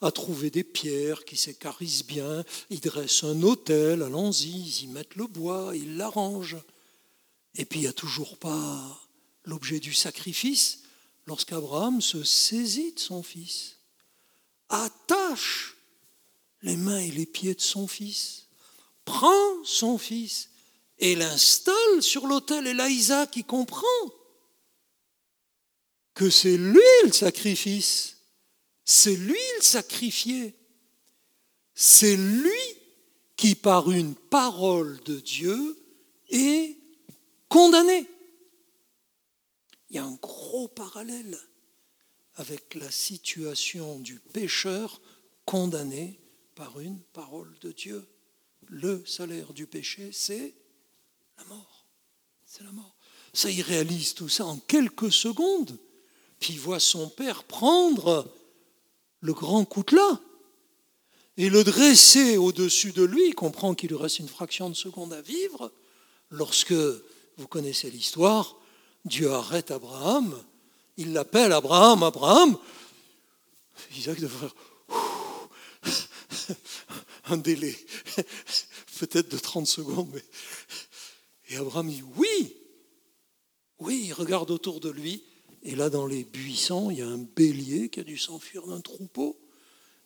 À 0.00 0.10
trouver 0.10 0.50
des 0.50 0.64
pierres 0.64 1.24
qui 1.24 1.36
s'écarissent 1.36 2.06
bien, 2.06 2.44
il 2.70 2.80
dresse 2.80 3.24
un 3.24 3.42
hôtel, 3.42 4.02
allons-y, 4.02 4.48
ils 4.48 4.84
y 4.84 4.86
mettent 4.88 5.16
le 5.16 5.26
bois, 5.26 5.72
il 5.74 5.96
l'arrange. 5.96 6.56
Et 7.54 7.64
puis 7.64 7.80
il 7.80 7.82
n'y 7.82 7.88
a 7.88 7.92
toujours 7.92 8.36
pas 8.36 9.00
l'objet 9.44 9.80
du 9.80 9.94
sacrifice 9.94 10.82
lorsqu'Abraham 11.26 12.00
se 12.00 12.22
saisit 12.22 12.92
de 12.92 13.00
son 13.00 13.22
fils, 13.22 13.77
attache 14.68 15.76
les 16.62 16.76
mains 16.76 16.98
et 16.98 17.10
les 17.10 17.26
pieds 17.26 17.54
de 17.54 17.60
son 17.60 17.86
fils, 17.86 18.48
prend 19.04 19.64
son 19.64 19.98
fils 19.98 20.50
et 20.98 21.14
l'installe 21.14 22.02
sur 22.02 22.26
l'autel. 22.26 22.66
Et 22.66 22.74
là, 22.74 22.88
Isaac, 22.88 23.42
comprend 23.46 23.86
que 26.14 26.30
c'est 26.30 26.56
lui 26.56 26.80
le 27.04 27.12
sacrifice, 27.12 28.16
c'est 28.84 29.16
lui 29.16 29.38
le 29.56 29.62
sacrifié, 29.62 30.56
c'est 31.74 32.16
lui 32.16 32.50
qui 33.36 33.54
par 33.54 33.90
une 33.90 34.16
parole 34.16 35.00
de 35.04 35.20
Dieu 35.20 35.78
est 36.28 36.76
condamné. 37.48 38.04
Il 39.90 39.96
y 39.96 39.98
a 40.00 40.04
un 40.04 40.18
gros 40.20 40.68
parallèle 40.68 41.38
avec 42.38 42.76
la 42.76 42.90
situation 42.90 43.98
du 43.98 44.20
pécheur 44.32 45.00
condamné 45.44 46.18
par 46.54 46.80
une 46.80 47.00
parole 47.12 47.52
de 47.60 47.72
Dieu. 47.72 48.06
Le 48.68 49.04
salaire 49.06 49.52
du 49.52 49.66
péché, 49.66 50.10
c'est 50.12 50.54
la 51.36 51.44
mort. 51.44 51.86
C'est 52.46 52.62
la 52.62 52.72
mort. 52.72 52.96
Ça, 53.32 53.50
il 53.50 53.62
réalise 53.62 54.14
tout 54.14 54.28
ça 54.28 54.46
en 54.46 54.56
quelques 54.56 55.12
secondes. 55.12 55.78
Puis 56.38 56.54
il 56.54 56.60
voit 56.60 56.80
son 56.80 57.08
père 57.08 57.44
prendre 57.44 58.32
le 59.20 59.32
grand 59.32 59.64
coutelas 59.64 60.20
et 61.36 61.50
le 61.50 61.64
dresser 61.64 62.36
au-dessus 62.36 62.92
de 62.92 63.02
lui. 63.02 63.28
Il 63.28 63.34
comprend 63.34 63.74
qu'il 63.74 63.90
lui 63.90 63.96
reste 63.96 64.20
une 64.20 64.28
fraction 64.28 64.70
de 64.70 64.74
seconde 64.74 65.12
à 65.12 65.22
vivre. 65.22 65.72
Lorsque, 66.30 66.72
vous 66.72 67.48
connaissez 67.48 67.90
l'histoire, 67.90 68.56
Dieu 69.04 69.30
arrête 69.32 69.70
Abraham, 69.70 70.40
Il 70.98 71.12
l'appelle 71.12 71.52
Abraham, 71.52 72.02
Abraham. 72.02 72.58
Isaac 73.96 74.20
devrait 74.20 74.48
un 77.26 77.36
délai, 77.36 77.76
peut-être 78.98 79.28
de 79.28 79.38
30 79.38 79.66
secondes. 79.66 80.20
Et 81.48 81.56
Abraham 81.56 81.88
dit 81.88 82.02
oui, 82.16 82.52
oui, 83.78 84.02
il 84.06 84.12
regarde 84.12 84.50
autour 84.50 84.80
de 84.80 84.90
lui. 84.90 85.22
Et 85.62 85.76
là, 85.76 85.88
dans 85.88 86.06
les 86.06 86.24
buissons, 86.24 86.90
il 86.90 86.98
y 86.98 87.02
a 87.02 87.06
un 87.06 87.18
bélier 87.18 87.88
qui 87.90 88.00
a 88.00 88.04
dû 88.04 88.18
s'enfuir 88.18 88.66
d'un 88.66 88.80
troupeau 88.80 89.38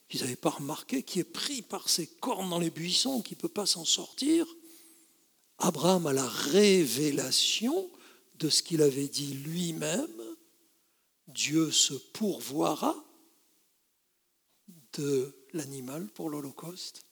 qu'ils 0.09 0.21
n'avaient 0.21 0.35
pas 0.35 0.51
remarqué, 0.51 1.01
qui 1.01 1.19
est 1.19 1.23
pris 1.23 1.63
par 1.63 1.89
ses 1.89 2.05
cornes 2.05 2.51
dans 2.51 2.59
les 2.59 2.69
buissons, 2.69 3.21
qui 3.21 3.33
ne 3.33 3.39
peut 3.39 3.47
pas 3.47 3.65
s'en 3.65 3.85
sortir. 3.85 4.45
Abraham 5.57 6.05
a 6.05 6.13
la 6.13 6.27
révélation 6.27 7.89
de 8.35 8.49
ce 8.49 8.61
qu'il 8.61 8.83
avait 8.83 9.07
dit 9.07 9.33
lui-même. 9.33 10.22
Dieu 11.27 11.71
se 11.71 11.93
pourvoira 11.93 12.95
de 14.93 15.33
l'animal 15.53 16.07
pour 16.09 16.29
l'Holocauste. 16.29 17.05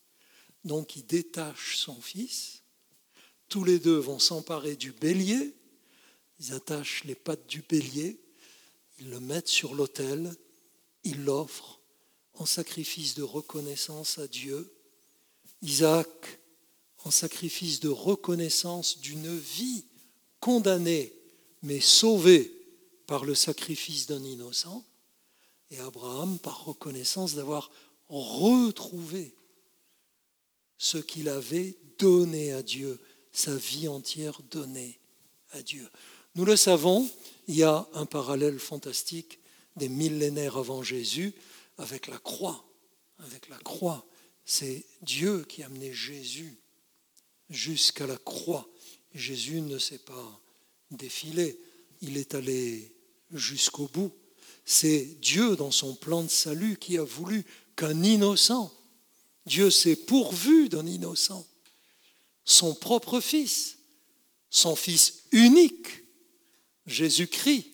Donc 0.64 0.96
il 0.96 1.06
détache 1.06 1.78
son 1.78 2.00
fils. 2.00 2.64
Tous 3.50 3.64
les 3.64 3.80
deux 3.80 3.98
vont 3.98 4.20
s'emparer 4.20 4.76
du 4.76 4.92
bélier. 4.92 5.56
Ils 6.40 6.54
attachent 6.54 7.04
les 7.04 7.16
pattes 7.16 7.48
du 7.48 7.62
bélier. 7.62 8.20
Ils 9.00 9.10
le 9.10 9.20
mettent 9.20 9.48
sur 9.48 9.74
l'autel. 9.74 10.36
Ils 11.04 11.24
l'offrent 11.24 11.80
en 12.34 12.46
sacrifice 12.46 13.16
de 13.16 13.24
reconnaissance 13.24 14.20
à 14.20 14.28
Dieu. 14.28 14.72
Isaac, 15.62 16.40
en 17.04 17.12
sacrifice 17.12 17.80
de 17.80 17.90
reconnaissance 17.90 19.00
d'une 19.00 19.36
vie 19.38 19.86
condamnée 20.40 21.14
mais 21.64 21.80
sauvée 21.80 22.61
par 23.12 23.26
le 23.26 23.36
sacrifice 23.36 24.08
d'un 24.08 24.24
innocent. 24.24 24.86
Et 25.70 25.80
Abraham, 25.80 26.40
par 26.40 26.64
reconnaissance 26.64 27.36
d'avoir 27.36 27.70
retrouver 28.08 29.36
ce 30.78 30.98
qu'il 30.98 31.28
avait 31.28 31.76
donné 32.00 32.54
à 32.54 32.64
Dieu, 32.64 33.02
sa 33.34 33.54
vie 33.54 33.90
entière 33.90 34.42
donnée 34.50 34.98
à 35.52 35.62
Dieu. 35.62 35.90
Nous 36.36 36.46
le 36.46 36.56
savons, 36.56 37.06
il 37.50 37.58
y 37.58 37.64
a 37.64 37.86
un 37.96 38.06
parallèle 38.06 38.60
fantastique 38.60 39.40
des 39.76 39.90
millénaires 39.90 40.56
avant 40.56 40.82
Jésus 40.82 41.34
avec 41.80 42.08
la 42.08 42.18
croix. 42.18 42.64
Avec 43.20 43.50
la 43.50 43.58
croix, 43.58 44.08
c'est 44.46 44.86
Dieu 45.02 45.44
qui 45.50 45.64
a 45.64 45.66
amené 45.66 45.92
Jésus 45.92 46.56
jusqu'à 47.50 48.08
la 48.08 48.16
croix. 48.16 48.70
Jésus 49.14 49.60
ne 49.60 49.80
s'est 49.80 49.98
pas 50.00 50.42
défilé, 50.92 51.60
il 52.00 52.16
est 52.16 52.36
allé 52.36 52.96
jusqu'au 53.34 53.88
bout. 53.88 54.12
C'est 54.66 55.18
Dieu, 55.22 55.56
dans 55.56 55.72
son 55.72 55.96
plan 55.96 56.24
de 56.24 56.30
salut, 56.30 56.78
qui 56.78 56.98
a 56.98 57.04
voulu 57.04 57.46
qu'un 57.76 58.04
innocent, 58.04 58.72
Dieu 59.46 59.72
s'est 59.72 59.96
pourvu 59.96 60.70
d'un 60.70 60.86
innocent, 60.86 61.46
son 62.46 62.76
propre 62.76 63.20
fils, 63.20 63.78
son 64.50 64.76
fils 64.76 65.24
unique, 65.32 66.04
Jésus-Christ, 66.86 67.66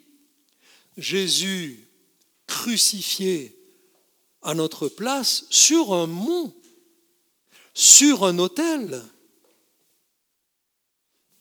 Jésus 0.98 1.88
crucifié 2.46 3.58
à 4.42 4.54
notre 4.54 4.88
place 4.88 5.46
sur 5.50 5.94
un 5.94 6.08
mont, 6.08 6.54
sur 7.74 8.26
un 8.26 8.40
autel. 8.40 9.04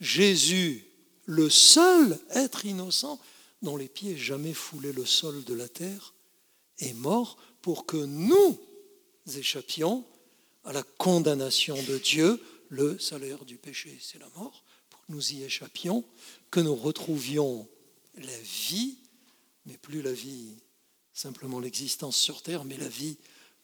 Jésus, 0.00 0.84
le 1.24 1.48
seul 1.48 2.18
être 2.30 2.66
innocent 2.66 3.20
dont 3.62 3.76
les 3.76 3.88
pieds 3.88 4.16
jamais 4.16 4.54
foulé 4.54 4.92
le 4.92 5.06
sol 5.06 5.44
de 5.44 5.54
la 5.54 5.68
terre, 5.68 6.14
est 6.78 6.94
mort 6.94 7.38
pour 7.62 7.86
que 7.86 7.96
nous 7.96 8.60
échappions 9.34 10.04
à 10.64 10.72
la 10.72 10.82
condamnation 10.82 11.80
de 11.82 11.98
Dieu. 11.98 12.40
Le 12.68 12.98
salaire 12.98 13.44
du 13.44 13.56
péché, 13.56 13.98
c'est 14.00 14.18
la 14.18 14.28
mort. 14.36 14.64
Pour 14.90 15.00
que 15.06 15.12
nous 15.12 15.32
y 15.32 15.42
échappions, 15.42 16.04
que 16.50 16.60
nous 16.60 16.74
retrouvions 16.74 17.68
la 18.16 18.38
vie, 18.38 18.98
mais 19.64 19.76
plus 19.76 20.02
la 20.02 20.12
vie, 20.12 20.56
simplement 21.12 21.60
l'existence 21.60 22.16
sur 22.16 22.42
terre, 22.42 22.64
mais 22.64 22.76
la 22.76 22.88
vie 22.88 23.16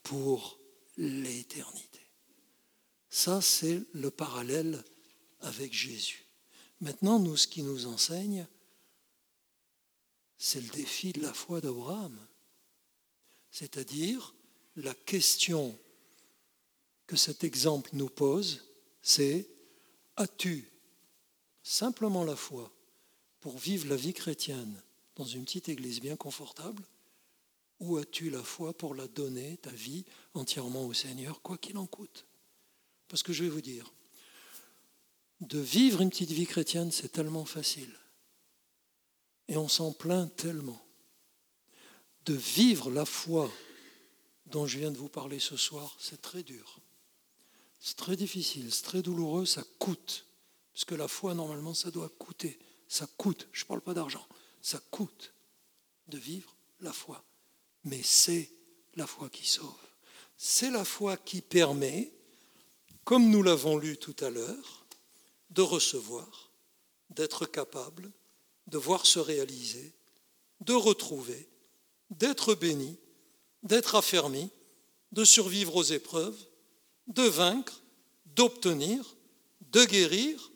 pour 0.02 0.58
l'éternité. 0.96 2.00
Ça, 3.10 3.40
c'est 3.40 3.82
le 3.92 4.10
parallèle 4.10 4.82
avec 5.40 5.72
Jésus. 5.72 6.24
Maintenant, 6.80 7.18
nous, 7.18 7.36
ce 7.36 7.46
qui 7.46 7.62
nous 7.62 7.86
enseigne, 7.86 8.46
c'est 10.44 10.60
le 10.60 10.70
défi 10.70 11.12
de 11.12 11.22
la 11.22 11.32
foi 11.32 11.60
d'Abraham. 11.60 12.18
C'est-à-dire, 13.52 14.34
la 14.74 14.92
question 14.92 15.78
que 17.06 17.14
cet 17.14 17.44
exemple 17.44 17.90
nous 17.92 18.08
pose, 18.08 18.64
c'est 19.02 19.48
as-tu 20.16 20.68
simplement 21.62 22.24
la 22.24 22.34
foi 22.34 22.72
pour 23.38 23.56
vivre 23.56 23.88
la 23.88 23.94
vie 23.94 24.12
chrétienne 24.12 24.82
dans 25.14 25.24
une 25.24 25.44
petite 25.44 25.68
église 25.68 26.00
bien 26.00 26.16
confortable 26.16 26.82
ou 27.78 27.98
as-tu 27.98 28.28
la 28.28 28.42
foi 28.42 28.76
pour 28.76 28.96
la 28.96 29.06
donner, 29.06 29.58
ta 29.58 29.70
vie, 29.70 30.04
entièrement 30.34 30.86
au 30.86 30.92
Seigneur, 30.92 31.40
quoi 31.40 31.56
qu'il 31.56 31.78
en 31.78 31.86
coûte? 31.86 32.26
Parce 33.06 33.22
que 33.22 33.32
je 33.32 33.44
vais 33.44 33.50
vous 33.50 33.60
dire, 33.60 33.92
de 35.40 35.60
vivre 35.60 36.00
une 36.00 36.10
petite 36.10 36.32
vie 36.32 36.46
chrétienne, 36.46 36.90
c'est 36.90 37.12
tellement 37.12 37.44
facile. 37.44 37.96
Et 39.52 39.56
on 39.58 39.68
s'en 39.68 39.92
plaint 39.92 40.34
tellement 40.34 40.82
de 42.24 42.32
vivre 42.32 42.90
la 42.90 43.04
foi 43.04 43.52
dont 44.46 44.66
je 44.66 44.78
viens 44.78 44.90
de 44.90 44.96
vous 44.96 45.10
parler 45.10 45.38
ce 45.40 45.58
soir, 45.58 45.94
c'est 46.00 46.22
très 46.22 46.42
dur. 46.42 46.78
C'est 47.78 47.98
très 47.98 48.16
difficile, 48.16 48.72
c'est 48.72 48.84
très 48.84 49.02
douloureux, 49.02 49.44
ça 49.44 49.62
coûte. 49.78 50.24
Parce 50.72 50.86
que 50.86 50.94
la 50.94 51.06
foi, 51.06 51.34
normalement, 51.34 51.74
ça 51.74 51.90
doit 51.90 52.08
coûter. 52.18 52.58
Ça 52.88 53.06
coûte, 53.18 53.46
je 53.52 53.64
ne 53.64 53.68
parle 53.68 53.82
pas 53.82 53.92
d'argent, 53.92 54.26
ça 54.62 54.80
coûte 54.90 55.34
de 56.08 56.16
vivre 56.16 56.56
la 56.80 56.94
foi. 56.94 57.22
Mais 57.84 58.02
c'est 58.02 58.50
la 58.94 59.06
foi 59.06 59.28
qui 59.28 59.46
sauve. 59.46 59.68
C'est 60.38 60.70
la 60.70 60.86
foi 60.86 61.18
qui 61.18 61.42
permet, 61.42 62.10
comme 63.04 63.28
nous 63.28 63.42
l'avons 63.42 63.76
lu 63.76 63.98
tout 63.98 64.16
à 64.20 64.30
l'heure, 64.30 64.86
de 65.50 65.60
recevoir, 65.60 66.50
d'être 67.10 67.44
capable, 67.44 68.10
de 68.66 68.78
voir 68.78 69.06
se 69.06 69.18
réaliser, 69.18 69.92
de 70.60 70.74
retrouver, 70.74 71.48
d'être 72.10 72.54
béni, 72.54 72.96
d'être 73.62 73.94
affermi, 73.94 74.50
de 75.12 75.24
survivre 75.24 75.76
aux 75.76 75.82
épreuves, 75.82 76.36
de 77.08 77.22
vaincre, 77.22 77.82
d'obtenir, 78.34 79.16
de 79.70 79.84
guérir, 79.84 80.50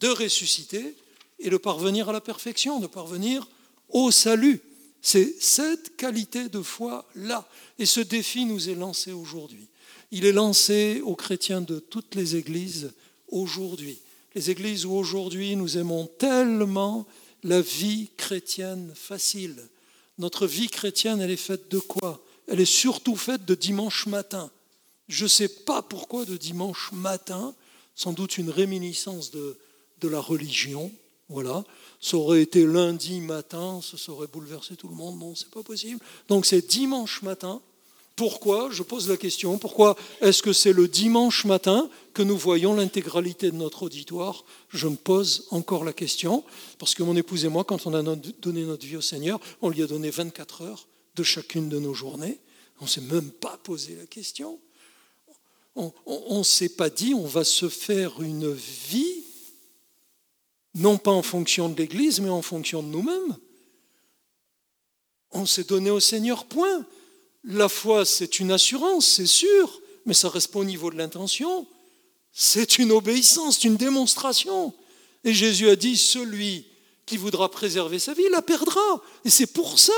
de 0.00 0.08
ressusciter 0.08 0.96
et 1.38 1.50
de 1.50 1.56
parvenir 1.56 2.08
à 2.08 2.12
la 2.12 2.20
perfection, 2.20 2.80
de 2.80 2.86
parvenir 2.86 3.48
au 3.88 4.10
salut. 4.10 4.60
C'est 5.00 5.34
cette 5.40 5.96
qualité 5.96 6.48
de 6.48 6.62
foi-là. 6.62 7.48
Et 7.78 7.86
ce 7.86 8.00
défi 8.00 8.44
nous 8.44 8.68
est 8.68 8.74
lancé 8.74 9.12
aujourd'hui. 9.12 9.68
Il 10.10 10.24
est 10.26 10.32
lancé 10.32 11.00
aux 11.04 11.16
chrétiens 11.16 11.60
de 11.60 11.78
toutes 11.78 12.14
les 12.14 12.36
églises 12.36 12.92
aujourd'hui. 13.28 13.98
Les 14.34 14.50
églises 14.50 14.84
où 14.84 14.92
aujourd'hui 14.92 15.56
nous 15.56 15.78
aimons 15.78 16.06
tellement 16.18 17.06
la 17.42 17.60
vie 17.60 18.10
chrétienne 18.16 18.92
facile, 18.94 19.56
notre 20.18 20.46
vie 20.46 20.68
chrétienne, 20.68 21.20
elle 21.20 21.30
est 21.30 21.36
faite 21.36 21.70
de 21.70 21.78
quoi? 21.78 22.22
Elle 22.46 22.60
est 22.60 22.64
surtout 22.64 23.16
faite 23.16 23.44
de 23.44 23.54
dimanche 23.54 24.06
matin. 24.06 24.50
Je 25.08 25.24
ne 25.24 25.28
sais 25.28 25.48
pas 25.48 25.82
pourquoi 25.82 26.24
de 26.24 26.36
dimanche 26.36 26.90
matin, 26.92 27.54
sans 27.94 28.12
doute 28.12 28.38
une 28.38 28.50
réminiscence 28.50 29.30
de, 29.30 29.58
de 30.00 30.08
la 30.08 30.20
religion. 30.20 30.92
Voilà. 31.28 31.64
Ça 32.00 32.16
aurait 32.16 32.42
été 32.42 32.64
lundi 32.66 33.20
matin, 33.20 33.80
ça 33.82 34.12
aurait 34.12 34.26
bouleversé 34.26 34.76
tout 34.76 34.88
le 34.88 34.94
monde. 34.94 35.18
Non, 35.18 35.34
c'est 35.34 35.50
pas 35.50 35.62
possible. 35.62 36.00
Donc 36.28 36.46
c'est 36.46 36.66
dimanche 36.66 37.22
matin. 37.22 37.60
Pourquoi 38.16 38.68
Je 38.70 38.82
pose 38.82 39.08
la 39.08 39.16
question. 39.16 39.58
Pourquoi 39.58 39.96
est-ce 40.20 40.42
que 40.42 40.52
c'est 40.52 40.72
le 40.72 40.86
dimanche 40.86 41.44
matin 41.44 41.88
que 42.12 42.22
nous 42.22 42.36
voyons 42.36 42.74
l'intégralité 42.74 43.50
de 43.50 43.56
notre 43.56 43.84
auditoire? 43.84 44.44
Je 44.68 44.86
me 44.86 44.96
pose 44.96 45.46
encore 45.50 45.84
la 45.84 45.92
question, 45.92 46.44
parce 46.78 46.94
que 46.94 47.02
mon 47.02 47.16
épouse 47.16 47.44
et 47.44 47.48
moi, 47.48 47.64
quand 47.64 47.86
on 47.86 47.94
a 47.94 48.02
donné 48.02 48.64
notre 48.64 48.86
vie 48.86 48.96
au 48.96 49.02
Seigneur, 49.02 49.40
on 49.62 49.70
lui 49.70 49.82
a 49.82 49.86
donné 49.86 50.10
24 50.10 50.62
heures 50.62 50.86
de 51.16 51.22
chacune 51.22 51.68
de 51.68 51.78
nos 51.78 51.94
journées. 51.94 52.38
On 52.80 52.84
ne 52.84 52.90
s'est 52.90 53.00
même 53.00 53.30
pas 53.30 53.58
posé 53.62 53.96
la 53.96 54.06
question. 54.06 54.58
On 55.74 56.38
ne 56.38 56.42
s'est 56.42 56.68
pas 56.68 56.90
dit, 56.90 57.14
on 57.14 57.24
va 57.24 57.44
se 57.44 57.70
faire 57.70 58.20
une 58.20 58.52
vie, 58.52 59.24
non 60.74 60.98
pas 60.98 61.12
en 61.12 61.22
fonction 61.22 61.70
de 61.70 61.76
l'Église, 61.76 62.20
mais 62.20 62.28
en 62.28 62.42
fonction 62.42 62.82
de 62.82 62.88
nous-mêmes. 62.88 63.36
On 65.30 65.46
s'est 65.46 65.64
donné 65.64 65.90
au 65.90 66.00
Seigneur, 66.00 66.44
point. 66.44 66.84
La 67.44 67.68
foi, 67.68 68.04
c'est 68.04 68.38
une 68.38 68.52
assurance, 68.52 69.06
c'est 69.06 69.26
sûr, 69.26 69.80
mais 70.06 70.14
ça 70.14 70.28
reste 70.28 70.52
pas 70.52 70.60
au 70.60 70.64
niveau 70.64 70.90
de 70.90 70.96
l'intention. 70.96 71.66
C'est 72.32 72.78
une 72.78 72.92
obéissance, 72.92 73.64
une 73.64 73.76
démonstration. 73.76 74.72
Et 75.24 75.34
Jésus 75.34 75.68
a 75.68 75.76
dit, 75.76 75.96
celui 75.96 76.66
qui 77.04 77.16
voudra 77.16 77.50
préserver 77.50 77.98
sa 77.98 78.14
vie 78.14 78.28
la 78.30 78.42
perdra. 78.42 79.02
Et 79.24 79.30
c'est 79.30 79.46
pour 79.46 79.78
ça 79.78 79.92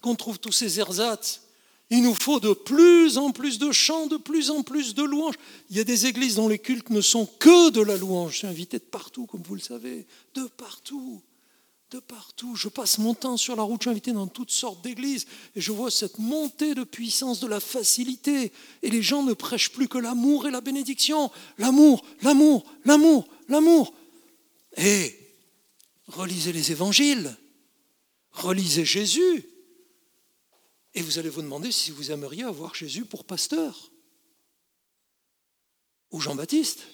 qu'on 0.00 0.14
trouve 0.14 0.38
tous 0.38 0.52
ces 0.52 0.80
ersatz. 0.80 1.42
Il 1.90 2.02
nous 2.02 2.14
faut 2.14 2.38
de 2.40 2.52
plus 2.52 3.18
en 3.18 3.32
plus 3.32 3.58
de 3.58 3.72
chants, 3.72 4.06
de 4.06 4.16
plus 4.16 4.50
en 4.50 4.62
plus 4.62 4.94
de 4.94 5.02
louanges. 5.02 5.34
Il 5.70 5.76
y 5.76 5.80
a 5.80 5.84
des 5.84 6.06
églises 6.06 6.36
dont 6.36 6.48
les 6.48 6.58
cultes 6.58 6.90
ne 6.90 7.00
sont 7.00 7.26
que 7.26 7.70
de 7.70 7.80
la 7.80 7.96
louange. 7.96 8.38
Suis 8.38 8.46
invité 8.46 8.78
de 8.78 8.84
partout, 8.84 9.26
comme 9.26 9.42
vous 9.42 9.56
le 9.56 9.60
savez, 9.60 10.06
de 10.34 10.44
partout, 10.44 11.20
de 11.90 11.98
partout. 11.98 12.54
Je 12.54 12.68
passe 12.68 12.98
mon 12.98 13.14
temps 13.14 13.36
sur 13.36 13.56
la 13.56 13.62
route, 13.62 13.80
je 13.80 13.84
suis 13.84 13.90
invité 13.90 14.12
dans 14.12 14.28
toutes 14.28 14.52
sortes 14.52 14.82
d'églises, 14.82 15.26
et 15.56 15.60
je 15.60 15.72
vois 15.72 15.90
cette 15.90 16.18
montée 16.18 16.74
de 16.74 16.84
puissance 16.84 17.40
de 17.40 17.48
la 17.48 17.58
facilité. 17.58 18.52
Et 18.82 18.90
les 18.90 19.02
gens 19.02 19.24
ne 19.24 19.32
prêchent 19.32 19.72
plus 19.72 19.88
que 19.88 19.98
l'amour 19.98 20.46
et 20.46 20.50
la 20.50 20.60
bénédiction. 20.60 21.30
L'amour, 21.58 22.04
l'amour, 22.22 22.64
l'amour, 22.84 23.26
l'amour. 23.48 23.92
Et 24.76 25.18
relisez 26.06 26.52
les 26.52 26.70
évangiles, 26.70 27.36
relisez 28.32 28.84
Jésus, 28.84 29.44
et 30.94 31.02
vous 31.02 31.18
allez 31.18 31.28
vous 31.28 31.42
demander 31.42 31.72
si 31.72 31.90
vous 31.90 32.12
aimeriez 32.12 32.44
avoir 32.44 32.74
Jésus 32.74 33.04
pour 33.04 33.24
pasteur, 33.24 33.90
ou 36.12 36.20
Jean-Baptiste, 36.20 36.86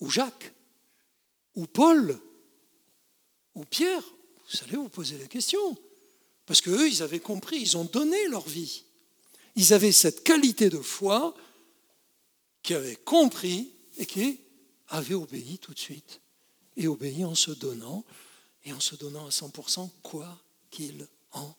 ou 0.00 0.10
Jacques, 0.10 0.52
ou 1.54 1.66
Paul, 1.66 2.20
ou 3.54 3.64
Pierre. 3.64 4.02
Vous 4.50 4.58
allez 4.64 4.76
vous 4.76 4.88
poser 4.88 5.18
la 5.18 5.26
question. 5.26 5.76
Parce 6.46 6.60
qu'eux, 6.60 6.88
ils 6.88 7.02
avaient 7.02 7.20
compris, 7.20 7.60
ils 7.60 7.76
ont 7.76 7.84
donné 7.84 8.28
leur 8.28 8.48
vie. 8.48 8.84
Ils 9.56 9.72
avaient 9.72 9.92
cette 9.92 10.24
qualité 10.24 10.68
de 10.68 10.78
foi 10.78 11.34
qui 12.62 12.74
avaient 12.74 12.96
compris 12.96 13.70
et 13.98 14.06
qui 14.06 14.40
avaient 14.88 15.14
obéi 15.14 15.58
tout 15.58 15.74
de 15.74 15.78
suite. 15.78 16.20
Et 16.76 16.88
obéi 16.88 17.24
en 17.24 17.34
se 17.34 17.50
donnant, 17.50 18.04
et 18.64 18.72
en 18.72 18.80
se 18.80 18.94
donnant 18.96 19.26
à 19.26 19.30
100% 19.30 19.88
quoi 20.02 20.38
qu'il 20.70 21.06
en 21.32 21.54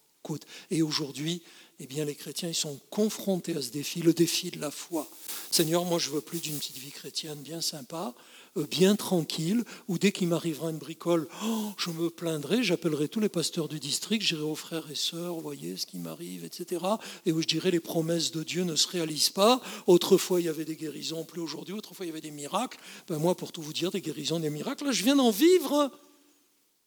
et 0.70 0.82
aujourd'hui, 0.82 1.42
eh 1.80 1.88
bien, 1.88 2.06
les 2.06 2.16
chrétiens 2.16 2.50
ils 2.50 2.56
sont 2.56 2.80
confrontés 2.90 3.56
à 3.56 3.62
ce 3.62 3.70
défi, 3.70 4.02
le 4.02 4.14
défi 4.14 4.52
de 4.52 4.60
la 4.60 4.72
foi. 4.72 5.10
Seigneur, 5.50 5.86
moi, 5.86 6.00
je 6.00 6.10
veux 6.10 6.22
plus 6.22 6.42
d'une 6.42 6.58
petite 6.58 6.78
vie 6.78 6.92
chrétienne 6.92 7.42
bien 7.42 7.62
sympa, 7.62 8.14
bien 8.56 8.96
tranquille, 8.96 9.64
où 9.88 9.98
dès 9.98 10.12
qu'il 10.12 10.28
m'arrivera 10.28 10.72
une 10.72 10.78
bricole, 10.78 11.28
oh, 11.46 11.72
je 11.78 11.90
me 11.90 12.10
plaindrai, 12.10 12.64
j'appellerai 12.64 13.08
tous 13.08 13.22
les 13.22 13.30
pasteurs 13.30 13.70
du 13.70 13.80
district, 13.80 14.22
j'irai 14.22 14.42
aux 14.42 14.56
frères 14.56 14.90
et 14.92 14.96
sœurs, 14.96 15.40
voyez 15.40 15.78
ce 15.78 15.86
qui 15.86 15.98
m'arrive, 16.00 16.44
etc. 16.44 16.84
Et 17.26 17.32
où 17.32 17.42
je 17.42 17.48
dirai 17.48 17.72
les 17.72 17.80
promesses 17.80 18.32
de 18.32 18.44
Dieu 18.44 18.64
ne 18.64 18.76
se 18.76 18.88
réalisent 18.90 19.30
pas. 19.30 19.62
Autrefois, 19.88 20.42
il 20.42 20.48
y 20.48 20.50
avait 20.50 20.66
des 20.66 20.76
guérisons, 20.76 21.24
plus 21.24 21.42
aujourd'hui. 21.42 21.74
Autrefois, 21.74 22.06
il 22.06 22.10
y 22.10 22.12
avait 22.12 22.22
des 22.22 22.32
miracles. 22.32 22.78
Ben, 23.08 23.18
moi, 23.18 23.36
pour 23.36 23.52
tout 23.52 23.62
vous 23.62 23.74
dire, 23.74 23.92
des 23.92 24.02
guérisons, 24.02 24.40
des 24.40 24.50
miracles, 24.50 24.92
je 24.92 25.04
viens 25.04 25.16
d'en 25.16 25.32
vivre. 25.32 25.92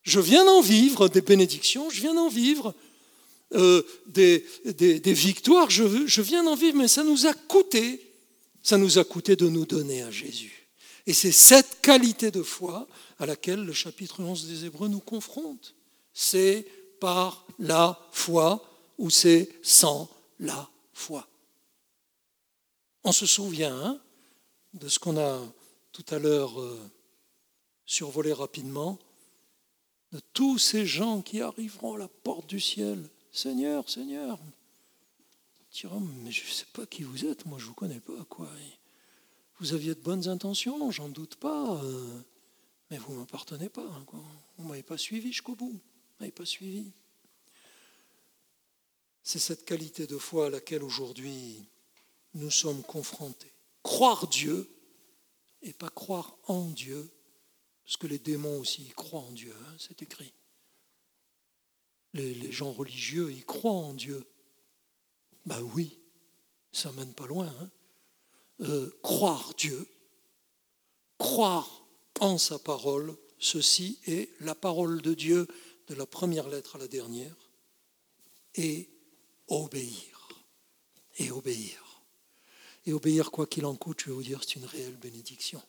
Je 0.03 0.21
viens 0.21 0.45
d'en 0.45 0.61
vivre, 0.61 1.09
des 1.09 1.23
bénédictions, 1.23 1.89
je 1.89 2.03
viens 2.03 2.15
d'en 2.15 2.29
vivre. 2.29 2.75
Euh, 3.55 3.83
des, 4.07 4.45
victoires, 5.07 5.71
je, 5.71 6.07
je 6.07 6.21
viens 6.21 6.45
d'en 6.45 6.57
vivre, 6.57 6.77
mais 6.77 6.89
ça 6.89 7.05
nous 7.05 7.27
a 7.27 7.33
coûté, 7.33 8.03
ça 8.63 8.77
nous 8.77 8.99
a 8.99 9.05
coûté 9.05 9.35
de 9.35 9.49
nous 9.49 9.65
donner 9.65 10.03
à 10.03 10.11
Jésus. 10.11 10.64
Et 11.07 11.13
c'est 11.13 11.33
cette 11.33 11.81
qualité 11.81 12.31
de 12.31 12.43
foi 12.43 12.87
à 13.19 13.27
laquelle 13.27 13.65
le 13.65 13.73
chapitre 13.73 14.21
11 14.21 14.47
des 14.49 14.65
Hébreux 14.65 14.89
nous 14.89 15.01
confronte. 15.01 15.75
C'est 16.13 16.67
par 17.01 17.47
la 17.59 17.99
foi 18.13 18.65
ou 18.97 19.11
c'est 19.11 19.51
sans 19.63 20.09
la 20.39 20.71
foi. 20.93 21.29
On 23.03 23.13
se 23.13 23.27
souvient 23.27 23.77
hein, 23.77 24.01
de 24.73 24.89
ce 24.89 24.99
qu'on 24.99 25.19
a 25.19 25.41
tout 25.93 26.05
à 26.11 26.19
l'heure 26.19 26.59
euh, 26.61 26.81
survolé 27.87 28.33
rapidement, 28.33 28.99
de 30.13 30.21
tous 30.33 30.59
ces 30.59 30.87
gens 30.87 31.23
qui 31.23 31.41
arriveront 31.41 31.95
à 31.95 31.99
la 31.99 32.09
porte 32.09 32.49
du 32.49 32.61
ciel 32.61 33.09
Seigneur, 33.33 33.89
Seigneur. 33.91 34.39
mais 35.83 36.31
je 36.31 36.45
ne 36.45 36.51
sais 36.51 36.67
pas 36.73 36.87
qui 36.87 37.03
vous 37.03 37.27
êtes, 37.27 37.47
moi 37.47 37.59
je 37.59 37.65
ne 37.65 37.69
vous 37.69 37.75
connais 37.75 38.01
pas. 38.01 38.25
quoi. 38.29 38.49
Vous 39.61 39.73
aviez 39.73 39.95
de 39.95 40.01
bonnes 40.01 40.29
intentions, 40.29 40.91
j'en 40.91 41.09
doute 41.09 41.37
pas, 41.37 41.83
euh, 41.83 42.21
mais 42.91 42.99
vous 42.99 43.13
ne 43.13 43.19
m'appartenez 43.19 43.69
pas. 43.69 43.87
Hein, 43.87 44.05
vous 44.57 44.65
ne 44.65 44.69
m'avez 44.69 44.83
pas 44.83 44.99
suivi 44.99 45.33
jusqu'au 45.33 45.55
bout. 45.55 45.73
Vous 45.73 46.21
m'avez 46.21 46.33
pas 46.33 46.45
suivi. 46.45 46.93
C'est 49.23 49.39
cette 49.39 49.65
qualité 49.65 50.07
de 50.07 50.19
foi 50.19 50.47
à 50.47 50.51
laquelle 50.51 50.83
aujourd'hui 50.83 51.65
nous 52.35 52.51
sommes 52.51 52.83
confrontés. 52.83 53.53
Croire 53.83 54.29
Dieu 54.29 54.69
et 55.63 55.73
pas 55.73 55.91
croire 55.91 56.37
en 56.47 56.71
Dieu, 56.71 57.11
parce 57.85 57.97
que 57.97 58.07
les 58.07 58.19
démons 58.19 58.61
aussi 58.61 58.89
croient 58.91 59.21
en 59.21 59.33
Dieu, 59.33 59.55
hein, 59.67 59.75
c'est 59.79 60.03
écrit 60.03 60.35
les, 62.15 62.53
gens 62.53 62.73
religieux, 62.73 63.33
ils 63.33 63.45
croient 63.45 63.73
en 63.73 63.95
Dieu. 63.95 64.25
Ben 65.47 65.61
oui, 65.75 65.99
ça 66.73 66.93
mène 66.93 67.13
pas 67.13 67.27
loin. 67.27 67.53
Hein. 67.61 67.71
Euh, 68.61 68.91
croire 69.03 69.55
Dieu, 69.57 69.87
croire 71.19 71.87
en 72.21 72.39
sa 72.39 72.59
parole, 72.59 73.17
ceci 73.39 73.99
est 74.07 74.31
la 74.41 74.55
parole 74.55 75.03
de 75.03 75.15
Dieu 75.15 75.49
de 75.89 75.95
la 75.95 76.07
première 76.07 76.49
lettre 76.49 76.77
à 76.77 76.79
la 76.79 76.89
dernière, 76.89 77.35
et 78.55 78.89
obéir. 79.49 80.29
Et 81.19 81.31
obéir. 81.31 82.03
Et 82.87 82.93
obéir 82.93 83.31
quoi 83.31 83.47
qu'il 83.47 83.67
en 83.67 83.75
coûte, 83.75 84.01
je 84.01 84.11
vais 84.11 84.13
vous 84.13 84.23
dire, 84.23 84.41
c'est 84.43 84.57
une 84.57 84.65
réelle 84.65 84.97
bénédiction. 84.97 85.63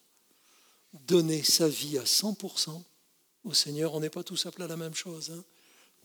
Donner 0.94 1.44
sa 1.44 1.68
vie 1.68 1.98
à 1.98 2.04
100% 2.04 2.82
au 3.44 3.54
Seigneur, 3.54 3.94
on 3.94 4.00
n'est 4.00 4.10
pas 4.10 4.24
tous 4.24 4.46
appelés 4.46 4.66
à 4.66 4.70
la 4.70 4.78
même 4.78 4.96
chose. 4.96 5.32
Hein 5.32 5.44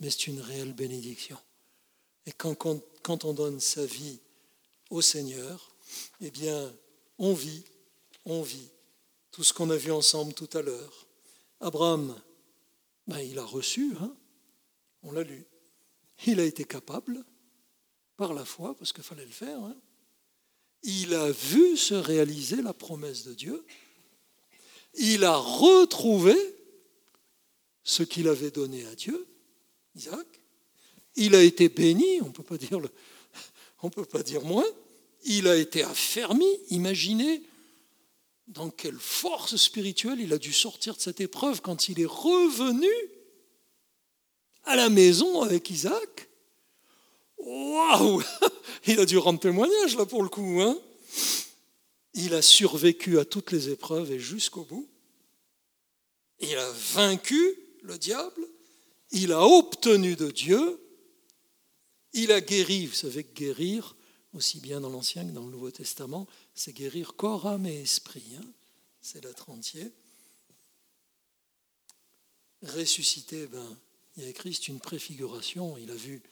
mais 0.00 0.10
c'est 0.10 0.26
une 0.26 0.40
réelle 0.40 0.72
bénédiction. 0.72 1.38
Et 2.26 2.32
quand, 2.32 2.54
quand, 3.02 3.24
on 3.24 3.32
donne 3.32 3.60
sa 3.60 3.84
vie 3.84 4.18
au 4.88 5.00
Seigneur, 5.00 5.70
eh 6.20 6.30
bien, 6.30 6.72
on 7.18 7.34
vit, 7.34 7.64
on 8.24 8.42
vit 8.42 8.70
tout 9.30 9.44
ce 9.44 9.52
qu'on 9.52 9.70
a 9.70 9.76
vu 9.76 9.92
ensemble 9.92 10.34
tout 10.34 10.50
à 10.54 10.62
l'heure. 10.62 11.06
Abraham, 11.60 12.20
ben, 13.06 13.20
il 13.20 13.38
a 13.38 13.44
reçu, 13.44 13.92
hein, 14.00 14.14
on 15.02 15.12
l'a 15.12 15.22
lu. 15.22 15.44
Il 16.26 16.40
a 16.40 16.44
été 16.44 16.64
capable, 16.64 17.24
par 18.16 18.34
la 18.34 18.44
foi, 18.44 18.74
parce 18.76 18.92
qu'il 18.92 19.02
fallait 19.02 19.24
le 19.24 19.30
faire. 19.30 19.58
Hein. 19.58 19.76
Il 20.82 21.14
a 21.14 21.30
vu 21.30 21.76
se 21.76 21.94
réaliser 21.94 22.62
la 22.62 22.74
promesse 22.74 23.24
de 23.24 23.34
Dieu. 23.34 23.64
Il 24.94 25.24
a 25.24 25.36
retrouvé 25.36 26.34
ce 27.82 28.02
qu'il 28.02 28.28
avait 28.28 28.50
donné 28.50 28.84
à 28.86 28.94
Dieu. 28.94 29.26
Isaac. 29.94 30.26
Il 31.16 31.34
a 31.34 31.42
été 31.42 31.68
béni, 31.68 32.20
on 32.22 32.26
ne 32.26 32.32
peut 32.32 32.42
pas 32.42 32.56
dire 32.56 32.80
on 33.82 33.90
peut 33.90 34.04
pas 34.04 34.22
dire 34.22 34.44
moins. 34.44 34.66
Il 35.24 35.48
a 35.48 35.56
été 35.56 35.82
affermi. 35.82 36.46
Imaginez 36.70 37.42
dans 38.48 38.70
quelle 38.70 38.98
force 38.98 39.56
spirituelle 39.56 40.20
il 40.20 40.32
a 40.32 40.38
dû 40.38 40.52
sortir 40.52 40.96
de 40.96 41.00
cette 41.00 41.20
épreuve 41.20 41.60
quand 41.60 41.88
il 41.88 42.00
est 42.00 42.06
revenu 42.06 42.90
à 44.64 44.76
la 44.76 44.88
maison 44.88 45.42
avec 45.42 45.70
Isaac. 45.70 46.28
Waouh 47.38 48.22
Il 48.86 48.98
a 48.98 49.06
dû 49.06 49.18
rendre 49.18 49.40
témoignage 49.40 49.96
là 49.96 50.06
pour 50.06 50.22
le 50.22 50.28
coup. 50.28 50.60
Hein 50.60 50.78
il 52.14 52.34
a 52.34 52.42
survécu 52.42 53.18
à 53.18 53.24
toutes 53.24 53.52
les 53.52 53.68
épreuves 53.70 54.10
et 54.10 54.18
jusqu'au 54.18 54.64
bout. 54.64 54.88
Il 56.40 56.56
a 56.56 56.72
vaincu 56.72 57.56
le 57.82 57.98
diable 57.98 58.46
il 59.12 59.32
a 59.32 59.44
obtenu 59.44 60.14
de 60.16 60.30
Dieu, 60.30 60.80
il 62.12 62.32
a 62.32 62.40
guéri, 62.40 62.86
vous 62.86 62.94
savez 62.94 63.24
que 63.24 63.34
guérir, 63.34 63.96
aussi 64.32 64.60
bien 64.60 64.80
dans 64.80 64.90
l'Ancien 64.90 65.24
que 65.24 65.32
dans 65.32 65.44
le 65.44 65.50
Nouveau 65.50 65.70
Testament, 65.70 66.26
c'est 66.54 66.72
guérir 66.72 67.14
corps, 67.16 67.46
âme 67.46 67.66
et 67.66 67.80
esprit. 67.80 68.24
Hein. 68.38 68.44
c'est 69.00 69.24
l'être 69.24 69.50
entier. 69.50 69.90
Ressuscité, 72.62 73.46
ben, 73.46 73.76
il 74.16 74.24
y 74.24 74.28
a 74.28 74.32
c'est 74.42 74.68
une 74.68 74.80
préfiguration, 74.80 75.76
il 75.78 75.90
a 75.90 75.94
vu 75.94 76.22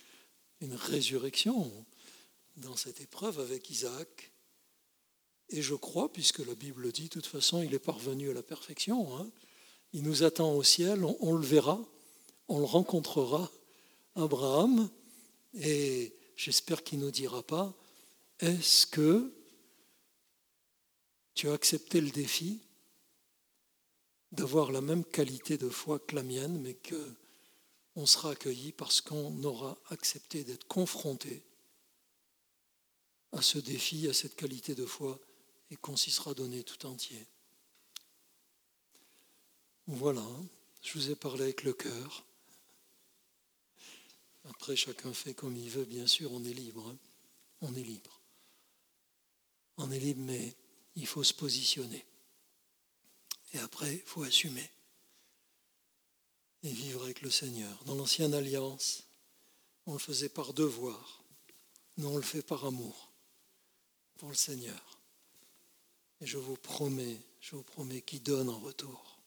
une 0.60 0.74
résurrection 0.74 1.72
dans 2.56 2.76
cette 2.76 3.00
épreuve 3.00 3.40
avec 3.40 3.70
Isaac. 3.70 4.32
Et 5.50 5.62
je 5.62 5.74
crois, 5.74 6.12
puisque 6.12 6.40
la 6.40 6.54
Bible 6.54 6.92
dit, 6.92 7.04
de 7.04 7.08
toute 7.08 7.26
façon, 7.26 7.62
il 7.62 7.72
est 7.72 7.78
parvenu 7.78 8.30
à 8.30 8.34
la 8.34 8.42
perfection. 8.42 9.16
Hein. 9.16 9.30
il 9.92 10.02
nous 10.02 10.22
attend 10.22 10.52
au 10.52 10.62
ciel, 10.62 11.04
on 11.04 11.32
le 11.32 11.46
verra 11.46 11.80
on 12.48 12.58
le 12.58 12.64
rencontrera, 12.64 13.50
Abraham, 14.14 14.88
et 15.54 16.14
j'espère 16.36 16.82
qu'il 16.82 16.98
ne 16.98 17.04
nous 17.04 17.10
dira 17.10 17.42
pas, 17.42 17.74
est-ce 18.40 18.86
que 18.86 19.32
tu 21.34 21.48
as 21.48 21.52
accepté 21.52 22.00
le 22.00 22.10
défi 22.10 22.60
d'avoir 24.32 24.72
la 24.72 24.80
même 24.80 25.04
qualité 25.04 25.56
de 25.56 25.68
foi 25.68 25.98
que 25.98 26.14
la 26.14 26.22
mienne, 26.22 26.60
mais 26.60 26.74
qu'on 26.74 28.06
sera 28.06 28.32
accueilli 28.32 28.72
parce 28.72 29.00
qu'on 29.00 29.42
aura 29.44 29.78
accepté 29.90 30.44
d'être 30.44 30.66
confronté 30.66 31.42
à 33.32 33.42
ce 33.42 33.58
défi, 33.58 34.08
à 34.08 34.12
cette 34.12 34.36
qualité 34.36 34.74
de 34.74 34.86
foi, 34.86 35.18
et 35.70 35.76
qu'on 35.76 35.96
s'y 35.96 36.10
sera 36.10 36.34
donné 36.34 36.62
tout 36.64 36.86
entier? 36.86 37.26
Voilà. 39.86 40.20
Hein. 40.20 40.46
Je 40.82 40.92
vous 40.94 41.10
ai 41.10 41.14
parlé 41.14 41.44
avec 41.44 41.62
le 41.62 41.72
cœur. 41.72 42.24
Après, 44.44 44.76
chacun 44.76 45.12
fait 45.12 45.34
comme 45.34 45.56
il 45.56 45.70
veut, 45.70 45.84
bien 45.84 46.06
sûr, 46.06 46.32
on 46.32 46.44
est 46.44 46.54
libre. 46.54 46.88
Hein. 46.88 46.96
On 47.60 47.74
est 47.74 47.82
libre. 47.82 48.17
On 49.78 49.90
est 49.90 49.98
libre, 49.98 50.22
mais 50.22 50.54
il 50.96 51.06
faut 51.06 51.24
se 51.24 51.32
positionner. 51.32 52.04
Et 53.54 53.58
après, 53.58 53.94
il 53.94 54.02
faut 54.02 54.24
assumer 54.24 54.68
et 56.62 56.72
vivre 56.72 57.04
avec 57.04 57.22
le 57.22 57.30
Seigneur. 57.30 57.82
Dans 57.84 57.94
l'ancienne 57.94 58.34
alliance, 58.34 59.04
on 59.86 59.92
le 59.94 59.98
faisait 59.98 60.28
par 60.28 60.52
devoir. 60.52 61.22
Nous, 61.96 62.08
on 62.08 62.16
le 62.16 62.22
fait 62.22 62.42
par 62.42 62.64
amour 62.64 63.10
pour 64.18 64.28
le 64.28 64.34
Seigneur. 64.34 64.98
Et 66.20 66.26
je 66.26 66.36
vous 66.36 66.56
promets, 66.56 67.20
je 67.40 67.56
vous 67.56 67.62
promets 67.62 68.02
qu'il 68.02 68.22
donne 68.22 68.48
en 68.48 68.58
retour. 68.58 69.18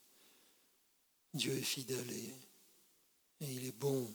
Dieu 1.34 1.54
est 1.54 1.62
fidèle 1.62 2.12
et, 2.12 2.36
et 3.46 3.52
il 3.54 3.66
est 3.66 3.78
bon. 3.78 4.14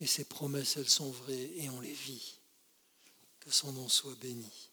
Et 0.00 0.06
ses 0.06 0.24
promesses, 0.24 0.76
elles 0.76 0.90
sont 0.90 1.10
vraies 1.10 1.50
et 1.56 1.70
on 1.70 1.80
les 1.80 1.92
vit. 1.92 2.38
Que 3.40 3.50
son 3.50 3.72
nom 3.72 3.88
soit 3.88 4.14
béni. 4.16 4.70